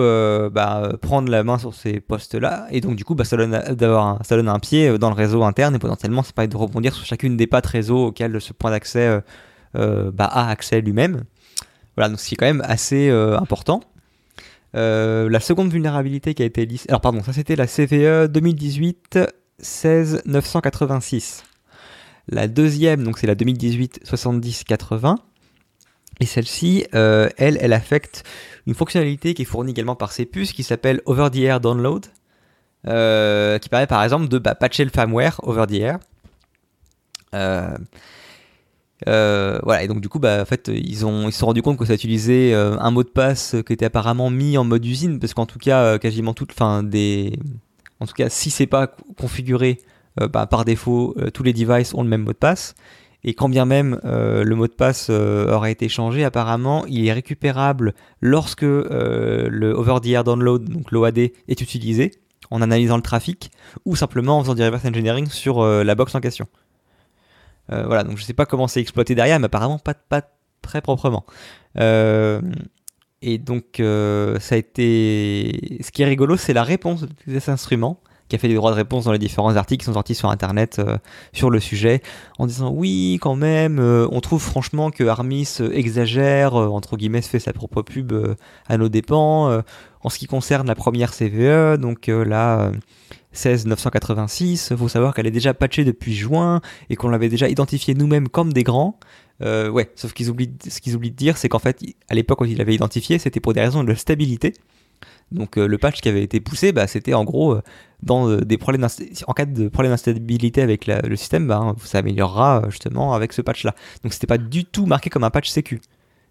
bah, 0.51 0.91
prendre 1.01 1.31
la 1.31 1.45
main 1.45 1.59
sur 1.59 1.75
ces 1.75 2.01
postes-là, 2.01 2.67
et 2.73 2.81
donc 2.81 2.97
du 2.97 3.05
coup, 3.05 3.15
bah, 3.15 3.25
ça, 3.25 3.37
donne, 3.37 3.55
un, 3.55 4.19
ça 4.25 4.37
donne 4.37 4.49
un 4.49 4.59
pied 4.59 4.99
dans 4.99 5.09
le 5.09 5.15
réseau 5.15 5.45
interne, 5.45 5.77
et 5.77 5.79
potentiellement, 5.79 6.25
ça 6.25 6.33
permet 6.33 6.49
de 6.49 6.57
rebondir 6.57 6.93
sur 6.93 7.07
chacune 7.07 7.37
des 7.37 7.47
pattes 7.47 7.67
réseau 7.67 8.07
auxquelles 8.07 8.41
ce 8.41 8.53
point 8.53 8.73
d'accès 8.73 9.21
bah, 9.75 10.25
a 10.25 10.51
accès 10.51 10.81
lui-même. 10.81 11.23
Voilà, 11.97 12.09
donc 12.09 12.19
c'est 12.19 12.35
quand 12.35 12.47
même 12.47 12.65
assez 12.67 13.09
important. 13.11 13.81
Euh, 14.75 15.31
la 15.31 15.41
seconde 15.41 15.71
vulnérabilité 15.73 16.35
qui 16.35 16.43
a 16.43 16.47
été 16.47 16.67
listée. 16.67 16.91
Alors, 16.91 17.01
pardon, 17.01 17.23
ça 17.23 17.33
c'était 17.33 17.57
la 17.57 17.67
CVE 17.67 18.29
2018 18.29 19.19
16986. 19.61 21.45
La 22.29 22.47
deuxième, 22.47 23.03
donc 23.03 23.19
c'est 23.19 23.27
la 23.27 23.35
2018 23.35 24.01
70 24.05 24.65
80. 24.65 25.19
Et 26.21 26.27
celle-ci, 26.27 26.85
euh, 26.95 27.29
elle, 27.39 27.59
elle 27.61 27.73
affecte 27.73 28.25
une 28.67 28.75
fonctionnalité 28.75 29.35
qui 29.35 29.43
est 29.43 29.47
fournie 29.47 29.71
également 29.71 29.97
par 29.97 30.13
ces 30.13 30.27
puces 30.27 30.53
qui 30.53 30.63
s'appelle 30.63 31.01
Over 31.07 31.31
the 31.31 31.39
Air 31.39 31.61
Download, 31.61 32.05
euh, 32.87 33.59
qui 33.59 33.69
permet 33.69 33.87
par 33.87 34.03
exemple 34.03 34.29
de 34.29 34.39
bah, 34.39 34.55
patcher 34.55 34.85
le 34.85 34.91
firmware 34.91 35.41
over 35.45 35.67
the 35.67 35.75
air. 35.75 35.99
Euh, 39.07 39.61
voilà, 39.63 39.85
et 39.85 39.89
donc 39.89 40.01
du 40.01 40.09
coup, 40.09 40.19
bah, 40.19 40.41
en 40.43 40.45
fait, 40.45 40.71
ils, 40.75 41.07
ont, 41.07 41.29
ils 41.29 41.33
se 41.33 41.39
sont 41.39 41.47
rendus 41.47 41.63
compte 41.63 41.79
que 41.79 41.85
ça 41.85 41.95
utilisait 41.95 42.53
euh, 42.53 42.77
un 42.79 42.91
mot 42.91 43.05
de 43.05 43.09
passe 43.09 43.55
qui 43.67 43.73
était 43.73 43.85
apparemment 43.85 44.31
mis 44.31 44.59
en 44.59 44.65
mode 44.65 44.85
usine, 44.85 45.21
parce 45.21 45.35
qu'en 45.35 45.47
tout 45.47 45.59
cas, 45.59 45.83
euh, 45.83 45.99
quasiment 45.99 46.35
toutes, 46.35 46.53
enfin, 46.53 46.83
des. 46.83 47.39
En 48.01 48.07
tout 48.07 48.15
cas, 48.15 48.29
si 48.29 48.51
c'est 48.51 48.67
pas 48.67 48.89
configuré 49.19 49.79
bah, 50.33 50.47
par 50.47 50.65
défaut, 50.65 51.17
tous 51.35 51.43
les 51.43 51.53
devices 51.53 51.95
ont 51.95 52.03
le 52.03 52.09
même 52.09 52.23
mot 52.23 52.33
de 52.33 52.37
passe. 52.37 52.75
Et 53.25 53.35
quand 53.35 53.49
bien 53.49 53.65
même 53.65 54.01
le 54.05 54.55
mot 54.55 54.69
de 54.69 54.73
passe 54.73 55.11
aurait 55.11 55.73
été 55.73 55.89
changé, 55.89 56.23
apparemment, 56.23 56.87
il 56.87 57.09
est 57.09 57.13
récupérable 57.13 57.95
lorsque 58.21 58.63
le 58.63 59.73
over-the-air 59.77 60.23
download, 60.23 60.69
donc 60.69 60.93
l'OAD, 60.93 61.19
est 61.19 61.61
utilisé, 61.61 62.13
en 62.53 62.63
analysant 62.63 62.97
le 62.97 63.03
trafic, 63.03 63.51
ou 63.85 63.97
simplement 63.97 64.39
en 64.39 64.43
faisant 64.43 64.55
du 64.55 64.63
reverse 64.63 64.85
engineering 64.85 65.27
sur 65.29 65.65
la 65.65 65.95
box 65.97 66.15
en 66.15 66.21
question. 66.21 66.47
Euh, 67.73 67.85
voilà, 67.87 68.05
donc 68.05 68.19
je 68.19 68.25
sais 68.25 68.35
pas 68.35 68.47
comment 68.47 68.69
c'est 68.69 68.81
exploité 68.81 69.15
derrière, 69.15 69.39
mais 69.39 69.47
apparemment 69.47 69.79
pas, 69.79 69.95
pas 69.95 70.23
très 70.63 70.81
proprement. 70.81 71.25
Euh, 71.79 72.41
et 73.23 73.39
donc 73.39 73.81
euh, 73.81 74.39
ça 74.41 74.55
a 74.55 74.59
été. 74.59 75.79
Ce 75.83 75.91
qui 75.91 76.03
est 76.03 76.07
rigolo, 76.07 76.37
c'est 76.37 76.53
la 76.53 76.65
réponse 76.65 77.03
de 77.03 77.39
cet 77.39 77.49
instrument 77.49 78.01
qui 78.29 78.37
a 78.37 78.39
fait 78.39 78.49
des 78.49 78.57
droits 78.57 78.73
de 78.73 78.77
réponse 78.77 79.05
dans 79.05 79.13
les 79.13 79.19
différents 79.19 79.57
articles 79.57 79.81
qui 79.81 79.87
sont 79.87 79.95
sortis 79.95 80.15
sur 80.15 80.29
internet 80.29 80.83
sur 81.33 81.49
le 81.49 81.61
sujet, 81.61 82.03
en 82.39 82.47
disant 82.47 82.71
oui 82.71 83.19
quand 83.23 83.37
même, 83.37 83.79
on 83.79 84.21
trouve 84.21 84.43
franchement 84.43 84.91
que 84.91 85.03
Armis 85.05 85.49
exagère, 85.73 86.55
entre 86.55 86.99
guillemets 86.99 87.23
fait 87.23 87.39
sa 87.39 87.55
propre 87.55 87.81
pub 87.81 88.13
à 88.69 88.77
nos 88.77 88.91
dépens. 88.91 89.63
en 90.03 90.09
ce 90.11 90.19
qui 90.19 90.27
concerne 90.27 90.67
la 90.67 90.75
première 90.75 91.15
CVE, 91.15 91.79
donc 91.79 92.09
là 92.09 92.71
16986, 93.39 94.69
il 94.71 94.77
faut 94.77 94.89
savoir 94.89 95.15
qu'elle 95.15 95.27
est 95.27 95.33
déjà 95.33 95.55
patchée 95.55 95.85
depuis 95.85 96.15
juin 96.15 96.61
et 96.91 96.97
qu'on 96.97 97.09
l'avait 97.09 97.29
déjà 97.29 97.49
identifiée 97.49 97.95
nous-mêmes 97.95 98.29
comme 98.29 98.53
des 98.53 98.65
grands. 98.65 98.99
Euh, 99.43 99.69
ouais, 99.71 99.91
sauf 99.95 100.13
qu'ils 100.13 100.31
oublient, 100.31 100.53
ce 100.69 100.81
qu'ils 100.81 100.97
oublient 100.97 101.13
de 101.13 101.17
dire, 101.17 101.37
c'est 101.37 101.49
qu'en 101.49 101.61
fait, 101.61 101.81
à 102.09 102.15
l'époque 102.15 102.41
où 102.41 102.45
ils 102.45 102.59
l'avaient 102.59 102.75
identifié, 102.75 103.19
c'était 103.19 103.41
pour 103.41 103.55
des 103.55 103.61
raisons 103.61 103.85
de 103.85 103.95
stabilité. 103.95 104.55
Donc 105.31 105.59
euh, 105.59 105.69
le 105.69 105.79
patch 105.79 106.01
qui 106.01 106.09
avait 106.09 106.23
été 106.23 106.41
poussé, 106.41 106.73
bah, 106.73 106.87
c'était 106.87 107.15
en 107.15 107.23
gros 107.25 107.53
euh, 107.53 107.63
dans 108.03 108.37
des 108.37 108.59
problèmes 108.59 108.87
en 109.27 109.33
cas 109.33 109.45
de 109.45 109.69
problème 109.69 109.93
d'instabilité 109.93 110.63
avec 110.63 110.87
le 110.87 111.17
système, 111.17 111.47
bah, 111.47 111.77
ça 111.85 111.99
améliorera 111.99 112.65
justement 112.71 113.15
avec 113.15 113.33
ce 113.33 113.43
patch-là. 113.43 113.75
Donc 114.03 114.13
c'était 114.13 114.27
pas 114.27 114.39
du 114.39 114.65
tout 114.65 114.87
marqué 114.87 115.11
comme 115.11 115.25
un 115.25 115.31
patch 115.31 115.49
sécu. 115.49 115.81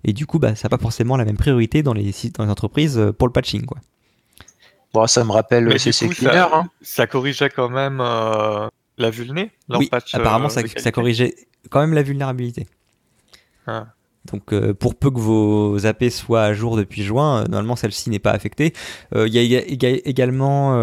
Et 0.04 0.14
du 0.14 0.26
coup, 0.26 0.40
bah, 0.40 0.56
ça 0.56 0.66
n'a 0.66 0.70
pas 0.78 0.82
forcément 0.82 1.16
la 1.16 1.26
même 1.26 1.38
priorité 1.38 1.84
dans 1.84 1.94
les, 1.94 2.12
dans 2.36 2.44
les 2.44 2.52
entreprises 2.52 3.02
pour 3.18 3.28
le 3.28 3.34
patching. 3.34 3.66
Quoi 3.66 3.78
ça 5.08 5.24
me 5.24 5.32
rappelle 5.32 5.80
CC 5.80 6.10
Cleaner. 6.10 6.34
Ça, 6.34 6.50
hein. 6.54 6.70
ça, 6.82 7.08
corrigeait 7.08 7.50
quand 7.50 7.70
même 7.70 8.00
euh, 8.02 8.68
la 8.98 9.10
vulné 9.10 9.52
Oui, 9.70 9.90
apparemment, 10.14 10.48
euh, 10.48 10.64
ça, 10.78 10.92
corrigeait 10.92 11.36
quand 11.70 11.82
même 11.82 11.94
la 11.94 12.02
vulnérabilité. 12.02 12.68
Ah. 13.68 13.88
Donc, 14.32 14.52
euh, 14.52 14.74
pour 14.74 14.96
peu 14.96 15.10
que 15.10 15.20
vos 15.20 15.86
AP 15.86 16.10
soient 16.10 16.44
à 16.44 16.54
jour 16.54 16.76
depuis 16.76 17.04
juin, 17.04 17.46
normalement 17.46 17.78
celle-ci 17.78 18.10
n'est 18.10 18.20
pas 18.20 18.32
affectée. 18.32 18.74
Il 19.16 19.28
y 19.28 19.56
a 19.56 19.90
également 20.06 20.74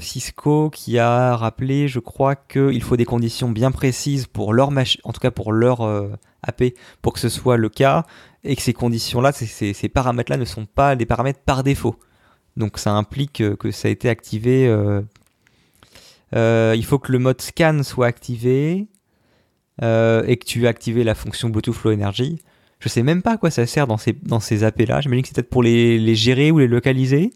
Cisco 0.00 0.70
qui 0.70 0.98
a 0.98 1.36
rappelé, 1.36 1.86
je 1.86 2.00
crois, 2.00 2.34
qu'il 2.34 2.82
faut 2.82 2.96
des 2.96 3.04
conditions 3.04 3.50
bien 3.50 3.70
précises 3.70 4.26
pour 4.26 4.52
leur 4.52 4.70
machine, 4.70 5.00
en 5.04 5.12
tout 5.12 5.20
cas 5.20 5.30
pour 5.30 5.52
leur 5.52 5.82
AP, 6.42 6.74
pour 7.00 7.12
que 7.12 7.20
ce 7.20 7.28
soit 7.28 7.56
le 7.56 7.68
cas, 7.68 8.06
et 8.42 8.56
que 8.56 8.62
ces 8.62 8.72
conditions-là, 8.72 9.30
ces 9.32 9.88
paramètres-là 9.88 10.36
ne 10.36 10.44
sont 10.44 10.66
pas 10.66 10.96
des 10.96 11.06
paramètres 11.06 11.40
par 11.44 11.62
défaut. 11.62 11.96
Donc 12.56 12.78
ça 12.78 12.92
implique 12.92 13.42
que 13.58 13.70
ça 13.70 13.88
a 13.88 13.90
été 13.90 14.08
activé. 14.08 14.66
Euh, 14.68 15.02
euh, 16.34 16.74
il 16.76 16.84
faut 16.84 16.98
que 16.98 17.12
le 17.12 17.18
mode 17.18 17.40
scan 17.40 17.82
soit 17.82 18.06
activé 18.06 18.86
euh, 19.82 20.24
et 20.26 20.36
que 20.36 20.44
tu 20.44 20.64
aies 20.64 20.68
activé 20.68 21.04
la 21.04 21.14
fonction 21.14 21.48
Bluetooth 21.48 21.82
Low 21.84 21.92
Energy. 21.92 22.40
Je 22.80 22.88
sais 22.88 23.02
même 23.02 23.22
pas 23.22 23.32
à 23.32 23.36
quoi 23.38 23.50
ça 23.50 23.66
sert 23.66 23.86
dans 23.86 23.96
ces, 23.96 24.12
dans 24.12 24.40
ces 24.40 24.62
AP 24.62 24.80
là. 24.80 25.00
J'imagine 25.00 25.22
que 25.22 25.28
c'est 25.28 25.34
peut-être 25.34 25.50
pour 25.50 25.62
les, 25.62 25.98
les, 25.98 26.14
gérer 26.14 26.50
ou 26.50 26.58
les 26.58 26.68
localiser. 26.68 27.30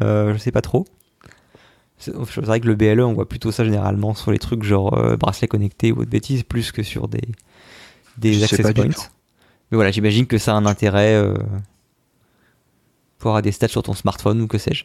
je 0.00 0.36
sais 0.38 0.52
pas 0.52 0.62
trop. 0.62 0.86
C'est 1.98 2.12
vrai 2.14 2.58
que 2.58 2.66
le 2.66 2.74
BLE, 2.74 3.00
on 3.00 3.12
voit 3.12 3.28
plutôt 3.28 3.52
ça 3.52 3.64
généralement 3.64 4.14
sur 4.14 4.32
les 4.32 4.40
trucs 4.40 4.64
genre 4.64 5.16
bracelet 5.18 5.46
connecté 5.46 5.92
ou 5.92 6.00
autre 6.00 6.10
bêtises, 6.10 6.42
plus 6.42 6.72
que 6.72 6.82
sur 6.82 7.06
des, 7.06 7.20
des 8.18 8.42
access 8.42 8.72
points. 8.72 8.86
Mais 8.86 9.76
voilà, 9.76 9.92
j'imagine 9.92 10.26
que 10.26 10.36
ça 10.36 10.52
a 10.52 10.56
un 10.56 10.66
intérêt 10.66 11.16
pour 13.22 13.30
avoir 13.30 13.42
des 13.42 13.52
stats 13.52 13.68
sur 13.68 13.84
ton 13.84 13.94
smartphone 13.94 14.40
ou 14.42 14.48
que 14.48 14.58
sais-je. 14.58 14.84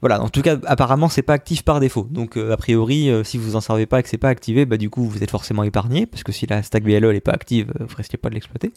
Voilà, 0.00 0.20
en 0.20 0.30
tout 0.30 0.40
cas, 0.42 0.56
apparemment, 0.64 1.08
c'est 1.08 1.22
pas 1.22 1.34
actif 1.34 1.62
par 1.62 1.78
défaut. 1.78 2.08
Donc, 2.10 2.36
euh, 2.36 2.52
a 2.52 2.56
priori, 2.56 3.08
euh, 3.08 3.22
si 3.22 3.38
vous 3.38 3.54
en 3.54 3.60
servez 3.60 3.86
pas 3.86 4.00
et 4.00 4.02
que 4.02 4.08
c'est 4.08 4.18
pas 4.18 4.30
activé, 4.30 4.64
bah, 4.64 4.78
du 4.78 4.90
coup, 4.90 5.04
vous 5.04 5.22
êtes 5.22 5.30
forcément 5.30 5.62
épargné, 5.62 6.06
parce 6.06 6.24
que 6.24 6.32
si 6.32 6.46
la 6.46 6.62
stack 6.62 6.82
BLE 6.82 7.12
n'est 7.12 7.20
pas 7.20 7.32
active, 7.32 7.70
euh, 7.80 7.84
vous 7.86 7.94
risquez 7.96 8.16
pas 8.16 8.30
de 8.30 8.34
l'exploiter. 8.34 8.72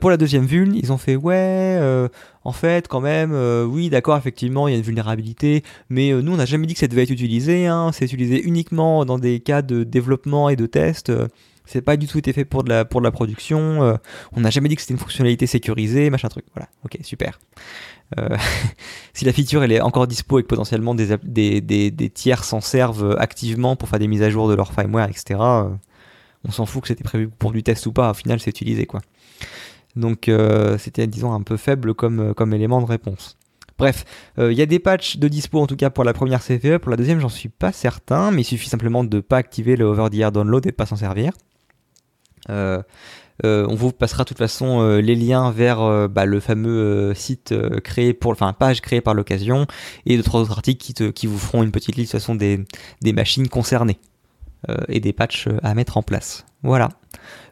pour 0.00 0.08
la 0.08 0.16
deuxième 0.16 0.46
vulne, 0.46 0.74
ils 0.74 0.90
ont 0.90 0.96
fait 0.96 1.14
ouais, 1.14 1.78
en 2.42 2.52
fait, 2.52 2.88
quand 2.88 3.02
même, 3.02 3.32
oui, 3.70 3.90
d'accord, 3.90 4.16
effectivement, 4.16 4.66
il 4.66 4.70
y 4.72 4.74
a 4.74 4.78
une 4.78 4.84
vulnérabilité, 4.84 5.62
mais 5.90 6.10
nous, 6.22 6.32
on 6.32 6.36
n'a 6.36 6.46
jamais 6.46 6.66
dit 6.66 6.72
que 6.72 6.80
ça 6.80 6.88
devait 6.88 7.02
être 7.02 7.10
utilisé. 7.10 7.66
Hein, 7.66 7.90
c'est 7.92 8.06
utilisé 8.06 8.42
uniquement 8.42 9.04
dans 9.04 9.18
des 9.18 9.40
cas 9.40 9.60
de 9.60 9.84
développement 9.84 10.48
et 10.48 10.56
de 10.56 10.64
test. 10.64 11.12
C'est 11.68 11.82
pas 11.82 11.98
du 11.98 12.06
tout 12.06 12.16
été 12.16 12.32
fait 12.32 12.46
pour 12.46 12.64
de 12.64 12.70
la, 12.70 12.86
pour 12.86 13.02
de 13.02 13.04
la 13.04 13.10
production. 13.10 13.82
Euh, 13.82 13.94
on 14.32 14.40
n'a 14.40 14.48
jamais 14.48 14.70
dit 14.70 14.74
que 14.74 14.80
c'était 14.80 14.94
une 14.94 14.98
fonctionnalité 14.98 15.46
sécurisée, 15.46 16.08
machin 16.08 16.28
truc. 16.28 16.46
Voilà, 16.54 16.70
ok, 16.82 16.98
super. 17.02 17.38
Euh, 18.18 18.38
si 19.12 19.26
la 19.26 19.34
feature 19.34 19.62
elle 19.62 19.72
est 19.72 19.82
encore 19.82 20.06
dispo 20.06 20.38
et 20.38 20.42
que 20.42 20.48
potentiellement 20.48 20.94
des, 20.94 21.18
des, 21.22 21.90
des, 21.90 22.10
tiers 22.10 22.42
s'en 22.44 22.62
servent 22.62 23.16
activement 23.18 23.76
pour 23.76 23.90
faire 23.90 23.98
des 23.98 24.08
mises 24.08 24.22
à 24.22 24.30
jour 24.30 24.48
de 24.48 24.54
leur 24.54 24.72
firmware, 24.72 25.10
etc., 25.10 25.38
euh, 25.40 25.68
on 26.46 26.50
s'en 26.50 26.64
fout 26.64 26.80
que 26.80 26.88
c'était 26.88 27.04
prévu 27.04 27.28
pour 27.28 27.52
du 27.52 27.62
test 27.62 27.84
ou 27.84 27.92
pas. 27.92 28.12
Au 28.12 28.14
final, 28.14 28.40
c'est 28.40 28.48
utilisé 28.48 28.86
quoi. 28.86 29.02
Donc 29.94 30.30
c'était 30.78 31.06
disons 31.06 31.32
un 31.32 31.42
peu 31.42 31.56
faible 31.56 31.92
comme, 31.92 32.32
comme 32.34 32.54
élément 32.54 32.80
de 32.80 32.86
réponse. 32.86 33.36
Bref, 33.76 34.04
il 34.38 34.52
y 34.52 34.62
a 34.62 34.66
des 34.66 34.78
patchs 34.78 35.16
de 35.18 35.26
dispo 35.26 35.60
en 35.60 35.66
tout 35.66 35.76
cas 35.76 35.90
pour 35.90 36.04
la 36.04 36.12
première 36.12 36.42
CVE, 36.42 36.78
pour 36.78 36.90
la 36.90 36.96
deuxième 36.96 37.18
j'en 37.18 37.28
suis 37.28 37.48
pas 37.48 37.72
certain, 37.72 38.30
mais 38.30 38.42
il 38.42 38.44
suffit 38.44 38.68
simplement 38.68 39.02
de 39.02 39.16
ne 39.16 39.20
pas 39.20 39.38
activer 39.38 39.74
le 39.76 39.86
over 39.86 40.08
the 40.10 40.20
air 40.20 40.30
download 40.30 40.64
et 40.66 40.70
de 40.70 40.76
pas 40.76 40.86
s'en 40.86 40.96
servir. 40.96 41.32
Euh, 42.50 42.82
euh, 43.44 43.66
on 43.68 43.76
vous 43.76 43.92
passera 43.92 44.24
de 44.24 44.28
toute 44.28 44.38
façon 44.38 44.80
euh, 44.80 45.00
les 45.00 45.14
liens 45.14 45.52
vers 45.52 46.08
bah, 46.08 46.24
le 46.24 46.40
fameux 46.40 47.12
site 47.14 47.54
créé 47.84 48.12
pour, 48.12 48.32
enfin 48.32 48.52
page 48.52 48.80
créée 48.80 49.00
par 49.00 49.14
l'occasion 49.14 49.66
et 50.06 50.16
d'autres 50.16 50.34
autres 50.40 50.50
articles 50.50 51.12
qui, 51.12 51.26
vous 51.26 51.38
feront 51.38 51.62
une 51.62 51.70
petite 51.70 51.96
liste 51.96 52.12
de 52.12 52.18
toute 52.18 52.22
façon 52.22 52.34
des, 52.34 53.12
machines 53.12 53.48
concernées 53.48 53.98
et 54.88 54.98
des 54.98 55.12
patchs 55.12 55.48
à 55.62 55.74
mettre 55.74 55.96
en 55.96 56.02
place. 56.02 56.44
Voilà. 56.64 56.88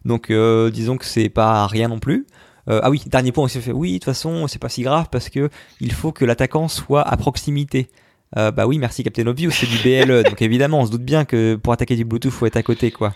Donc 0.05 0.33
disons 0.73 0.97
que 0.97 1.05
c'est 1.05 1.29
pas 1.29 1.67
rien 1.69 1.89
non 1.89 2.01
plus. 2.01 2.27
ah 2.67 2.91
oui, 2.91 3.03
dernier 3.07 3.31
point 3.31 3.45
aussi 3.45 3.61
fait. 3.61 3.71
Oui, 3.71 3.93
de 3.93 3.99
toute 3.99 4.07
façon 4.07 4.49
c'est 4.49 4.59
pas 4.59 4.69
si 4.69 4.83
grave 4.83 5.07
parce 5.13 5.29
que 5.29 5.51
il 5.81 5.93
faut 5.93 6.11
que 6.11 6.25
l'attaquant 6.25 6.67
soit 6.67 7.03
à 7.03 7.17
proximité. 7.17 7.89
bah 8.35 8.67
oui, 8.67 8.79
merci 8.79 9.05
Captain 9.05 9.29
Obvious, 9.29 9.53
c'est 9.53 9.69
du 9.69 9.79
BLE. 9.79 10.25
donc 10.25 10.43
évidemment, 10.43 10.81
on 10.81 10.87
se 10.87 10.91
doute 10.91 11.05
bien 11.05 11.25
que 11.25 11.55
pour 11.55 11.73
attaquer 11.73 11.95
du 11.95 12.05
Bluetooth, 12.05 12.33
faut 12.33 12.47
être 12.47 12.57
à 12.57 12.65
côté, 12.65 12.91
quoi 12.91 13.13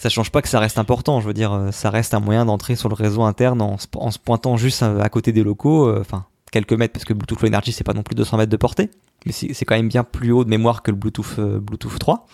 ça 0.00 0.08
change 0.08 0.30
pas 0.30 0.40
que 0.40 0.48
ça 0.48 0.58
reste 0.60 0.78
important. 0.78 1.20
Je 1.20 1.26
veux 1.26 1.34
dire, 1.34 1.52
euh, 1.52 1.70
ça 1.72 1.90
reste 1.90 2.14
un 2.14 2.20
moyen 2.20 2.46
d'entrer 2.46 2.74
sur 2.74 2.88
le 2.88 2.94
réseau 2.94 3.22
interne 3.22 3.60
en 3.60 3.76
se, 3.76 3.86
pointant 4.18 4.56
juste 4.56 4.82
à, 4.82 5.08
côté 5.10 5.30
des 5.30 5.44
locaux, 5.44 5.88
euh, 5.88 6.00
enfin 6.00 6.24
quelques 6.50 6.72
mètres, 6.72 6.94
parce 6.94 7.04
que 7.04 7.12
Bluetooth 7.12 7.42
Low 7.42 7.48
Energy 7.48 7.70
c'est 7.70 7.84
pas 7.84 7.92
non 7.92 8.02
plus 8.02 8.14
200 8.14 8.38
mètres 8.38 8.50
de 8.50 8.56
portée, 8.56 8.90
mais 9.26 9.32
c'est 9.32 9.64
quand 9.66 9.76
même 9.76 9.88
bien 9.88 10.02
plus 10.02 10.32
haut 10.32 10.42
de 10.42 10.48
mémoire 10.48 10.82
que 10.82 10.90
le 10.90 10.96
Bluetooth 10.96 11.38
euh, 11.38 11.60
Bluetooth 11.60 11.98
3. 11.98 12.26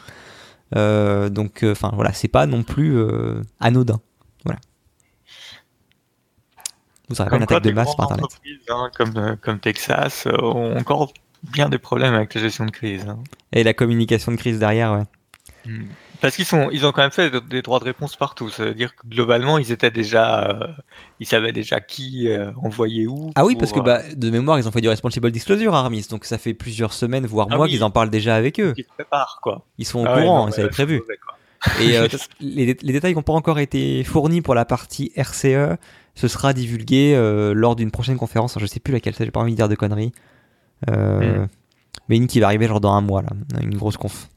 donc, 1.30 1.64
enfin 1.64 1.90
voilà, 1.92 2.12
c'est 2.12 2.28
pas 2.28 2.46
non 2.46 2.62
plus 2.62 3.02
anodin. 3.58 4.00
Voilà. 4.44 4.60
Vous 7.08 7.20
aurez 7.20 7.30
pas 7.30 7.36
une 7.36 7.42
attaque 7.42 7.64
de 7.64 7.72
masse 7.72 7.96
par 7.96 8.12
internet. 8.12 8.30
Hein, 8.68 8.90
comme, 8.96 9.36
comme 9.42 9.58
Texas 9.58 10.28
ont 10.40 10.76
encore 10.76 11.12
bien 11.42 11.68
des 11.68 11.78
problèmes 11.78 12.14
avec 12.14 12.32
la 12.32 12.40
gestion 12.40 12.64
de 12.64 12.70
crise. 12.70 13.06
Hein. 13.08 13.18
Et 13.52 13.64
la 13.64 13.74
communication 13.74 14.30
de 14.30 14.36
crise 14.36 14.60
derrière, 14.60 14.92
ouais. 14.92 15.04
Hmm. 15.72 15.86
Parce 16.20 16.36
qu'ils 16.36 16.44
sont, 16.44 16.68
ils 16.70 16.84
ont 16.86 16.92
quand 16.92 17.02
même 17.02 17.10
fait 17.10 17.30
des 17.48 17.62
droits 17.62 17.78
de 17.78 17.84
réponse 17.84 18.16
partout. 18.16 18.48
Ça 18.50 18.64
veut 18.64 18.74
dire 18.74 18.94
que 18.94 19.06
globalement, 19.06 19.58
ils 19.58 19.72
étaient 19.72 19.90
déjà, 19.90 20.48
euh, 20.50 20.66
ils 21.20 21.26
savaient 21.26 21.52
déjà 21.52 21.80
qui 21.80 22.28
euh, 22.28 22.52
envoyer 22.62 23.06
où. 23.06 23.30
Ah 23.34 23.44
oui, 23.44 23.56
parce 23.56 23.72
que 23.72 23.78
pour, 23.78 23.88
euh, 23.88 23.98
bah, 23.98 24.02
de 24.14 24.30
mémoire, 24.30 24.58
ils 24.58 24.66
ont 24.68 24.70
fait 24.70 24.80
du 24.80 24.88
responsible 24.88 25.30
disclosure 25.30 25.74
à 25.74 25.80
Armis, 25.80 26.06
donc 26.10 26.24
ça 26.24 26.38
fait 26.38 26.54
plusieurs 26.54 26.92
semaines, 26.92 27.26
voire 27.26 27.48
Ah 27.50 27.56
mois 27.56 27.64
oui. 27.66 27.72
qu'ils 27.72 27.84
en 27.84 27.90
parlent 27.90 28.10
déjà 28.10 28.34
avec 28.36 28.60
eux. 28.60 28.74
ils 28.76 28.84
se 28.84 28.88
préparent, 28.94 29.40
quoi. 29.42 29.64
Ils 29.78 29.86
sont 29.86 30.00
au 30.00 30.06
Ah 30.06 30.20
courant, 30.20 30.48
ils 30.48 30.52
mais 30.56 30.60
avaient 30.60 30.68
prévu. 30.70 31.02
Et 31.80 31.96
euh, 31.98 32.08
les, 32.40 32.66
les 32.66 32.92
détails 32.92 33.14
n'ont 33.14 33.22
pas 33.22 33.32
encore 33.32 33.58
été 33.58 34.04
fournis 34.04 34.42
pour 34.42 34.54
la 34.54 34.64
partie 34.64 35.12
RCE. 35.16 35.76
Ce 36.14 36.28
sera 36.28 36.52
divulgué 36.52 37.14
lors 37.54 37.76
d'une 37.76 37.90
prochaine 37.90 38.16
conférence. 38.16 38.58
Je 38.58 38.66
sais 38.66 38.80
plus 38.80 38.92
laquelle 38.92 39.14
j'ai 39.18 39.30
pas 39.30 39.40
envie 39.40 39.52
de 39.52 39.56
dire 39.56 39.68
de 39.68 39.74
conneries. 39.74 40.12
Euh, 40.90 41.44
Mm. 41.44 41.48
Mais 42.08 42.16
une 42.16 42.26
qui 42.26 42.40
va 42.40 42.46
arriver 42.46 42.68
genre 42.68 42.80
dans 42.80 42.92
un 42.92 43.00
mois, 43.00 43.22
là, 43.22 43.30
une 43.62 43.76
grosse 43.76 43.96
conf. 43.96 44.28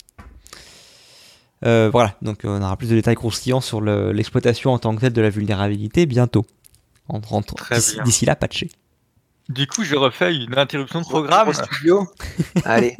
Euh, 1.65 1.89
voilà, 1.91 2.15
donc 2.21 2.45
euh, 2.45 2.49
on 2.49 2.61
aura 2.61 2.77
plus 2.77 2.89
de 2.89 2.95
détails 2.95 3.15
croustillants 3.15 3.59
sur 3.61 3.81
le- 3.81 4.11
l'exploitation 4.13 4.71
en 4.71 4.79
tant 4.79 4.95
que 4.95 5.01
telle 5.01 5.13
de 5.13 5.21
la 5.21 5.29
vulnérabilité 5.29 6.05
bientôt. 6.05 6.45
En, 7.09 7.19
en- 7.31 7.41
d'ici- 8.05 8.25
là, 8.25 8.35
patché. 8.35 8.69
Du 9.49 9.65
coup, 9.67 9.83
je 9.83 9.95
refais 9.95 10.35
une 10.35 10.57
interruption 10.57 11.01
de 11.01 11.05
Au 11.05 11.09
programme. 11.09 11.51
studio. 11.53 12.07
Allez. 12.65 12.95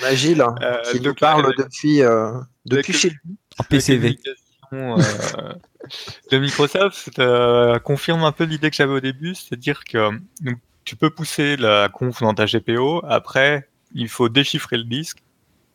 On 0.00 0.04
a 0.04 0.14
Gilles 0.14 0.40
hein, 0.42 0.54
Euh, 0.62 0.76
qui 0.92 1.00
nous 1.00 1.14
parle 1.14 1.46
euh, 1.46 1.52
depuis, 1.56 2.02
euh, 2.02 2.32
depuis 2.66 2.92
chez 2.92 3.08
lui. 3.10 3.18
En 3.58 3.62
La 3.62 3.64
PCV. 3.64 4.18
euh, 4.72 4.96
de 6.30 6.38
Microsoft 6.38 7.18
euh, 7.18 7.78
confirme 7.80 8.22
un 8.22 8.30
peu 8.32 8.44
l'idée 8.44 8.70
que 8.70 8.76
j'avais 8.76 8.92
au 8.92 9.00
début, 9.00 9.34
c'est-à-dire 9.34 9.82
que 9.84 10.10
donc, 10.42 10.58
tu 10.84 10.94
peux 10.96 11.10
pousser 11.10 11.56
la 11.56 11.88
conf 11.88 12.20
dans 12.20 12.34
ta 12.34 12.46
GPO, 12.46 13.02
après 13.06 13.68
il 13.94 14.08
faut 14.08 14.28
déchiffrer 14.28 14.76
le 14.76 14.84
disque 14.84 15.18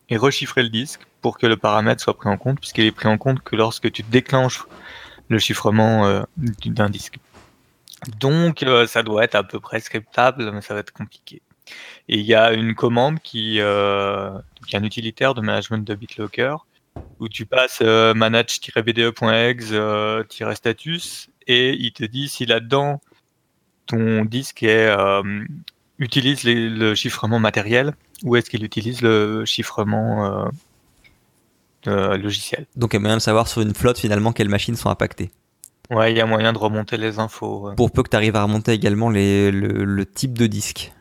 et 0.08 0.16
rechiffrer 0.16 0.62
le 0.62 0.70
disque 0.70 1.00
pour 1.26 1.38
que 1.38 1.48
le 1.48 1.56
paramètre 1.56 2.00
soit 2.00 2.16
pris 2.16 2.28
en 2.28 2.36
compte, 2.36 2.60
puisqu'il 2.60 2.84
est 2.84 2.92
pris 2.92 3.08
en 3.08 3.18
compte 3.18 3.42
que 3.42 3.56
lorsque 3.56 3.90
tu 3.90 4.04
déclenches 4.04 4.62
le 5.28 5.40
chiffrement 5.40 6.06
euh, 6.06 6.22
d'un 6.36 6.88
disque. 6.88 7.18
Donc 8.20 8.62
euh, 8.62 8.86
ça 8.86 9.02
doit 9.02 9.24
être 9.24 9.34
à 9.34 9.42
peu 9.42 9.58
près 9.58 9.80
scriptable, 9.80 10.52
mais 10.52 10.60
ça 10.60 10.74
va 10.74 10.78
être 10.78 10.92
compliqué. 10.92 11.42
Et 12.08 12.20
il 12.20 12.24
y 12.24 12.36
a 12.36 12.52
une 12.52 12.76
commande 12.76 13.18
qui, 13.18 13.58
euh, 13.58 14.38
qui 14.68 14.76
est 14.76 14.78
un 14.78 14.84
utilitaire 14.84 15.34
de 15.34 15.40
management 15.40 15.84
de 15.84 15.94
BitLocker 15.96 16.58
où 17.18 17.28
tu 17.28 17.44
passes 17.44 17.80
euh, 17.82 18.14
manage-bde.exe 18.14 19.70
euh, 19.72 20.22
status 20.54 21.28
et 21.48 21.72
il 21.72 21.92
te 21.92 22.04
dit 22.04 22.28
si 22.28 22.46
là-dedans 22.46 23.00
ton 23.86 24.24
disque 24.24 24.64
utilise 25.98 26.44
le 26.44 26.94
chiffrement 26.94 27.40
matériel 27.40 27.96
ou 28.22 28.36
est-ce 28.36 28.48
qu'il 28.48 28.62
utilise 28.62 29.02
le 29.02 29.44
chiffrement 29.44 30.48
euh, 31.88 32.16
logiciel. 32.16 32.66
Donc 32.76 32.92
il 32.92 32.96
y 32.96 32.98
a 32.98 33.00
moyen 33.00 33.16
de 33.16 33.22
savoir 33.22 33.48
sur 33.48 33.62
une 33.62 33.74
flotte 33.74 33.98
finalement 33.98 34.32
quelles 34.32 34.48
machines 34.48 34.76
sont 34.76 34.90
impactées. 34.90 35.30
Ouais, 35.90 36.12
il 36.12 36.18
y 36.18 36.20
a 36.20 36.26
moyen 36.26 36.52
de 36.52 36.58
remonter 36.58 36.96
les 36.96 37.18
infos. 37.20 37.68
ouais. 37.68 37.74
Pour 37.76 37.92
peu 37.92 38.02
que 38.02 38.08
tu 38.10 38.16
arrives 38.16 38.34
à 38.36 38.42
remonter 38.42 38.72
également 38.72 39.08
les, 39.08 39.50
le, 39.52 39.84
le 39.84 40.06
type 40.06 40.36
de 40.36 40.46
disque. 40.46 40.92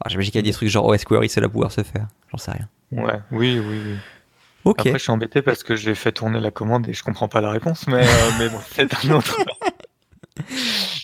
Alors, 0.00 0.10
J'imagine 0.10 0.30
qu'il 0.32 0.38
y 0.40 0.44
a 0.44 0.50
des 0.50 0.52
trucs 0.52 0.68
genre 0.68 0.84
OS 0.86 1.04
Query, 1.04 1.28
ça 1.30 1.40
doit 1.40 1.48
pouvoir 1.50 1.72
se 1.72 1.82
faire. 1.82 2.06
J'en 2.30 2.36
sais 2.38 2.50
rien. 2.52 2.68
Ouais, 2.92 3.18
oui, 3.30 3.58
oui, 3.58 3.80
oui. 3.86 3.96
Ok. 4.64 4.80
Après, 4.80 4.92
je 4.98 5.04
suis 5.04 5.10
embêté 5.12 5.40
parce 5.42 5.62
que 5.62 5.74
j'ai 5.74 5.94
fait 5.94 6.12
tourner 6.12 6.38
la 6.40 6.50
commande 6.50 6.86
et 6.88 6.92
je 6.92 7.02
comprends 7.02 7.28
pas 7.28 7.40
la 7.40 7.50
réponse, 7.50 7.86
mais, 7.86 8.04
euh, 8.06 8.30
mais 8.38 8.48
bon, 8.50 8.58
c'est 8.74 8.92
un 9.06 9.10
autre. 9.12 9.36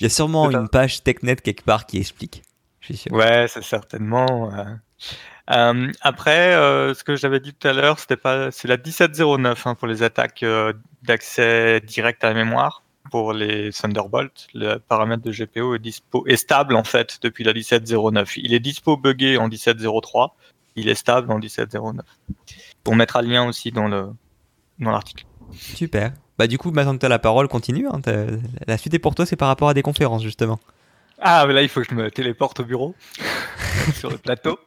Il 0.01 0.03
y 0.03 0.07
a 0.07 0.09
sûrement 0.11 0.51
une 0.51 0.69
page 0.69 1.03
TechNet 1.03 1.37
quelque 1.37 1.63
part 1.65 1.87
qui 1.87 1.99
explique. 1.99 2.43
Je 2.81 2.87
suis 2.87 2.97
sûr. 2.97 3.13
Ouais, 3.13 3.47
c'est 3.49 3.63
certainement. 3.65 4.53
euh. 4.53 4.65
Euh, 5.51 5.91
après, 6.01 6.55
euh, 6.55 6.95
ce 6.95 7.05
que 7.05 7.17
j'avais 7.17 7.41
dit 7.41 7.53
tout 7.53 7.67
à 7.69 7.73
l'heure, 7.73 7.99
c'était 7.99 8.17
pas, 8.17 8.51
c'est 8.51 8.69
la 8.69 8.77
1709 8.77 9.67
hein, 9.67 9.75
pour 9.75 9.89
les 9.89 10.03
attaques 10.03 10.43
euh, 10.43 10.73
d'accès 11.03 11.81
direct 11.81 12.23
à 12.25 12.29
la 12.29 12.35
mémoire. 12.35 12.83
Pour 13.11 13.33
les 13.33 13.73
Thunderbolt, 13.73 14.47
le 14.55 14.79
paramètre 14.79 15.23
de 15.23 15.33
GPO 15.33 15.77
est 16.27 16.37
stable 16.37 16.77
en 16.77 16.85
fait 16.85 17.19
depuis 17.21 17.43
la 17.45 17.53
1709. 17.53 18.37
Il 18.37 18.55
est 18.55 18.61
dispo 18.61 18.97
buggé 18.97 19.37
en 19.37 19.49
1703. 19.49 20.37
Il 20.77 20.89
est 20.89 20.95
stable 20.95 21.31
en 21.31 21.39
1709. 21.39 22.07
On 22.87 22.95
mettra 22.95 23.21
le 23.21 23.29
lien 23.29 23.47
aussi 23.47 23.73
dans 23.73 23.89
le 23.89 24.09
dans 24.79 24.91
l'article. 24.93 25.27
Super. 25.53 26.13
Bah 26.39 26.47
du 26.47 26.59
coup, 26.59 26.71
maintenant 26.71 26.95
que 26.95 27.01
tu 27.01 27.07
as 27.07 27.11
la 27.11 27.19
parole, 27.19 27.49
continue. 27.49 27.87
hein. 27.89 28.01
La 28.67 28.79
suite 28.79 28.95
est 28.95 28.99
pour 29.01 29.15
toi, 29.15 29.27
c'est 29.27 29.37
par 29.37 29.49
rapport 29.49 29.69
à 29.69 29.75
des 29.75 29.83
conférences 29.83 30.23
justement. 30.23 30.59
Ah, 31.25 31.47
mais 31.47 31.55
là, 31.55 31.63
il 31.63 31.69
faut 31.69 31.81
que 31.81 31.87
je 31.89 31.95
me 31.95 32.11
téléporte 32.11 32.59
au 32.59 32.65
bureau, 32.65 32.97
sur 33.95 34.11
le 34.11 34.19
plateau. 34.19 34.59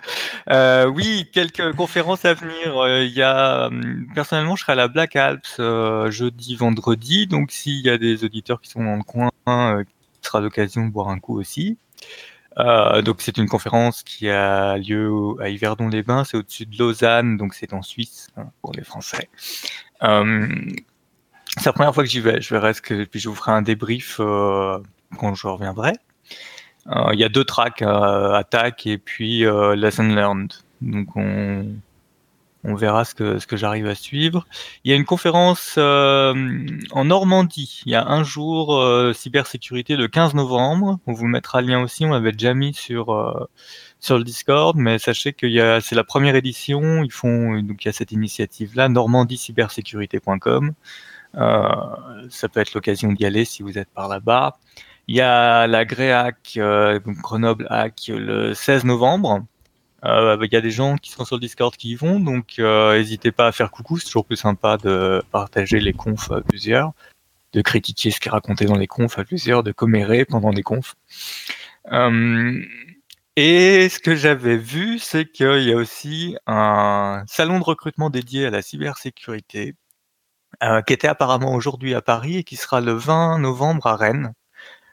Euh, 0.49 0.85
oui, 0.85 1.29
quelques 1.33 1.73
conférences 1.73 2.23
à 2.23 2.33
venir. 2.33 2.77
Euh, 2.77 3.03
y 3.03 3.21
a, 3.21 3.67
hum, 3.67 4.07
personnellement, 4.15 4.55
je 4.55 4.61
serai 4.61 4.71
à 4.71 4.75
la 4.75 4.87
Black 4.87 5.17
Alps 5.17 5.57
euh, 5.59 6.09
jeudi, 6.11 6.55
vendredi. 6.55 7.27
Donc, 7.27 7.51
s'il 7.51 7.85
y 7.85 7.89
a 7.89 7.97
des 7.97 8.23
auditeurs 8.23 8.61
qui 8.61 8.69
sont 8.69 8.81
dans 8.85 8.95
le 8.95 9.03
coin, 9.03 9.31
ce 9.45 9.83
sera 10.29 10.39
l'occasion 10.39 10.85
de 10.85 10.91
boire 10.91 11.09
un 11.09 11.19
coup 11.19 11.37
aussi. 11.37 11.77
Donc, 12.57 13.21
c'est 13.21 13.37
une 13.37 13.49
conférence 13.49 14.03
qui 14.03 14.29
a 14.29 14.77
lieu 14.77 15.11
à 15.41 15.49
Yverdon-les-Bains. 15.49 16.23
C'est 16.23 16.37
au-dessus 16.37 16.65
de 16.65 16.77
Lausanne, 16.77 17.35
donc 17.35 17.53
c'est 17.53 17.73
en 17.73 17.81
Suisse 17.81 18.29
hein, 18.37 18.45
pour 18.61 18.71
les 18.71 18.83
Français. 18.85 19.27
Euh, 20.03 20.47
c'est 21.57 21.65
la 21.65 21.73
première 21.73 21.93
fois 21.93 22.05
que 22.05 22.09
j'y 22.09 22.21
vais. 22.21 22.39
Je 22.39 22.53
verrai 22.53 22.73
ce 22.73 22.81
que, 22.81 23.03
puis 23.03 23.19
je 23.19 23.27
vous 23.27 23.35
ferai 23.35 23.51
un 23.51 23.61
débrief 23.61 24.17
quand 24.17 25.35
je 25.35 25.47
reviendrai. 25.47 25.95
Euh, 26.87 27.13
Il 27.13 27.19
y 27.19 27.23
a 27.23 27.29
deux 27.29 27.43
tracks, 27.43 27.81
euh, 27.81 28.33
attaque 28.33 28.85
et 28.85 28.97
puis 28.97 29.45
euh, 29.45 29.75
lesson 29.75 30.03
learned. 30.03 30.53
Donc 30.81 31.15
on, 31.15 31.65
on 32.63 32.75
verra 32.75 33.05
ce 33.05 33.15
que, 33.15 33.39
ce 33.39 33.47
que 33.47 33.57
j'arrive 33.57 33.87
à 33.87 33.95
suivre. 33.95 34.45
Il 34.83 34.91
y 34.91 34.93
a 34.93 34.97
une 34.97 35.05
conférence 35.05 35.77
en 35.77 37.05
Normandie. 37.05 37.81
Il 37.85 37.91
y 37.91 37.95
a 37.95 38.05
un 38.07 38.23
jour 38.23 38.83
cybersécurité 39.15 39.95
le 39.95 40.07
15 40.07 40.35
novembre. 40.35 40.99
On 41.07 41.13
vous 41.13 41.27
mettra 41.27 41.61
le 41.61 41.67
lien 41.67 41.81
aussi. 41.81 42.05
On 42.05 42.11
l'avait 42.11 42.33
déjà 42.33 42.53
mis 42.53 42.73
sur 42.73 43.47
sur 43.99 44.17
le 44.17 44.23
Discord, 44.23 44.75
mais 44.77 44.99
sachez 44.99 45.33
que 45.33 45.79
c'est 45.79 45.95
la 45.95 46.03
première 46.03 46.35
édition. 46.35 47.03
Ils 47.03 47.11
font 47.11 47.59
donc 47.61 47.83
il 47.83 47.87
y 47.87 47.89
a 47.89 47.93
cette 47.93 48.11
initiative 48.11 48.75
là, 48.75 48.89
normandiecybersécurité.com. 48.89 50.73
Ça 51.33 52.49
peut 52.51 52.59
être 52.59 52.73
l'occasion 52.73 53.11
d'y 53.13 53.25
aller 53.25 53.45
si 53.45 53.63
vous 53.63 53.77
êtes 53.77 53.89
par 53.89 54.07
là-bas. 54.07 54.57
Il 55.07 55.15
y 55.15 55.21
a 55.21 55.67
la 55.67 55.85
Gréac, 55.85 56.53
euh, 56.57 56.99
donc 56.99 57.17
Grenoble 57.17 57.67
Hack, 57.69 58.09
le 58.09 58.53
16 58.53 58.85
novembre. 58.85 59.45
Euh, 60.03 60.37
Il 60.41 60.53
y 60.53 60.55
a 60.55 60.61
des 60.61 60.71
gens 60.71 60.97
qui 60.97 61.11
sont 61.11 61.25
sur 61.25 61.35
le 61.35 61.41
Discord 61.41 61.75
qui 61.75 61.91
y 61.91 61.95
vont, 61.95 62.19
donc 62.19 62.55
euh, 62.59 62.97
n'hésitez 62.97 63.31
pas 63.31 63.47
à 63.47 63.51
faire 63.51 63.71
coucou. 63.71 63.97
C'est 63.97 64.05
toujours 64.05 64.25
plus 64.25 64.37
sympa 64.37 64.77
de 64.77 65.21
partager 65.31 65.79
les 65.79 65.93
confs 65.93 66.31
à 66.31 66.41
plusieurs, 66.41 66.93
de 67.53 67.61
critiquer 67.61 68.11
ce 68.11 68.19
qui 68.19 68.27
est 68.29 68.31
raconté 68.31 68.65
dans 68.65 68.77
les 68.77 68.87
confs 68.87 69.17
à 69.19 69.23
plusieurs, 69.25 69.63
de 69.63 69.71
commérer 69.71 70.25
pendant 70.25 70.51
les 70.51 70.63
confs. 70.63 70.95
Euh, 71.91 72.61
et 73.35 73.89
ce 73.89 73.99
que 73.99 74.15
j'avais 74.15 74.57
vu, 74.57 74.99
c'est 74.99 75.25
qu'il 75.29 75.63
y 75.63 75.73
a 75.73 75.75
aussi 75.75 76.37
un 76.47 77.23
salon 77.27 77.59
de 77.59 77.63
recrutement 77.63 78.09
dédié 78.09 78.45
à 78.45 78.49
la 78.49 78.61
cybersécurité 78.61 79.75
euh, 80.63 80.81
qui 80.81 80.93
était 80.93 81.07
apparemment 81.07 81.53
aujourd'hui 81.53 81.93
à 81.95 82.01
Paris 82.01 82.37
et 82.37 82.43
qui 82.43 82.55
sera 82.55 82.79
le 82.81 82.93
20 82.93 83.39
novembre 83.39 83.87
à 83.87 83.97
Rennes. 83.97 84.33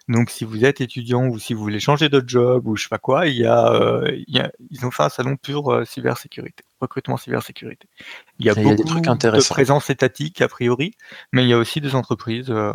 Donc, 0.09 0.31
si 0.31 0.45
vous 0.45 0.65
êtes 0.65 0.81
étudiant 0.81 1.27
ou 1.29 1.39
si 1.39 1.55
vous 1.55 1.63
voulez 1.63 1.79
changer 1.81 2.09
de 2.09 2.23
job 2.27 2.67
ou 2.67 2.77
je 2.77 2.85
sais 2.85 2.89
pas 2.89 2.99
quoi, 2.99 3.29
il 3.29 3.37
y 3.37 3.47
a, 3.47 3.73
euh, 3.73 4.11
il 4.27 4.35
y 4.37 4.41
a 4.41 4.51
ils 4.71 4.85
ont 4.85 4.91
fait 4.91 5.05
un 5.05 5.09
salon 5.09 5.37
pur 5.37 5.69
euh, 5.73 5.85
cybersécurité, 5.85 6.65
recrutement 6.81 7.17
cybersécurité. 7.17 7.89
Il 8.39 8.47
y 8.47 8.51
a 8.51 8.53
Il 8.53 8.57
y 8.57 8.61
a 8.61 8.75
des 8.75 8.83
beaucoup 8.83 8.95
de 9.01 9.49
présence 9.49 9.91
étatique 9.91 10.41
a 10.41 10.49
priori, 10.49 10.97
mais 11.33 11.45
il 11.45 11.49
y 11.49 11.53
a 11.53 11.59
aussi 11.59 11.81
des 11.81 11.95
entreprises. 11.95 12.51
euh, 12.51 12.73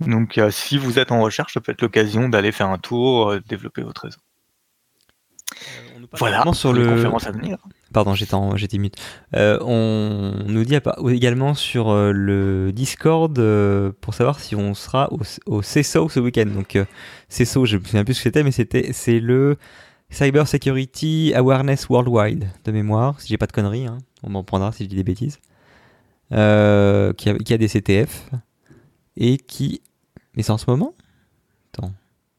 donc, 0.00 0.38
euh, 0.38 0.50
si 0.50 0.78
vous 0.78 0.98
êtes 0.98 1.12
en 1.12 1.20
recherche, 1.22 1.54
ça 1.54 1.60
peut 1.60 1.72
être 1.72 1.82
l'occasion 1.82 2.28
d'aller 2.28 2.52
faire 2.52 2.68
un 2.68 2.78
tour, 2.78 3.30
euh, 3.30 3.40
développer 3.40 3.82
votre 3.82 4.02
réseau. 4.02 4.18
Voilà, 6.18 6.36
également 6.36 6.52
sur 6.52 6.70
pour 6.70 6.78
les 6.78 6.84
le- 6.84 6.88
conférences 6.96 7.26
à 7.26 7.32
venir. 7.32 7.58
Pardon, 7.92 8.14
j'étais 8.14 8.34
en- 8.34 8.56
j'étais 8.56 8.78
mute. 8.78 8.96
Euh, 9.36 9.58
on 9.62 10.44
nous 10.46 10.64
dit 10.64 10.76
également 11.10 11.54
sur 11.54 11.90
euh, 11.90 12.12
le 12.12 12.72
Discord 12.72 13.38
euh, 13.38 13.92
pour 14.00 14.14
savoir 14.14 14.40
si 14.40 14.56
on 14.56 14.74
sera 14.74 15.12
au, 15.12 15.20
au 15.46 15.62
CESO 15.62 16.08
ce 16.08 16.20
week-end. 16.20 16.46
Donc 16.46 16.76
euh, 16.76 16.84
CESO, 17.28 17.64
je 17.66 17.76
me 17.76 17.84
souviens 17.84 18.04
plus 18.04 18.14
ce 18.14 18.20
que 18.20 18.24
c'était, 18.24 18.42
mais 18.42 18.50
c'était 18.52 18.92
c'est 18.92 19.20
le 19.20 19.56
Cyber 20.10 20.46
Security 20.48 21.32
Awareness 21.34 21.88
Worldwide 21.88 22.48
de 22.64 22.72
mémoire, 22.72 23.20
si 23.20 23.28
j'ai 23.28 23.38
pas 23.38 23.46
de 23.46 23.52
conneries. 23.52 23.86
hein. 23.86 23.98
On 24.22 24.30
m'en 24.30 24.42
prendra 24.44 24.72
si 24.72 24.84
je 24.84 24.88
dis 24.88 24.96
des 24.96 25.04
bêtises. 25.04 25.38
Qui, 26.30 26.36
a, 26.36 27.12
qui 27.44 27.52
a 27.52 27.58
des 27.58 27.68
CTF 27.68 28.30
et 29.16 29.36
qui. 29.36 29.82
Mais 30.34 30.42
c'est 30.42 30.52
en 30.52 30.58
ce 30.58 30.64
moment? 30.68 30.94
Attends. 31.74 31.92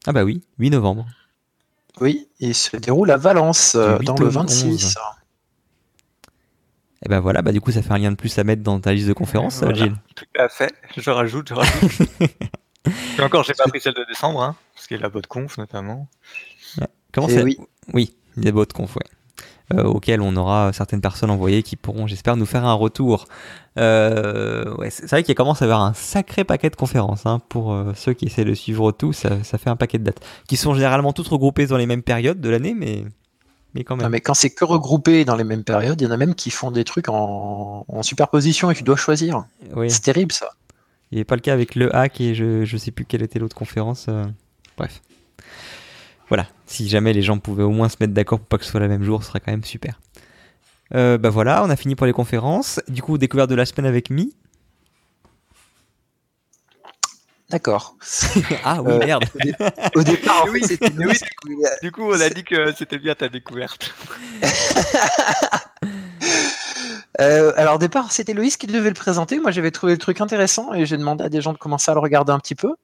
Ah 0.06 0.12
bah 0.12 0.24
oui, 0.24 0.42
8 0.58 0.70
novembre. 0.70 1.06
Oui, 2.00 2.26
il 2.40 2.54
se 2.56 2.76
déroule 2.76 3.12
à 3.12 3.16
Valence, 3.16 3.76
dans 3.76 3.98
8 3.98 4.18
le 4.18 4.26
au 4.26 4.30
26. 4.30 4.96
Et 7.04 7.08
ben 7.08 7.20
voilà, 7.20 7.42
bah 7.42 7.52
du 7.52 7.60
coup 7.60 7.70
ça 7.70 7.82
fait 7.82 7.92
un 7.92 7.98
lien 7.98 8.10
de 8.10 8.16
plus 8.16 8.38
à 8.38 8.44
mettre 8.44 8.62
dans 8.62 8.80
ta 8.80 8.92
liste 8.92 9.08
de 9.08 9.12
conférences, 9.12 9.58
Voilà. 9.60 9.74
Gilles. 9.74 9.94
Tout 10.14 10.24
à 10.38 10.48
fait. 10.48 10.72
Je 10.96 11.10
rajoute, 11.10 11.48
je 11.48 11.54
rajoute. 11.54 12.00
Et 13.18 13.22
encore, 13.22 13.44
j'ai 13.44 13.54
pas 13.54 13.64
pris 13.64 13.80
celle 13.80 13.94
de 13.94 14.04
décembre, 14.08 14.42
hein, 14.42 14.56
parce 14.74 14.86
qu'il 14.86 14.96
y 14.96 15.00
a 15.00 15.02
la 15.02 15.08
botte 15.08 15.26
conf 15.26 15.56
notamment. 15.58 16.08
Comment 17.12 17.28
Eh 17.30 17.34
c'est 17.34 17.42
oui. 17.42 17.58
Oui, 17.92 18.16
des 18.36 18.52
bots 18.52 18.66
conf, 18.66 18.96
ouais. 18.96 19.82
auquel 19.82 20.20
on 20.20 20.34
aura 20.36 20.72
certaines 20.72 21.00
personnes 21.00 21.30
envoyées 21.30 21.62
qui 21.62 21.76
pourront, 21.76 22.06
j'espère, 22.06 22.36
nous 22.36 22.46
faire 22.46 22.64
un 22.64 22.74
retour. 22.74 23.26
ouais, 23.76 24.90
c'est 24.90 25.08
vrai 25.08 25.22
qu'il 25.22 25.34
commence 25.34 25.62
à 25.62 25.66
y 25.66 25.68
avoir 25.68 25.82
un 25.82 25.94
sacré 25.94 26.44
paquet 26.44 26.70
de 26.70 26.76
conférences 26.76 27.24
hein, 27.26 27.40
pour 27.48 27.74
ceux 27.94 28.12
qui 28.14 28.26
essaient 28.26 28.44
de 28.44 28.54
suivre 28.54 28.92
tout. 28.92 29.12
Ça, 29.12 29.42
ça, 29.44 29.56
fait 29.58 29.70
un 29.70 29.76
paquet 29.76 29.98
de 29.98 30.04
dates 30.04 30.24
qui 30.48 30.56
sont 30.56 30.74
généralement 30.74 31.12
toutes 31.12 31.28
regroupées 31.28 31.66
dans 31.66 31.76
les 31.76 31.86
mêmes 31.86 32.02
périodes 32.02 32.40
de 32.40 32.48
l'année, 32.50 32.74
mais 32.74 33.04
mais 33.74 33.84
quand 33.84 33.96
même. 33.96 34.08
mais 34.08 34.20
quand 34.20 34.34
c'est 34.34 34.50
que 34.50 34.64
regroupé 34.64 35.24
dans 35.24 35.36
les 35.36 35.44
mêmes 35.44 35.64
périodes, 35.64 36.00
il 36.00 36.04
y 36.04 36.06
en 36.06 36.10
a 36.10 36.16
même 36.16 36.34
qui 36.34 36.50
font 36.50 36.70
des 36.70 36.84
trucs 36.84 37.08
en, 37.08 37.84
superposition 38.02 38.70
et 38.70 38.74
tu 38.74 38.82
dois 38.82 38.96
choisir. 38.96 39.44
C'est 39.88 40.02
terrible 40.02 40.32
ça. 40.32 40.50
Il 41.10 41.18
n'est 41.18 41.24
pas 41.24 41.36
le 41.36 41.40
cas 41.40 41.52
avec 41.52 41.74
le 41.74 41.94
hack 41.94 42.20
et 42.20 42.34
je 42.34 42.70
ne 42.70 42.78
sais 42.78 42.90
plus 42.90 43.04
quelle 43.04 43.22
était 43.22 43.38
l'autre 43.38 43.56
conférence. 43.56 44.06
Euh, 44.08 44.24
bref. 44.76 45.00
Voilà, 46.28 46.48
si 46.66 46.88
jamais 46.88 47.12
les 47.12 47.22
gens 47.22 47.38
pouvaient 47.38 47.62
au 47.62 47.70
moins 47.70 47.88
se 47.88 47.96
mettre 48.00 48.14
d'accord 48.14 48.38
pour 48.38 48.48
pas 48.48 48.58
que 48.58 48.64
ce 48.64 48.70
soit 48.70 48.80
le 48.80 48.88
même 48.88 49.02
jour, 49.02 49.22
ce 49.22 49.28
serait 49.28 49.40
quand 49.40 49.52
même 49.52 49.64
super. 49.64 50.00
Euh, 50.94 51.18
bah 51.18 51.30
voilà, 51.30 51.64
on 51.64 51.70
a 51.70 51.76
fini 51.76 51.94
pour 51.94 52.06
les 52.06 52.12
conférences. 52.12 52.80
Du 52.88 53.02
coup, 53.02 53.18
découverte 53.18 53.50
de 53.50 53.54
la 53.54 53.66
semaine 53.66 53.86
avec 53.86 54.10
Mi. 54.10 54.34
D'accord. 57.54 57.94
ah 58.64 58.82
oui, 58.82 58.94
euh, 58.94 58.98
merde. 58.98 59.24
Au, 59.94 60.02
départ, 60.02 60.44
oui, 60.50 60.60
Du 61.82 61.92
coup, 61.92 62.02
on 62.02 62.20
a 62.20 62.28
dit 62.28 62.42
que 62.42 62.74
c'était 62.76 62.98
bien 62.98 63.14
ta 63.14 63.28
découverte. 63.28 63.94
Euh, 67.20 67.52
alors 67.56 67.76
au 67.76 67.78
départ, 67.78 68.10
c'était 68.10 68.34
Loïs 68.34 68.56
qui 68.56 68.66
devait 68.66 68.88
le 68.88 68.94
présenter. 68.94 69.38
Moi, 69.38 69.52
j'avais 69.52 69.70
trouvé 69.70 69.92
le 69.92 70.00
truc 70.00 70.20
intéressant 70.20 70.74
et 70.74 70.84
j'ai 70.84 70.96
demandé 70.96 71.22
à 71.22 71.28
des 71.28 71.40
gens 71.40 71.52
de 71.52 71.58
commencer 71.58 71.88
à 71.92 71.94
le 71.94 72.00
regarder 72.00 72.32
un 72.32 72.40
petit 72.40 72.56
peu. 72.56 72.74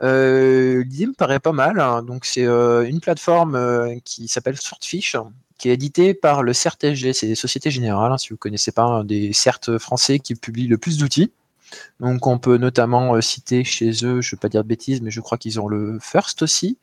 Euh, 0.00 0.84
L'idée 0.84 1.06
me 1.06 1.12
paraît 1.12 1.40
pas 1.40 1.50
mal. 1.50 1.80
Hein. 1.80 2.04
Donc 2.04 2.24
c'est 2.24 2.44
une 2.44 3.00
plateforme 3.00 3.98
qui 4.04 4.28
s'appelle 4.28 4.56
Swordfish, 4.58 5.16
qui 5.58 5.70
est 5.70 5.72
éditée 5.72 6.14
par 6.14 6.44
le 6.44 6.52
CERT-SG. 6.52 7.14
C'est 7.14 7.26
des 7.26 7.34
sociétés 7.34 7.72
générales, 7.72 8.12
hein, 8.12 8.18
si 8.18 8.28
vous 8.28 8.36
ne 8.36 8.38
connaissez 8.38 8.70
pas, 8.70 8.84
un 8.84 9.02
des 9.02 9.32
CERT 9.32 9.78
français 9.80 10.20
qui 10.20 10.36
publient 10.36 10.68
le 10.68 10.78
plus 10.78 10.96
d'outils. 10.96 11.32
Donc 12.00 12.26
on 12.26 12.38
peut 12.38 12.56
notamment 12.56 13.14
euh, 13.14 13.20
citer 13.20 13.64
chez 13.64 13.90
eux, 14.04 14.20
je 14.20 14.28
ne 14.28 14.30
veux 14.32 14.40
pas 14.40 14.48
dire 14.48 14.62
de 14.62 14.68
bêtises, 14.68 15.00
mais 15.00 15.10
je 15.10 15.20
crois 15.20 15.38
qu'ils 15.38 15.60
ont 15.60 15.68
le 15.68 15.98
First 16.00 16.42
aussi. 16.42 16.78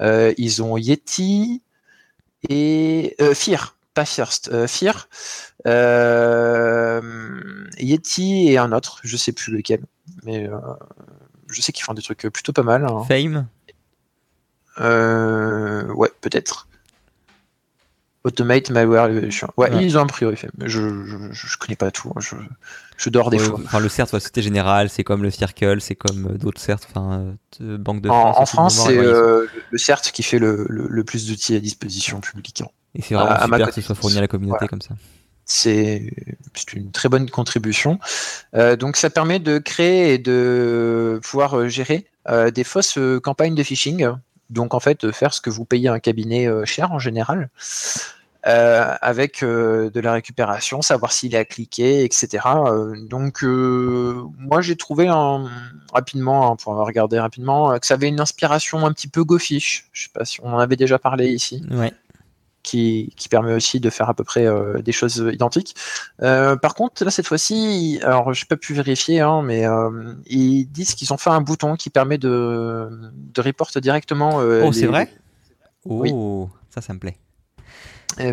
Euh, 0.00 0.32
ils 0.38 0.62
ont 0.62 0.76
Yeti 0.76 1.62
et 2.48 3.16
euh, 3.20 3.34
Fear, 3.34 3.76
pas 3.94 4.04
First, 4.04 4.66
Fear, 4.66 5.08
Yeti 7.78 8.48
et 8.48 8.58
un 8.58 8.72
autre, 8.72 9.00
je 9.02 9.12
ne 9.14 9.18
sais 9.18 9.32
plus 9.32 9.52
lequel, 9.52 9.80
mais 10.24 10.48
je 11.48 11.60
sais 11.60 11.72
qu'ils 11.72 11.84
font 11.84 11.94
des 11.94 12.02
trucs 12.02 12.20
plutôt 12.28 12.52
pas 12.52 12.62
mal. 12.62 12.84
Hein. 12.84 13.04
Fame? 13.08 13.48
ouais, 14.78 16.12
peut-être. 16.20 16.67
Automate 18.28 18.70
Malware 18.70 19.10
Ouais, 19.56 19.70
ils 19.82 19.96
ont 19.96 20.02
un 20.02 20.06
priori 20.06 20.36
fait. 20.36 20.50
Je, 20.64 21.30
je, 21.32 21.56
connais 21.58 21.76
pas 21.76 21.90
tout. 21.90 22.12
Hein. 22.14 22.20
Je, 22.20 22.36
je 22.98 23.10
dors 23.10 23.30
des 23.30 23.38
fois. 23.38 23.58
Enfin, 23.64 23.80
le 23.80 23.88
CERT, 23.88 24.20
c'était 24.20 24.42
général, 24.42 24.90
c'est 24.90 25.04
comme 25.04 25.22
le 25.22 25.30
Circle, 25.30 25.80
c'est 25.80 25.94
comme 25.94 26.26
euh, 26.26 26.36
d'autres 26.36 26.60
CERT, 26.60 26.80
enfin, 26.90 27.34
euh, 27.60 27.78
Banque 27.78 28.02
de 28.02 28.08
France. 28.08 28.36
En, 28.38 28.46
France, 28.46 28.86
c'est 28.86 28.98
euh, 28.98 29.46
le 29.70 29.78
CERT 29.78 30.02
qui 30.12 30.22
fait 30.22 30.38
le, 30.38 30.66
le, 30.68 31.04
plus 31.04 31.26
d'outils 31.28 31.54
à 31.54 31.60
disposition 31.60 32.20
publique. 32.20 32.62
Et 32.94 33.02
c'est 33.02 33.14
vraiment 33.14 33.40
super 33.40 33.68
que 33.68 33.74
ce 33.74 33.80
soit 33.80 33.94
fourni 33.94 34.18
à 34.18 34.20
la 34.20 34.28
communauté 34.28 34.66
comme 34.66 34.82
ça. 34.82 34.94
C'est 35.44 36.12
une 36.74 36.90
très 36.90 37.08
bonne 37.08 37.30
contribution. 37.30 37.98
donc, 38.52 38.96
ça 38.96 39.08
permet 39.08 39.38
de 39.38 39.58
créer 39.58 40.12
et 40.12 40.18
de 40.18 41.20
pouvoir 41.22 41.68
gérer 41.68 42.04
des 42.52 42.64
fausses 42.64 42.98
campagnes 43.22 43.54
de 43.54 43.62
phishing. 43.62 44.08
Donc, 44.50 44.74
en 44.74 44.80
fait, 44.80 45.10
faire 45.12 45.32
ce 45.32 45.40
que 45.40 45.50
vous 45.50 45.64
payez 45.64 45.88
un 45.88 46.00
cabinet 46.00 46.48
cher 46.66 46.92
en 46.92 46.98
général. 46.98 47.48
Euh, 48.48 48.94
avec 49.02 49.42
euh, 49.42 49.90
de 49.90 50.00
la 50.00 50.12
récupération, 50.12 50.80
savoir 50.80 51.12
s'il 51.12 51.36
a 51.36 51.44
cliqué, 51.44 52.02
etc. 52.04 52.44
Euh, 52.46 52.94
donc 53.06 53.42
moi 53.42 54.62
j'ai 54.62 54.74
trouvé 54.74 55.10
rapidement, 55.92 56.52
hein, 56.52 56.56
pour 56.56 56.74
regarder 56.74 57.18
rapidement, 57.18 57.78
que 57.78 57.86
ça 57.86 57.94
avait 57.94 58.08
une 58.08 58.20
inspiration 58.20 58.86
un 58.86 58.92
petit 58.92 59.08
peu 59.08 59.22
gophish. 59.22 59.88
Je 59.92 60.04
sais 60.04 60.10
pas 60.14 60.24
si 60.24 60.40
on 60.42 60.54
en 60.54 60.58
avait 60.58 60.76
déjà 60.76 60.98
parlé 60.98 61.28
ici. 61.28 61.62
Qui, 62.64 63.14
qui, 63.16 63.30
permet 63.30 63.54
aussi 63.54 63.80
de 63.80 63.88
faire 63.88 64.10
à 64.10 64.14
peu 64.14 64.24
près 64.24 64.46
des 64.82 64.92
choses 64.92 65.24
identiques. 65.32 65.74
par 66.18 66.74
contre, 66.74 67.02
là, 67.04 67.10
cette 67.10 67.26
fois-ci, 67.26 67.98
alors 68.02 68.34
je 68.34 68.44
n'ai 68.44 68.46
pas 68.46 68.56
pu 68.56 68.74
vérifier, 68.74 69.20
hein, 69.20 69.42
mais 69.42 69.64
ils 70.26 70.66
disent 70.66 70.94
qu'ils 70.94 71.12
ont 71.12 71.16
fait 71.16 71.30
un 71.30 71.40
bouton 71.40 71.76
qui 71.76 71.88
permet 71.88 72.18
de, 72.18 72.88
de 73.14 73.40
report 73.40 73.70
directement. 73.76 74.36
oh, 74.36 74.72
c'est 74.72 74.86
vrai? 74.86 75.10
Oh, 75.86 76.50
ça, 76.68 76.82
ça 76.82 76.92
me 76.92 76.98
plaît 76.98 77.16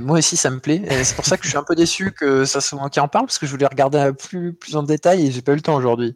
moi 0.01 0.19
aussi, 0.19 0.37
ça 0.37 0.49
me 0.49 0.59
plaît. 0.59 0.81
C'est 1.03 1.15
pour 1.15 1.25
ça 1.25 1.37
que 1.37 1.43
je 1.43 1.49
suis 1.49 1.57
un 1.57 1.63
peu 1.63 1.75
déçu 1.75 2.11
que 2.11 2.45
ça 2.45 2.61
soit 2.61 2.79
moi 2.79 2.89
qui 2.89 2.99
en 2.99 3.07
parle, 3.07 3.25
parce 3.25 3.37
que 3.37 3.45
je 3.45 3.51
voulais 3.51 3.67
regarder 3.67 4.11
plus, 4.17 4.55
en 4.73 4.83
détail 4.83 5.27
et 5.27 5.31
j'ai 5.31 5.41
pas 5.41 5.51
eu 5.51 5.55
le 5.55 5.61
temps 5.61 5.75
aujourd'hui. 5.75 6.15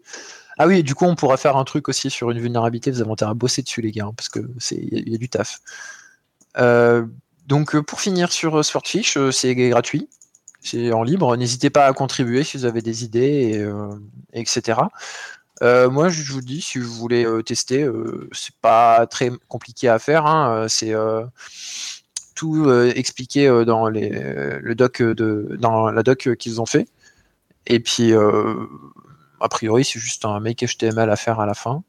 Ah 0.61 0.67
oui, 0.67 0.83
du 0.83 0.93
coup, 0.93 1.05
on 1.05 1.15
pourra 1.15 1.37
faire 1.37 1.55
un 1.55 1.63
truc 1.63 1.87
aussi 1.87 2.09
sur 2.09 2.31
une 2.31 2.39
vulnérabilité. 2.39 2.91
Vous 2.91 3.01
avez 3.01 3.11
intérêt 3.11 3.31
à 3.31 3.33
bosser 3.33 3.61
dessus, 3.61 3.81
les 3.81 3.91
gars, 3.91 4.05
hein, 4.05 4.13
parce 4.15 4.27
que 4.27 4.41
c'est 4.59 4.75
y, 4.75 5.15
a 5.15 5.17
du 5.17 5.29
taf. 5.29 5.61
Euh, 6.57 7.05
donc, 7.47 7.75
euh, 7.75 7.81
pour 7.81 8.01
finir 8.01 8.31
sur 8.31 8.59
euh, 8.59 8.63
Swordfish, 8.63 9.17
c'est 9.31 9.55
gratuit, 9.55 10.09
c'est 10.61 10.91
en 10.91 11.03
libre. 11.03 11.37
N'hésitez 11.37 11.69
pas 11.69 11.85
à 11.85 11.93
contribuer 11.93 12.43
si 12.43 12.57
vous 12.57 12.65
avez 12.65 12.81
des 12.81 13.05
idées, 13.05 13.65
etc. 14.33 14.79
moi, 15.61 16.09
je 16.09 16.33
vous 16.33 16.41
dis, 16.41 16.61
si 16.61 16.77
vous 16.77 16.93
voulez 16.93 17.25
tester, 17.45 17.89
c'est 18.33 18.55
pas 18.61 19.07
très 19.07 19.31
compliqué 19.47 19.87
à 19.87 19.97
faire. 19.97 20.25
Hein, 20.25 20.67
c'est 20.67 20.93
tout 22.39 22.63
euh, 22.67 22.93
expliqué 22.95 23.47
euh, 23.47 23.65
dans 23.65 23.89
les, 23.89 24.09
le 24.09 24.73
doc 24.73 25.01
de, 25.01 25.57
dans 25.59 25.91
la 25.91 26.03
doc 26.03 26.35
qu'ils 26.37 26.61
ont 26.61 26.65
fait. 26.65 26.87
Et 27.67 27.81
puis, 27.81 28.13
euh, 28.13 28.65
a 29.41 29.49
priori, 29.49 29.83
c'est 29.83 29.99
juste 29.99 30.23
un 30.23 30.39
make 30.39 30.63
HTML 30.63 31.09
à 31.09 31.17
faire 31.17 31.41
à 31.41 31.45
la 31.45 31.53
fin. 31.53 31.83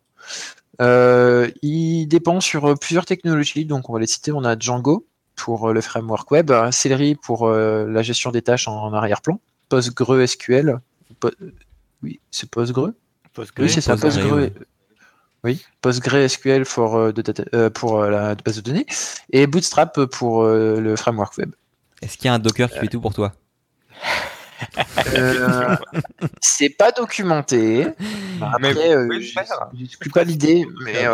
il 1.63 2.07
dépend 2.09 2.41
sur 2.41 2.77
plusieurs 2.81 3.07
technologies, 3.07 3.65
donc 3.65 3.89
on 3.89 3.93
va 3.93 4.01
les 4.01 4.09
citer. 4.09 4.33
On 4.33 4.45
a 4.45 4.59
Django 4.59 5.07
pour 5.37 5.73
le 5.73 5.81
framework 5.81 6.29
web, 6.33 6.51
Celery 6.73 7.15
pour 7.15 7.49
la 7.49 8.03
gestion 8.03 8.33
des 8.33 8.43
tâches 8.43 8.67
en, 8.67 8.93
arrière-plan, 8.93 9.39
PostgreSQL. 9.69 10.81
oui, 12.03 12.19
c'est 12.33 12.51
Postgre? 12.51 12.91
Postgre. 13.35 13.63
Oui, 13.63 13.71
c'est 13.71 13.81
ça. 13.81 13.95
Oui, 15.43 15.65
PostgreSQL 15.81 16.65
pour, 16.67 16.97
euh, 16.97 17.13
euh, 17.55 17.71
pour 17.71 18.03
euh, 18.03 18.11
la 18.11 18.35
base 18.35 18.57
de 18.57 18.61
données 18.61 18.85
et 19.33 19.47
Bootstrap 19.47 20.05
pour 20.07 20.45
le 20.45 20.97
framework 20.97 21.39
web. 21.39 21.53
Est-ce 22.03 22.19
qu'il 22.19 22.27
y 22.27 22.29
a 22.29 22.35
un 22.35 22.39
Docker 22.39 22.71
qui 22.71 22.79
fait 22.79 22.89
tout 22.89 23.01
pour 23.01 23.15
toi? 23.15 23.33
C'est 26.43 26.69
pas 26.69 26.93
documenté. 26.93 27.87
Après, 28.43 28.75
je 28.75 29.79
n'exclus 29.79 30.11
pas 30.11 30.25
l'idée, 30.25 30.67
mais 30.85 31.07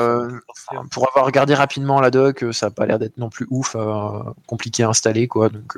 pour 0.91 1.09
avoir 1.09 1.25
regardé 1.25 1.55
rapidement 1.55 2.01
la 2.01 2.11
doc, 2.11 2.45
ça 2.53 2.67
n'a 2.67 2.71
pas 2.71 2.87
l'air 2.87 2.99
d'être 2.99 3.19
non 3.19 3.31
plus 3.31 3.47
ouf, 3.51 3.77
compliqué 4.47 4.83
à 4.83 4.89
installer, 4.89 5.29
quoi. 5.29 5.49
Donc, 5.49 5.77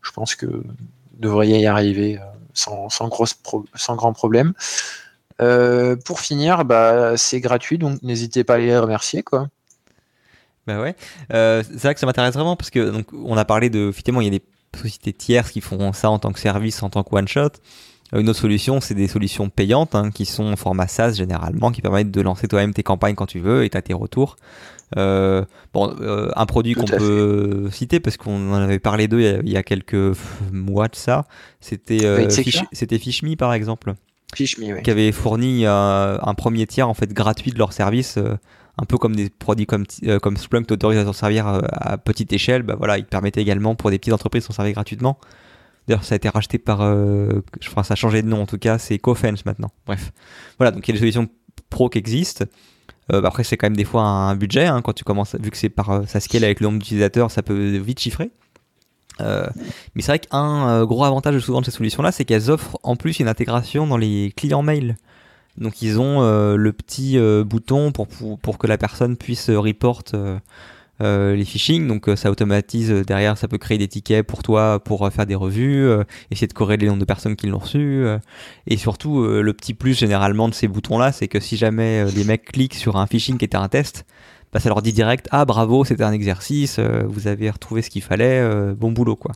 je 0.00 0.10
pense 0.12 0.34
que 0.34 0.46
vous 0.46 0.64
devriez 1.18 1.58
y 1.60 1.66
arriver 1.66 2.18
sans, 2.54 2.88
sans, 2.88 3.10
sans 3.74 3.96
grand 3.96 4.14
problème. 4.14 4.54
Euh, 5.42 5.96
pour 5.96 6.20
finir, 6.20 6.64
bah, 6.64 7.16
c'est 7.16 7.40
gratuit, 7.40 7.78
donc 7.78 8.02
n'hésitez 8.02 8.44
pas 8.44 8.54
à 8.54 8.58
les 8.58 8.78
remercier. 8.78 9.22
Quoi. 9.22 9.48
Bah 10.66 10.80
ouais, 10.80 10.96
euh, 11.32 11.62
c'est 11.62 11.82
vrai 11.82 11.94
que 11.94 12.00
ça 12.00 12.06
m'intéresse 12.06 12.34
vraiment 12.34 12.56
parce 12.56 12.70
que 12.70 12.90
donc, 12.90 13.06
on 13.12 13.36
a 13.36 13.44
parlé 13.44 13.70
de. 13.70 13.88
Effectivement, 13.88 14.20
il 14.20 14.24
y 14.24 14.34
a 14.34 14.38
des 14.38 14.44
sociétés 14.76 15.12
tierces 15.12 15.50
qui 15.50 15.60
font 15.60 15.92
ça 15.92 16.10
en 16.10 16.18
tant 16.18 16.32
que 16.32 16.40
service, 16.40 16.82
en 16.82 16.90
tant 16.90 17.02
que 17.02 17.14
one-shot. 17.14 17.50
Euh, 18.14 18.20
une 18.20 18.28
autre 18.28 18.38
solution, 18.38 18.80
c'est 18.80 18.94
des 18.94 19.08
solutions 19.08 19.48
payantes 19.48 19.94
hein, 19.94 20.10
qui 20.10 20.26
sont 20.26 20.44
en 20.44 20.56
format 20.56 20.88
SaaS 20.88 21.12
généralement, 21.12 21.70
qui 21.70 21.82
permettent 21.82 22.10
de 22.10 22.20
lancer 22.20 22.48
toi-même 22.48 22.72
tes 22.72 22.82
campagnes 22.82 23.14
quand 23.14 23.26
tu 23.26 23.40
veux 23.40 23.64
et 23.64 23.70
tu 23.70 23.76
as 23.76 23.82
tes 23.82 23.94
retours. 23.94 24.36
bon, 24.96 25.96
un 26.34 26.46
produit 26.46 26.74
qu'on 26.74 26.84
peut 26.84 27.68
citer 27.70 28.00
parce 28.00 28.16
qu'on 28.16 28.52
en 28.52 28.62
avait 28.62 28.78
parlé 28.78 29.08
d'eux 29.08 29.40
il, 29.44 29.50
y 29.50 29.56
a 29.56 29.62
quelques 29.62 30.16
mois 30.50 30.88
de 30.88 30.96
ça, 30.96 31.26
c'était 31.60 32.28
c'était 32.72 32.98
FishMe 32.98 33.36
par 33.36 33.52
exemple 33.52 33.94
qui 34.34 34.90
avait 34.90 35.12
fourni 35.12 35.66
euh, 35.66 36.18
un 36.20 36.34
premier 36.34 36.66
tiers 36.66 36.88
en 36.88 36.94
fait 36.94 37.12
gratuit 37.12 37.52
de 37.52 37.58
leur 37.58 37.72
service, 37.72 38.16
euh, 38.18 38.36
un 38.78 38.84
peu 38.84 38.98
comme 38.98 39.16
des 39.16 39.30
produits 39.30 39.66
comme, 39.66 39.84
euh, 40.04 40.18
comme 40.18 40.36
Splunk 40.36 40.66
t'autorise 40.66 40.98
à 40.98 41.04
s'en 41.04 41.12
servir 41.12 41.46
à 41.46 41.96
petite 41.98 42.32
échelle. 42.32 42.62
Bah 42.62 42.74
voilà, 42.76 42.98
ils 42.98 43.04
permettaient 43.04 43.42
également 43.42 43.74
pour 43.74 43.90
des 43.90 43.98
petites 43.98 44.12
entreprises 44.12 44.42
de 44.42 44.46
s'en 44.46 44.52
servir 44.52 44.74
gratuitement. 44.74 45.18
D'ailleurs, 45.86 46.04
ça 46.04 46.14
a 46.14 46.16
été 46.16 46.28
racheté 46.28 46.58
par, 46.58 46.80
je 46.80 47.70
crois, 47.70 47.84
ça 47.84 47.92
a 47.92 47.96
changé 47.96 48.20
de 48.20 48.26
nom 48.26 48.42
en 48.42 48.46
tout 48.46 48.58
cas, 48.58 48.76
c'est 48.76 48.98
Cofense 48.98 49.46
maintenant. 49.46 49.70
Bref, 49.86 50.12
voilà, 50.58 50.72
donc 50.72 50.86
il 50.86 50.90
y 50.90 50.92
a 50.92 50.94
des 50.94 50.98
solutions 50.98 51.28
pro 51.70 51.88
qui 51.88 51.98
existent. 51.98 52.44
Bah, 53.08 53.20
après, 53.24 53.44
c'est 53.44 53.56
quand 53.56 53.66
même 53.66 53.76
des 53.76 53.84
fois 53.84 54.02
un, 54.02 54.34
budget 54.34 54.66
hein, 54.66 54.82
quand 54.82 54.92
tu 54.92 55.04
commences, 55.04 55.36
vu 55.38 55.50
que 55.52 55.56
c'est 55.56 55.68
par 55.68 56.02
ça 56.08 56.18
scale 56.18 56.42
avec 56.42 56.58
le 56.58 56.66
nombre 56.66 56.80
d'utilisateurs, 56.80 57.30
ça 57.30 57.44
peut 57.44 57.76
vite 57.78 58.00
chiffrer. 58.00 58.32
Euh, 59.20 59.46
mais 59.94 60.02
c'est 60.02 60.12
vrai 60.12 60.18
qu'un 60.18 60.68
euh, 60.68 60.86
gros 60.86 61.04
avantage 61.04 61.38
souvent 61.38 61.60
de 61.60 61.66
ces 61.66 61.70
solutions-là, 61.70 62.12
c'est 62.12 62.24
qu'elles 62.24 62.50
offrent 62.50 62.78
en 62.82 62.96
plus 62.96 63.18
une 63.20 63.28
intégration 63.28 63.86
dans 63.86 63.96
les 63.96 64.32
clients 64.36 64.62
mail. 64.62 64.96
Donc 65.56 65.80
ils 65.80 65.98
ont 65.98 66.22
euh, 66.22 66.56
le 66.56 66.72
petit 66.72 67.18
bouton 67.44 67.92
pour, 67.92 68.08
pour, 68.08 68.58
que 68.58 68.66
la 68.66 68.76
personne 68.78 69.16
puisse 69.16 69.48
report 69.50 70.02
les 71.00 71.44
phishing, 71.44 71.88
donc 71.88 72.10
ça 72.16 72.30
automatise 72.30 72.90
derrière, 72.90 73.36
ça 73.38 73.48
peut 73.48 73.58
créer 73.58 73.78
des 73.78 73.88
tickets 73.88 74.26
pour 74.26 74.42
toi 74.42 74.80
pour 74.82 75.10
faire 75.12 75.26
des 75.26 75.34
revues, 75.34 75.88
essayer 76.30 76.46
de 76.46 76.52
corréler 76.52 76.86
le 76.86 76.90
nombre 76.90 77.00
de 77.00 77.06
personnes 77.06 77.36
qui 77.36 77.46
l'ont 77.46 77.58
reçu, 77.58 78.06
et 78.66 78.76
surtout 78.76 79.22
le 79.26 79.52
petit 79.52 79.74
plus 79.74 79.98
généralement 79.98 80.48
de 80.48 80.54
ces 80.54 80.68
boutons-là, 80.68 81.12
c'est 81.12 81.28
que 81.28 81.40
si 81.40 81.56
jamais 81.56 82.04
les 82.12 82.24
mecs 82.24 82.44
cliquent 82.44 82.74
sur 82.74 82.96
un 82.96 83.06
phishing 83.06 83.36
qui 83.38 83.44
était 83.44 83.56
un 83.56 83.68
test, 83.68 84.06
bah, 84.52 84.60
ça 84.60 84.68
leur 84.68 84.82
dit 84.82 84.92
direct 84.92 85.28
ah 85.30 85.44
bravo 85.44 85.84
c'était 85.84 86.04
un 86.04 86.12
exercice, 86.12 86.78
vous 86.78 87.26
avez 87.26 87.50
retrouvé 87.50 87.82
ce 87.82 87.90
qu'il 87.90 88.02
fallait, 88.02 88.42
bon 88.74 88.92
boulot 88.92 89.16
quoi. 89.16 89.32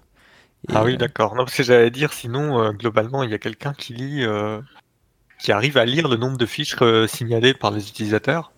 ah 0.72 0.84
oui 0.84 0.96
d'accord, 0.96 1.34
non 1.34 1.44
parce 1.44 1.56
que 1.56 1.62
j'allais 1.62 1.90
dire 1.90 2.12
sinon 2.12 2.72
globalement 2.72 3.22
il 3.22 3.30
y 3.30 3.34
a 3.34 3.38
quelqu'un 3.38 3.72
qui 3.72 3.94
lit 3.94 4.24
qui 5.38 5.52
arrive 5.52 5.78
à 5.78 5.84
lire 5.84 6.08
le 6.08 6.16
nombre 6.16 6.36
de 6.36 6.46
fiches 6.46 6.76
signalées 7.08 7.54
par 7.54 7.70
les 7.70 7.88
utilisateurs 7.88 8.52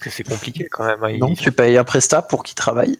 que 0.00 0.10
c'est 0.10 0.24
compliqué 0.24 0.66
quand 0.68 0.84
même. 0.84 1.04
Hein. 1.04 1.18
Donc 1.18 1.38
tu 1.38 1.52
payes 1.52 1.76
un 1.76 1.84
prestat 1.84 2.22
pour 2.22 2.42
qu'il 2.42 2.56
travaille. 2.56 2.98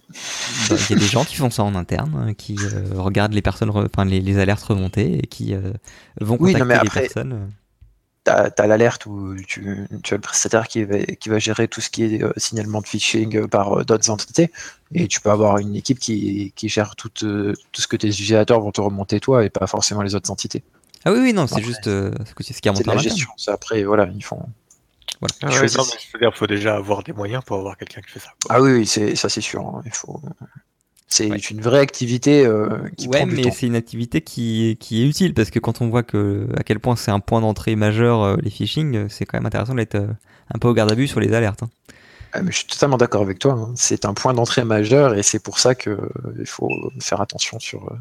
Bah, 0.68 0.76
il 0.78 0.90
y 0.90 0.96
a 0.96 1.00
des 1.00 1.06
gens 1.06 1.24
qui 1.24 1.34
font 1.34 1.50
ça 1.50 1.64
en 1.64 1.74
interne, 1.74 2.12
hein, 2.14 2.34
qui 2.34 2.56
euh, 2.62 2.84
regardent 2.94 3.32
les 3.32 3.42
personnes, 3.42 3.70
enfin 3.70 4.04
les, 4.04 4.38
alertes 4.38 4.62
remontées 4.62 5.18
et 5.18 5.26
qui 5.26 5.54
euh, 5.54 5.72
vont 6.20 6.36
contacter 6.36 6.62
oui, 6.62 6.78
les 6.84 6.90
personnes. 6.90 7.50
Euh. 8.30 8.50
Tu 8.54 8.62
as, 8.62 8.66
l'alerte 8.66 9.06
où 9.06 9.34
tu, 9.46 9.86
as 10.10 10.14
le 10.14 10.20
prestataire 10.20 10.68
qui 10.68 10.84
va, 10.84 10.98
qui 10.98 11.28
va 11.28 11.38
gérer 11.38 11.68
tout 11.68 11.80
ce 11.80 11.90
qui 11.90 12.04
est 12.04 12.24
signalement 12.38 12.80
de 12.80 12.86
phishing 12.86 13.46
par 13.48 13.84
d'autres 13.84 14.10
entités 14.10 14.50
et 14.94 15.08
tu 15.08 15.20
peux 15.20 15.30
avoir 15.30 15.58
une 15.58 15.76
équipe 15.76 15.98
qui, 15.98 16.52
qui 16.56 16.68
gère 16.68 16.96
tout, 16.96 17.08
tout 17.08 17.54
ce 17.82 17.86
que 17.86 17.96
tes 17.96 18.08
utilisateurs 18.08 18.60
vont 18.60 18.72
te 18.72 18.80
remonter 18.80 19.20
toi 19.20 19.44
et 19.44 19.50
pas 19.50 19.66
forcément 19.66 20.02
les 20.02 20.14
autres 20.14 20.30
entités. 20.30 20.62
Ah 21.04 21.12
oui, 21.12 21.20
oui, 21.20 21.32
non, 21.32 21.46
c'est 21.46 21.62
juste 21.62 21.84
ce 21.84 22.60
qui 22.60 22.68
remonte 22.68 22.86
la 22.86 22.96
gestion. 22.96 23.28
Après, 23.48 23.84
voilà, 23.84 24.08
ils 24.14 24.24
font, 24.24 24.42
voilà. 25.20 25.34
Ah 25.42 25.66
il 26.20 26.30
faut 26.34 26.46
déjà 26.46 26.76
avoir 26.76 27.02
des 27.02 27.12
moyens 27.12 27.42
pour 27.44 27.58
avoir 27.58 27.76
quelqu'un 27.76 28.00
qui 28.00 28.10
fait 28.10 28.20
ça. 28.20 28.30
Ah 28.48 28.60
oui, 28.60 28.86
c'est 28.86 29.14
ça 29.16 29.28
c'est 29.28 29.40
sûr. 29.40 29.60
Hein. 29.60 29.82
Il 29.84 29.92
faut. 29.92 30.20
C'est 31.10 31.50
une 31.50 31.60
vraie 31.60 31.80
activité 31.80 32.46
euh, 32.46 32.68
qui 32.96 33.08
ouais, 33.08 33.18
prend 33.18 33.26
du 33.26 33.34
mais 33.34 33.50
c'est 33.50 33.66
une 33.66 33.74
activité 33.74 34.20
qui, 34.20 34.76
qui 34.78 35.02
est 35.02 35.06
utile 35.06 35.34
parce 35.34 35.50
que 35.50 35.58
quand 35.58 35.82
on 35.82 35.88
voit 35.88 36.04
que 36.04 36.46
à 36.56 36.62
quel 36.62 36.78
point 36.78 36.94
c'est 36.94 37.10
un 37.10 37.18
point 37.18 37.40
d'entrée 37.40 37.74
majeur 37.74 38.22
euh, 38.22 38.36
les 38.40 38.48
phishing, 38.48 38.96
euh, 38.96 39.06
c'est 39.08 39.26
quand 39.26 39.36
même 39.36 39.46
intéressant 39.46 39.74
d'être 39.74 39.96
un 39.96 40.58
peu 40.60 40.68
au 40.68 40.72
garde 40.72 40.92
à 40.92 40.94
vue 40.94 41.08
sur 41.08 41.18
les 41.18 41.34
alertes. 41.34 41.64
Hein. 41.64 41.70
Ah, 42.32 42.42
mais 42.42 42.52
je 42.52 42.58
suis 42.58 42.66
totalement 42.66 42.96
d'accord 42.96 43.22
avec 43.22 43.40
toi. 43.40 43.54
Hein. 43.54 43.72
C'est 43.74 44.04
un 44.04 44.14
point 44.14 44.34
d'entrée 44.34 44.62
majeur 44.62 45.16
et 45.16 45.24
c'est 45.24 45.40
pour 45.40 45.58
ça 45.58 45.74
que 45.74 45.98
il 46.38 46.46
faut 46.46 46.70
faire 47.00 47.20
attention 47.20 47.58
sur 47.58 47.92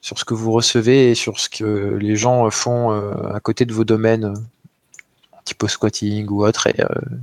sur 0.00 0.16
ce 0.16 0.24
que 0.24 0.34
vous 0.34 0.52
recevez 0.52 1.10
et 1.10 1.14
sur 1.16 1.40
ce 1.40 1.48
que 1.48 1.96
les 2.00 2.14
gens 2.14 2.48
font 2.50 2.90
à 3.34 3.40
côté 3.40 3.64
de 3.64 3.74
vos 3.74 3.84
domaines 3.84 4.34
typo 5.44 5.66
squatting 5.66 6.28
ou 6.28 6.46
autre, 6.46 6.68
et 6.68 6.74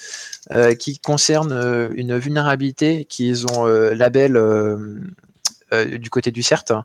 qui 0.79 0.99
concerne 0.99 1.91
une 1.95 2.19
vulnérabilité 2.19 3.05
qu'ils 3.05 3.47
ont 3.47 3.67
label 3.67 4.33
du 5.73 6.11
côté 6.11 6.33
du 6.33 6.43
CERT 6.43 6.85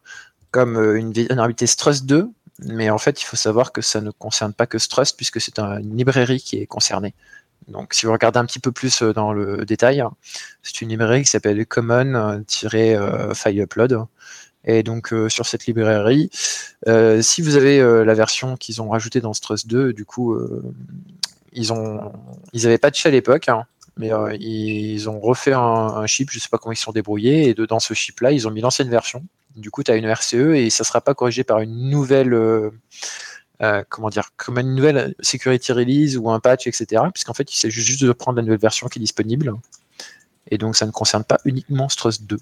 comme 0.52 0.78
une 0.96 1.12
vulnérabilité 1.14 1.66
Stress 1.66 2.04
2 2.04 2.30
mais 2.60 2.90
en 2.90 2.98
fait, 2.98 3.22
il 3.22 3.26
faut 3.26 3.36
savoir 3.36 3.72
que 3.72 3.82
ça 3.82 4.02
ne 4.02 4.12
concerne 4.12 4.54
pas 4.54 4.66
que 4.66 4.80
Strust, 4.80 5.16
puisque 5.16 5.40
c'est 5.40 5.60
une 5.60 5.96
librairie 5.96 6.40
qui 6.40 6.58
est 6.58 6.66
concernée. 6.66 7.14
Donc, 7.68 7.94
si 7.94 8.06
vous 8.06 8.12
regardez 8.12 8.40
un 8.40 8.46
petit 8.46 8.60
peu 8.60 8.72
plus 8.72 9.02
euh, 9.02 9.14
dans 9.14 9.34
le 9.34 9.66
détail, 9.66 10.04
c'est 10.64 10.82
une 10.82 10.90
librairie 10.90 11.24
qui 11.24 11.30
s'appelle 11.30 11.66
Common-File 11.66 13.60
Upload. 13.60 14.06
Et 14.64 14.84
donc, 14.84 15.14
euh, 15.14 15.30
sur 15.30 15.46
cette 15.46 15.66
librairie, 15.66 16.30
euh, 16.88 17.22
si 17.22 17.42
vous 17.42 17.56
avez 17.56 17.80
la 17.80 18.14
version 18.14 18.58
qu'ils 18.58 18.82
ont 18.82 18.90
rajoutée 18.90 19.22
dans 19.22 19.34
Strust 19.34 19.68
2, 19.68 19.94
du 19.94 20.06
coup, 20.06 20.38
ils 21.54 21.74
ont, 21.74 22.12
ils 22.54 22.64
n'avaient 22.64 22.78
pas 22.78 22.90
de 22.90 22.96
chat 22.96 23.10
à 23.10 23.12
l'époque, 23.12 23.50
hein, 23.50 23.66
mais 23.96 24.12
ils 24.40 25.10
ont 25.10 25.20
refait 25.20 25.54
un, 25.54 26.06
chip, 26.06 26.30
je 26.32 26.38
ne 26.38 26.42
sais 26.42 26.50
pas 26.50 26.58
comment 26.58 26.74
ils 26.74 26.78
sont 26.78 26.92
débrouillés, 26.92 27.50
et 27.50 27.54
dans 27.54 27.80
ce 27.80 27.94
chip-là, 27.94 28.32
ils 28.32 28.48
ont 28.48 28.52
mis 28.52 28.62
l'ancienne 28.62 28.90
version 28.90 29.24
du 29.58 29.72
coup, 29.72 29.84
tu 29.84 29.92
as 29.92 29.96
une 29.96 30.06
RCE 30.06 30.56
et 30.56 30.70
ça 30.70 30.84
ne 30.84 30.86
sera 30.86 31.02
pas 31.02 31.14
corrigé 31.14 31.44
par 31.44 31.60
une 31.60 31.90
nouvelle, 31.90 32.34
euh, 32.34 32.70
euh, 33.62 33.84
comment 33.90 34.10
dire, 34.10 34.30
comme 34.38 34.60
une 34.60 34.76
nouvelle 34.76 35.16
security 35.20 35.72
release 35.72 36.18
ou 36.18 36.30
un 36.30 36.40
patch, 36.40 36.68
etc. 36.68 37.04
Puisqu'en 37.14 37.34
fait, 37.34 37.52
il 37.52 37.58
s'agit 37.58 37.82
juste 37.82 38.04
de 38.04 38.12
prendre 38.12 38.38
la 38.38 38.44
nouvelle 38.44 38.60
version 38.60 38.88
qui 38.88 39.00
est 39.00 39.02
disponible. 39.02 39.54
Et 40.50 40.58
donc, 40.58 40.76
ça 40.76 40.86
ne 40.86 40.92
concerne 40.92 41.24
pas 41.24 41.40
uniquement 41.46 41.90
Struss 41.90 42.22
2. 42.22 42.38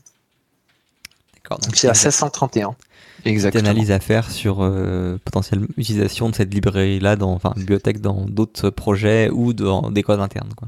D'accord. 1.35 1.59
Donc, 1.59 1.75
c'est 1.75 1.87
à 1.87 1.91
1631. 1.91 2.75
Exactement. 3.23 3.61
Une 3.61 3.67
analyse 3.67 3.91
à 3.91 3.99
faire 3.99 4.29
sur 4.29 4.61
euh, 4.61 5.17
potentielle 5.23 5.65
utilisation 5.77 6.29
de 6.29 6.35
cette 6.35 6.53
librairie-là, 6.53 7.15
dans, 7.15 7.31
enfin, 7.31 7.53
bibliothèque 7.55 8.01
dans 8.01 8.25
d'autres 8.25 8.69
projets 8.69 9.29
ou 9.29 9.53
dans 9.53 9.89
des 9.89 10.03
codes 10.03 10.19
internes. 10.19 10.53
Quoi. 10.55 10.67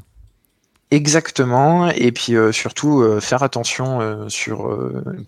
Exactement, 0.90 1.90
et 1.90 2.14
puis 2.14 2.38
euh, 2.38 2.54
surtout 2.54 3.02
euh, 3.02 3.20
faire 3.20 3.44
attention 3.44 4.00
euh, 4.00 4.30
sur 4.30 4.70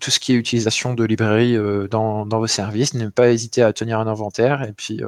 tout 0.00 0.10
ce 0.10 0.18
qui 0.18 0.32
est 0.32 0.34
utilisation 0.34 0.94
de 0.94 1.04
librairies 1.04 1.58
dans, 1.90 2.24
dans, 2.24 2.38
vos 2.38 2.46
services, 2.46 2.94
ne 2.94 3.08
pas 3.08 3.30
hésiter 3.30 3.62
à 3.62 3.74
tenir 3.74 3.98
un 3.98 4.06
inventaire, 4.06 4.62
et 4.62 4.72
puis 4.72 5.02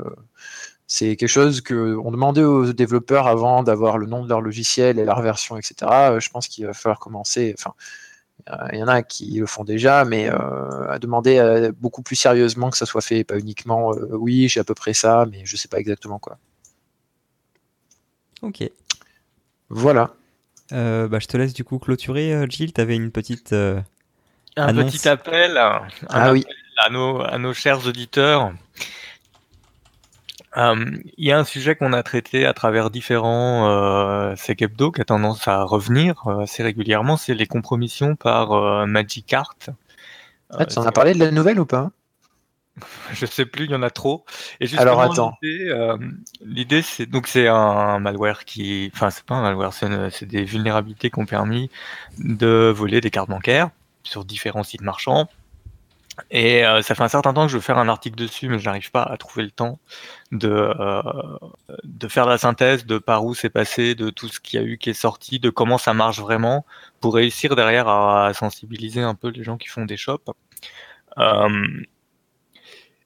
c'est 0.86 1.16
quelque 1.16 1.28
chose 1.28 1.62
que 1.62 1.96
on 2.04 2.10
demandait 2.10 2.44
aux 2.44 2.72
développeurs 2.74 3.28
avant 3.28 3.62
d'avoir 3.62 3.96
le 3.96 4.06
nom 4.06 4.24
de 4.24 4.28
leur 4.28 4.42
logiciel 4.42 4.98
et 4.98 5.04
leur 5.06 5.22
version, 5.22 5.56
etc. 5.56 5.74
je 6.20 6.28
pense 6.28 6.48
qu'il 6.48 6.66
va 6.66 6.74
falloir 6.74 6.98
commencer, 6.98 7.54
enfin, 7.58 7.72
il 8.72 8.78
y 8.78 8.82
en 8.82 8.88
a 8.88 9.02
qui 9.02 9.38
le 9.38 9.46
font 9.46 9.64
déjà, 9.64 10.04
mais 10.04 10.28
à 10.28 10.98
demander 11.00 11.70
beaucoup 11.80 12.02
plus 12.02 12.16
sérieusement 12.16 12.70
que 12.70 12.76
ça 12.76 12.86
soit 12.86 13.00
fait, 13.00 13.24
pas 13.24 13.38
uniquement 13.38 13.92
oui, 14.10 14.48
j'ai 14.48 14.60
à 14.60 14.64
peu 14.64 14.74
près 14.74 14.92
ça, 14.92 15.26
mais 15.30 15.42
je 15.44 15.56
sais 15.56 15.68
pas 15.68 15.78
exactement 15.78 16.18
quoi. 16.18 16.36
Ok. 18.42 18.68
Voilà. 19.70 20.14
Euh, 20.72 21.08
bah, 21.08 21.18
je 21.18 21.26
te 21.26 21.36
laisse 21.36 21.52
du 21.52 21.64
coup 21.64 21.78
clôturer, 21.78 22.32
euh, 22.32 22.46
Gilles. 22.48 22.72
Tu 22.72 22.80
avais 22.80 22.96
une 22.96 23.10
petite. 23.10 23.52
Euh, 23.52 23.80
un 24.56 24.74
petit 24.74 25.08
appel, 25.08 25.56
ah, 25.56 26.32
oui. 26.32 26.44
à, 26.76 26.90
nos, 26.90 27.22
à 27.22 27.38
nos 27.38 27.54
chers 27.54 27.86
auditeurs. 27.86 28.52
Il 30.54 31.02
y 31.16 31.32
a 31.32 31.38
un 31.38 31.44
sujet 31.44 31.74
qu'on 31.74 31.94
a 31.94 32.02
traité 32.02 32.44
à 32.44 32.52
travers 32.52 32.90
différents 32.90 33.70
euh, 33.70 34.34
hebdo 34.46 34.92
qui 34.92 35.00
a 35.00 35.04
tendance 35.06 35.48
à 35.48 35.62
revenir 35.62 36.28
assez 36.28 36.62
régulièrement, 36.62 37.16
c'est 37.16 37.32
les 37.32 37.46
compromissions 37.46 38.14
par 38.14 38.86
Magicart. 38.86 39.56
Ah, 40.50 40.66
tu 40.66 40.78
en 40.78 40.84
as 40.84 40.92
parlé 40.92 41.14
de 41.14 41.20
la 41.20 41.30
nouvelle 41.30 41.58
ou 41.58 41.64
pas? 41.64 41.90
je 43.12 43.26
sais 43.26 43.46
plus, 43.46 43.66
il 43.66 43.70
y 43.70 43.74
en 43.74 43.82
a 43.82 43.90
trop. 43.90 44.24
Et 44.60 44.66
Alors 44.78 45.00
attends. 45.00 45.34
L'idée, 45.42 46.78
euh, 46.78 46.82
c'est 46.82 47.06
donc 47.06 47.26
c'est 47.26 47.48
un 47.48 47.98
malware 47.98 48.44
qui, 48.44 48.90
enfin 48.94 49.10
c'est 49.10 49.24
pas 49.24 49.34
un 49.34 49.42
malware, 49.42 49.72
c'est 49.72 50.26
des 50.26 50.44
vulnérabilités 50.44 51.10
qui 51.10 51.18
ont 51.18 51.26
permis 51.26 51.70
de 52.18 52.72
voler 52.74 53.00
des 53.00 53.10
cartes 53.10 53.28
bancaires 53.28 53.70
sur 54.02 54.24
différents 54.24 54.64
sites 54.64 54.82
marchands. 54.82 55.28
Et 56.30 56.64
euh, 56.64 56.82
ça 56.82 56.94
fait 56.94 57.02
un 57.02 57.08
certain 57.08 57.32
temps 57.32 57.46
que 57.46 57.52
je 57.52 57.56
veux 57.56 57.62
faire 57.62 57.78
un 57.78 57.88
article 57.88 58.16
dessus, 58.16 58.48
mais 58.48 58.58
je 58.58 58.66
n'arrive 58.66 58.90
pas 58.90 59.02
à 59.02 59.16
trouver 59.16 59.44
le 59.44 59.50
temps 59.50 59.78
de, 60.30 60.48
euh, 60.50 61.02
de 61.84 62.08
faire 62.08 62.26
la 62.26 62.36
synthèse 62.36 62.84
de 62.84 62.98
par 62.98 63.24
où 63.24 63.34
c'est 63.34 63.48
passé, 63.48 63.94
de 63.94 64.10
tout 64.10 64.28
ce 64.28 64.38
qu'il 64.38 64.60
y 64.60 64.62
a 64.62 64.66
eu 64.66 64.76
qui 64.76 64.90
est 64.90 64.94
sorti, 64.94 65.38
de 65.38 65.48
comment 65.48 65.78
ça 65.78 65.94
marche 65.94 66.20
vraiment, 66.20 66.66
pour 67.00 67.14
réussir 67.14 67.56
derrière 67.56 67.88
à 67.88 68.32
sensibiliser 68.34 69.00
un 69.00 69.14
peu 69.14 69.28
les 69.28 69.42
gens 69.42 69.56
qui 69.56 69.68
font 69.68 69.86
des 69.86 69.96
shops. 69.96 70.30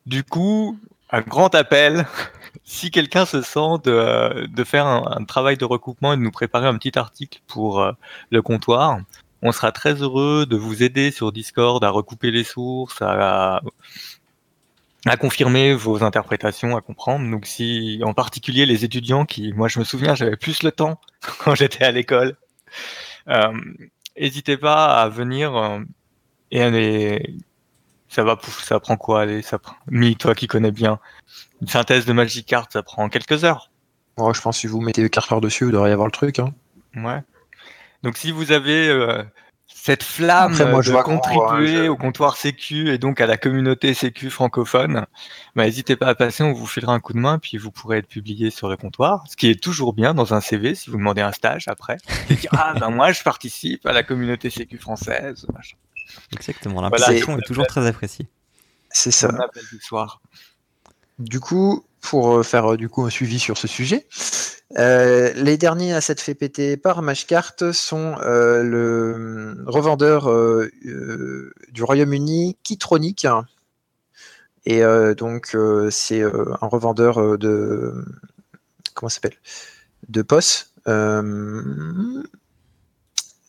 Du 0.06 0.22
coup, 0.24 0.78
un 1.10 1.20
grand 1.20 1.54
appel, 1.54 2.06
si 2.64 2.90
quelqu'un 2.90 3.26
se 3.26 3.42
sent 3.42 3.78
de, 3.84 4.46
de 4.46 4.64
faire 4.64 4.86
un, 4.86 5.24
travail 5.24 5.56
de 5.56 5.64
recoupement 5.64 6.12
et 6.12 6.16
de 6.16 6.22
nous 6.22 6.30
préparer 6.30 6.66
un 6.66 6.76
petit 6.78 6.98
article 6.98 7.40
pour 7.46 7.80
euh, 7.80 7.92
le 8.30 8.42
comptoir, 8.42 9.00
on 9.42 9.52
sera 9.52 9.72
très 9.72 9.94
heureux 9.94 10.46
de 10.46 10.56
vous 10.56 10.82
aider 10.82 11.10
sur 11.10 11.32
Discord 11.32 11.82
à 11.84 11.90
recouper 11.90 12.30
les 12.30 12.44
sources, 12.44 13.02
à, 13.02 13.60
à 15.06 15.16
confirmer 15.16 15.74
vos 15.74 16.02
interprétations, 16.02 16.76
à 16.76 16.80
comprendre. 16.80 17.30
Donc 17.30 17.46
si, 17.46 18.00
en 18.04 18.14
particulier 18.14 18.66
les 18.66 18.84
étudiants 18.84 19.24
qui, 19.24 19.52
moi 19.52 19.68
je 19.68 19.78
me 19.78 19.84
souviens, 19.84 20.14
j'avais 20.14 20.36
plus 20.36 20.62
le 20.62 20.72
temps 20.72 21.00
quand 21.38 21.54
j'étais 21.54 21.84
à 21.84 21.92
l'école, 21.92 22.36
euh, 23.28 23.52
n'hésitez 24.18 24.56
pas 24.56 25.00
à 25.00 25.08
venir 25.08 25.54
euh, 25.56 25.80
Et 26.50 26.58
elle 26.58 26.74
est... 26.74 27.34
ça 28.16 28.24
va, 28.24 28.36
ça 28.64 28.80
prend 28.80 28.96
quoi 28.96 29.20
Allez, 29.22 29.42
ça 29.42 29.58
prend... 29.58 29.76
Mi, 29.88 30.16
toi 30.16 30.34
qui 30.34 30.46
connais 30.48 30.72
bien, 30.72 30.98
une 31.62 31.68
synthèse 31.68 32.04
de 32.06 32.12
Magic 32.12 32.46
Card, 32.46 32.66
ça 32.72 32.82
prend 32.82 33.08
quelques 33.08 33.44
heures. 33.44 33.70
Moi, 34.18 34.32
je 34.34 34.40
pense 34.40 34.56
que 34.56 34.60
si 34.62 34.66
vous 34.66 34.80
mettez 34.80 35.08
4 35.08 35.34
heures 35.34 35.40
dessus, 35.40 35.64
vous 35.66 35.72
devriez 35.72 35.92
avoir 35.92 36.08
le 36.08 36.12
truc. 36.12 36.38
Hein. 36.38 36.52
Ouais. 36.96 37.20
Donc 38.02 38.16
si 38.16 38.30
vous 38.32 38.52
avez 38.52 38.88
euh, 38.88 39.22
cette 39.66 40.02
flamme 40.02 40.52
Après, 40.52 40.70
moi, 40.70 40.80
je 40.82 40.90
de 40.92 40.96
qu'on- 40.96 41.18
contribuer 41.18 41.78
ouais, 41.80 41.84
je- 41.84 41.88
au 41.90 41.96
comptoir 41.96 42.36
Sécu 42.36 42.88
et 42.90 42.98
donc 42.98 43.20
à 43.20 43.26
la 43.26 43.36
communauté 43.36 43.92
Sécu 43.94 44.30
francophone, 44.30 45.06
bah, 45.54 45.64
n'hésitez 45.64 45.96
pas 45.96 46.06
à 46.06 46.14
passer, 46.14 46.42
on 46.42 46.52
vous 46.52 46.66
filera 46.66 46.94
un 46.94 47.00
coup 47.00 47.12
de 47.12 47.18
main, 47.18 47.38
puis 47.38 47.58
vous 47.58 47.70
pourrez 47.70 47.98
être 47.98 48.08
publié 48.08 48.50
sur 48.50 48.68
le 48.70 48.76
comptoir, 48.76 49.24
ce 49.28 49.36
qui 49.36 49.50
est 49.50 49.62
toujours 49.62 49.92
bien 49.92 50.14
dans 50.14 50.32
un 50.34 50.40
CV 50.40 50.74
si 50.74 50.88
vous 50.88 50.96
demandez 50.96 51.20
un 51.22 51.32
stage 51.32 51.68
après. 51.68 51.98
Et 52.30 52.34
dire, 52.34 52.50
ah 52.56 52.72
ben 52.80 52.88
moi 52.90 53.12
je 53.12 53.22
participe 53.22 53.84
à 53.86 53.92
la 53.92 54.02
communauté 54.02 54.48
Sécu 54.50 54.78
française. 54.78 55.46
machin. 55.54 55.76
Exactement. 56.32 56.80
Voilà. 56.80 56.96
L'implication 56.98 57.38
est 57.38 57.46
toujours 57.46 57.66
très 57.66 57.86
appréciée. 57.86 58.28
C'est 58.90 59.10
ça. 59.10 59.28
Du 59.72 59.80
soir. 59.80 60.20
Du 61.18 61.40
coup, 61.40 61.84
pour 62.00 62.38
euh, 62.38 62.42
faire 62.42 62.72
euh, 62.72 62.76
du 62.76 62.88
coup 62.88 63.04
un 63.04 63.10
suivi 63.10 63.38
sur 63.38 63.56
ce 63.56 63.66
sujet, 63.66 64.06
euh, 64.78 65.32
les 65.34 65.56
derniers 65.56 65.94
à 65.94 66.00
s'être 66.00 66.20
fait 66.20 66.34
péter 66.34 66.76
par 66.76 67.02
Mashcart 67.02 67.54
sont 67.72 68.16
euh, 68.20 68.62
le 68.62 69.64
revendeur 69.66 70.28
euh, 70.28 70.70
euh, 70.84 71.52
du 71.70 71.82
Royaume-Uni, 71.82 72.56
Kitronic. 72.62 73.26
Et 74.66 74.82
euh, 74.82 75.14
donc, 75.14 75.54
euh, 75.54 75.90
c'est 75.90 76.20
euh, 76.20 76.52
un 76.60 76.66
revendeur 76.66 77.18
euh, 77.18 77.38
de. 77.38 78.04
Comment 78.94 79.08
ça 79.08 79.16
s'appelle? 79.16 79.38
De 80.08 80.22
POS. 80.22 80.72
Euh, 80.88 81.62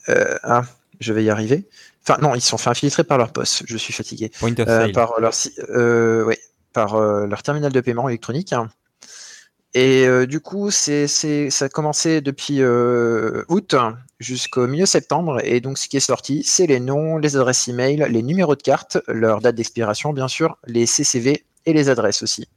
euh, 0.10 0.38
ah, 0.44 0.64
je 1.00 1.14
vais 1.14 1.24
y 1.24 1.30
arriver. 1.30 1.68
Enfin, 2.08 2.20
non, 2.22 2.36
ils 2.36 2.42
se 2.42 2.48
sont 2.50 2.58
fait 2.58 2.70
infiltrer 2.70 3.04
par 3.04 3.18
leur 3.18 3.32
POS. 3.34 3.64
Je 3.66 3.78
suis 3.78 3.94
fatigué. 3.94 4.32
Point 4.40 4.54
of 4.54 4.60
Euh, 4.68 4.82
sale. 4.82 4.92
par 4.94 5.20
leur, 5.20 5.34
si- 5.34 5.54
euh, 5.70 6.24
ouais, 6.24 6.40
par 6.74 6.96
euh, 6.96 7.26
leur 7.28 7.44
terminal 7.44 7.72
de 7.72 7.82
paiement 7.82 8.08
électronique. 8.08 8.54
Et 9.74 10.08
euh, 10.08 10.26
du 10.26 10.40
coup, 10.40 10.72
c'est, 10.72 11.08
c'est- 11.08 11.50
ça 11.50 11.66
a 11.66 11.70
commencé 11.70 12.22
depuis 12.22 12.62
euh, 12.62 13.44
août 13.50 13.76
jusqu'au 14.20 14.68
milieu 14.68 14.86
septembre. 14.86 15.40
Et 15.44 15.60
donc, 15.60 15.78
ce 15.78 15.88
qui 15.90 15.98
est 15.98 16.00
sorti, 16.00 16.44
c'est 16.44 16.66
les 16.66 16.80
noms, 16.80 17.18
les 17.18 17.36
adresses 17.36 17.68
email, 17.68 18.06
les 18.10 18.24
numéros 18.24 18.56
de 18.56 18.62
carte, 18.62 18.98
leur 19.08 19.42
date 19.42 19.56
d'expiration, 19.56 20.14
bien 20.14 20.28
sûr, 20.30 20.58
les 20.66 20.86
CCV 20.86 21.44
et 21.66 21.74
les 21.74 21.90
adresses 21.90 22.24
aussi. 22.24 22.48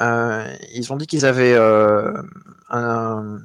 Euh, 0.00 0.44
ils 0.74 0.92
ont 0.92 0.96
dit 0.96 1.06
qu'ils 1.06 1.24
avaient 1.26 1.54
euh, 1.54 2.12
un, 2.70 3.38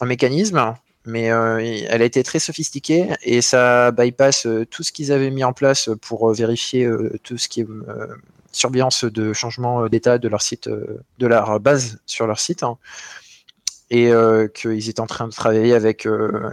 un 0.00 0.06
mécanisme, 0.06 0.74
mais 1.08 1.30
euh, 1.30 1.58
elle 1.88 2.02
a 2.02 2.04
été 2.04 2.22
très 2.22 2.38
sophistiquée 2.38 3.08
et 3.22 3.40
ça 3.40 3.90
bypass 3.92 4.46
euh, 4.46 4.66
tout 4.66 4.82
ce 4.82 4.92
qu'ils 4.92 5.10
avaient 5.10 5.30
mis 5.30 5.42
en 5.42 5.54
place 5.54 5.88
pour 6.02 6.28
euh, 6.28 6.34
vérifier 6.34 6.88
tout 7.22 7.38
ce 7.38 7.48
qui 7.48 7.62
est 7.62 7.66
surveillance 8.52 9.04
de 9.04 9.32
changement 9.32 9.88
d'état 9.88 10.18
de 10.18 10.28
leur 10.28 10.42
site, 10.42 10.68
de 10.68 11.26
leur 11.26 11.60
base 11.60 11.98
sur 12.06 12.26
leur 12.26 12.38
site, 12.38 12.62
hein. 12.62 12.78
et 13.90 14.10
qu'ils 14.54 14.88
étaient 14.88 15.00
en 15.00 15.06
train 15.06 15.28
de 15.28 15.32
travailler 15.32 15.74
avec 15.74 16.06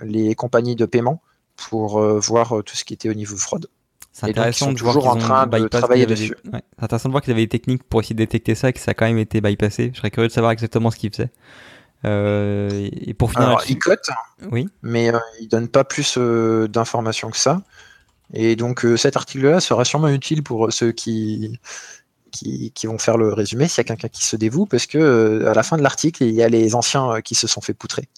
les 0.04 0.36
compagnies 0.36 0.76
de 0.76 0.86
paiement 0.86 1.22
pour 1.56 2.00
voir 2.20 2.64
tout 2.66 2.76
ce 2.76 2.84
qui 2.84 2.94
était 2.94 3.10
au 3.10 3.14
niveau 3.14 3.38
fraude. 3.38 3.68
C'est 4.12 4.30
et 4.30 4.34
donc, 4.34 4.36
ils 4.36 4.40
intéressant 4.40 4.66
sont 4.66 4.72
de 4.74 4.78
toujours 4.78 5.08
en 5.08 5.16
train 5.16 5.48
de 5.48 5.68
travailler 5.68 6.06
ouais. 6.08 6.16
C'est 6.16 6.84
intéressant 6.84 7.10
de 7.10 7.14
voir 7.14 7.24
qu'ils 7.24 7.34
avaient 7.34 7.44
des 7.44 7.50
techniques 7.50 7.84
pour 7.84 8.02
essayer 8.02 8.16
de 8.16 8.24
détecter 8.24 8.56
ça 8.56 8.70
et 8.70 8.74
que 8.74 8.80
ça 8.80 8.92
a 8.92 8.94
quand 8.94 9.06
même 9.06 9.18
été 9.18 9.42
bypassé. 9.42 9.92
Je 9.94 9.98
serais 9.98 10.12
curieux 10.12 10.28
de 10.28 10.34
savoir 10.34 10.52
exactement 10.52 10.92
ce 10.92 10.98
qu'ils 10.98 11.12
faisaient. 11.12 11.32
Euh, 12.04 12.90
et 12.92 13.14
pour 13.14 13.32
finir 13.32 13.48
Alors, 13.48 13.64
ils 13.70 13.80
cotent, 13.80 14.10
oui, 14.52 14.68
mais 14.82 15.14
euh, 15.14 15.20
ils 15.40 15.48
donnent 15.48 15.70
pas 15.70 15.84
plus 15.84 16.16
euh, 16.18 16.68
d'informations 16.68 17.32
que 17.32 17.38
ça. 17.38 17.62
Et 18.34 18.56
donc 18.56 18.86
cet 18.98 19.18
article-là 19.18 19.60
sera 19.60 19.86
sûrement 19.86 20.08
utile 20.08 20.42
pour 20.42 20.74
ceux 20.74 20.92
qui, 20.92 21.60
qui, 22.32 22.72
qui 22.72 22.88
vont 22.88 22.98
faire 22.98 23.18
le 23.18 23.32
résumé, 23.32 23.68
s'il 23.68 23.78
y 23.78 23.82
a 23.82 23.84
quelqu'un 23.84 24.08
qui 24.08 24.26
se 24.26 24.36
dévoue, 24.36 24.66
parce 24.66 24.88
que 24.88 25.46
à 25.46 25.54
la 25.54 25.64
fin 25.64 25.78
de 25.78 25.84
l'article, 25.84 26.24
il 26.24 26.34
y 26.34 26.42
a 26.42 26.50
les 26.50 26.74
anciens 26.74 27.22
qui 27.22 27.36
se 27.36 27.46
sont 27.46 27.62
fait 27.62 27.76
poutrer, 27.76 28.10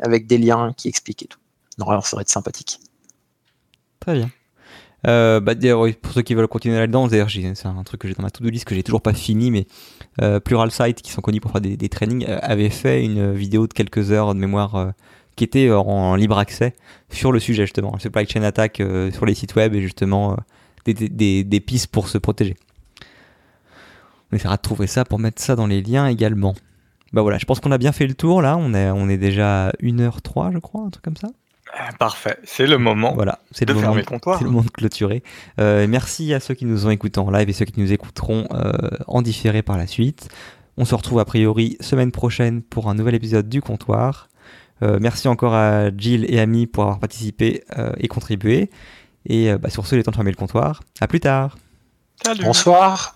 avec 0.00 0.26
des 0.26 0.36
liens 0.36 0.74
qui 0.76 0.88
expliquent 0.88 1.22
et 1.22 1.26
tout. 1.26 1.40
Normalement, 1.78 2.02
ça 2.02 2.16
va 2.16 2.22
être 2.22 2.28
sympathique. 2.28 2.78
très 4.00 4.14
bien. 4.14 4.30
Euh, 5.06 5.40
bah, 5.40 5.54
pour 6.02 6.12
ceux 6.12 6.22
qui 6.22 6.34
veulent 6.34 6.48
continuer 6.48 6.78
là-dedans, 6.78 7.08
c'est 7.08 7.66
un 7.66 7.82
truc 7.84 8.00
que 8.00 8.08
j'ai 8.08 8.14
dans 8.14 8.22
ma 8.22 8.30
to-do 8.30 8.50
list 8.50 8.64
que 8.64 8.74
j'ai 8.74 8.82
toujours 8.82 9.02
pas 9.02 9.14
fini, 9.14 9.50
mais 9.50 9.66
euh, 10.20 10.40
Pluralsight, 10.40 11.00
qui 11.02 11.12
sont 11.12 11.20
connus 11.20 11.40
pour 11.40 11.52
faire 11.52 11.60
des, 11.60 11.88
trainings, 11.88 12.26
euh, 12.28 12.38
avait 12.42 12.70
fait 12.70 13.04
une 13.04 13.32
vidéo 13.32 13.66
de 13.66 13.72
quelques 13.72 14.10
heures 14.10 14.34
de 14.34 14.40
mémoire 14.40 14.74
euh, 14.74 14.90
qui 15.36 15.44
était 15.44 15.70
en 15.70 16.14
libre 16.16 16.38
accès 16.38 16.74
sur 17.10 17.30
le 17.30 17.38
sujet, 17.38 17.64
justement, 17.64 17.92
le 17.92 18.00
supply 18.00 18.26
chain 18.26 18.42
attack 18.42 18.82
sur 19.12 19.26
les 19.26 19.34
sites 19.34 19.54
web 19.54 19.74
et 19.74 19.82
justement 19.82 20.34
des, 20.86 21.60
pistes 21.60 21.88
pour 21.88 22.08
se 22.08 22.16
protéger. 22.16 22.56
On 24.32 24.36
essaiera 24.36 24.56
de 24.56 24.62
trouver 24.62 24.86
ça 24.86 25.04
pour 25.04 25.18
mettre 25.18 25.42
ça 25.42 25.54
dans 25.54 25.66
les 25.66 25.82
liens 25.82 26.06
également. 26.06 26.54
Bah 27.12 27.20
voilà, 27.20 27.36
je 27.36 27.44
pense 27.44 27.60
qu'on 27.60 27.70
a 27.70 27.76
bien 27.76 27.92
fait 27.92 28.06
le 28.06 28.14
tour 28.14 28.40
là, 28.40 28.56
on 28.58 28.72
est, 28.72 28.90
on 28.90 29.10
est 29.10 29.18
déjà 29.18 29.66
à 29.66 29.72
1h03, 29.82 30.54
je 30.54 30.58
crois, 30.58 30.84
un 30.84 30.88
truc 30.88 31.04
comme 31.04 31.18
ça. 31.18 31.28
Ah, 31.78 31.92
Parfait, 31.98 32.38
c'est 32.44 32.66
le 32.66 32.78
moment 32.78 33.12
Voilà, 33.14 33.40
c'est 33.50 33.66
de 33.66 33.72
le 33.72 33.74
moment 33.74 33.88
fermer 33.88 34.00
le 34.00 34.06
comptoir. 34.06 34.38
c'est 34.38 34.44
le 34.44 34.50
moment 34.50 34.64
de 34.64 34.70
clôturer. 34.70 35.22
Euh, 35.60 35.86
merci 35.86 36.32
à 36.32 36.40
ceux 36.40 36.54
qui 36.54 36.64
nous 36.64 36.86
ont 36.86 36.90
écoutés 36.90 37.20
en 37.20 37.30
live 37.30 37.48
et 37.48 37.52
ceux 37.52 37.66
qui 37.66 37.78
nous 37.80 37.92
écouteront 37.92 38.46
euh, 38.52 38.72
en 39.06 39.20
différé 39.20 39.62
par 39.62 39.76
la 39.76 39.86
suite. 39.86 40.28
On 40.78 40.84
se 40.84 40.94
retrouve 40.94 41.18
a 41.20 41.24
priori 41.24 41.76
semaine 41.80 42.12
prochaine 42.12 42.62
pour 42.62 42.88
un 42.88 42.94
nouvel 42.94 43.14
épisode 43.14 43.48
du 43.48 43.60
comptoir. 43.60 44.28
Euh, 44.82 44.98
merci 45.00 45.26
encore 45.28 45.54
à 45.54 45.90
Jill 45.96 46.26
et 46.28 46.38
Ami 46.38 46.66
pour 46.66 46.84
avoir 46.84 46.98
participé 46.98 47.64
euh, 47.78 47.92
et 47.98 48.08
contribué. 48.08 48.70
Et 49.24 49.50
euh, 49.50 49.58
bah, 49.58 49.70
sur 49.70 49.86
ce, 49.86 49.94
il 49.94 50.00
est 50.00 50.02
temps 50.02 50.10
de 50.10 50.16
fermer 50.16 50.30
le 50.30 50.36
comptoir. 50.36 50.82
À 51.00 51.08
plus 51.08 51.20
tard. 51.20 51.56
Salut. 52.22 52.44
Bonsoir 52.44 53.15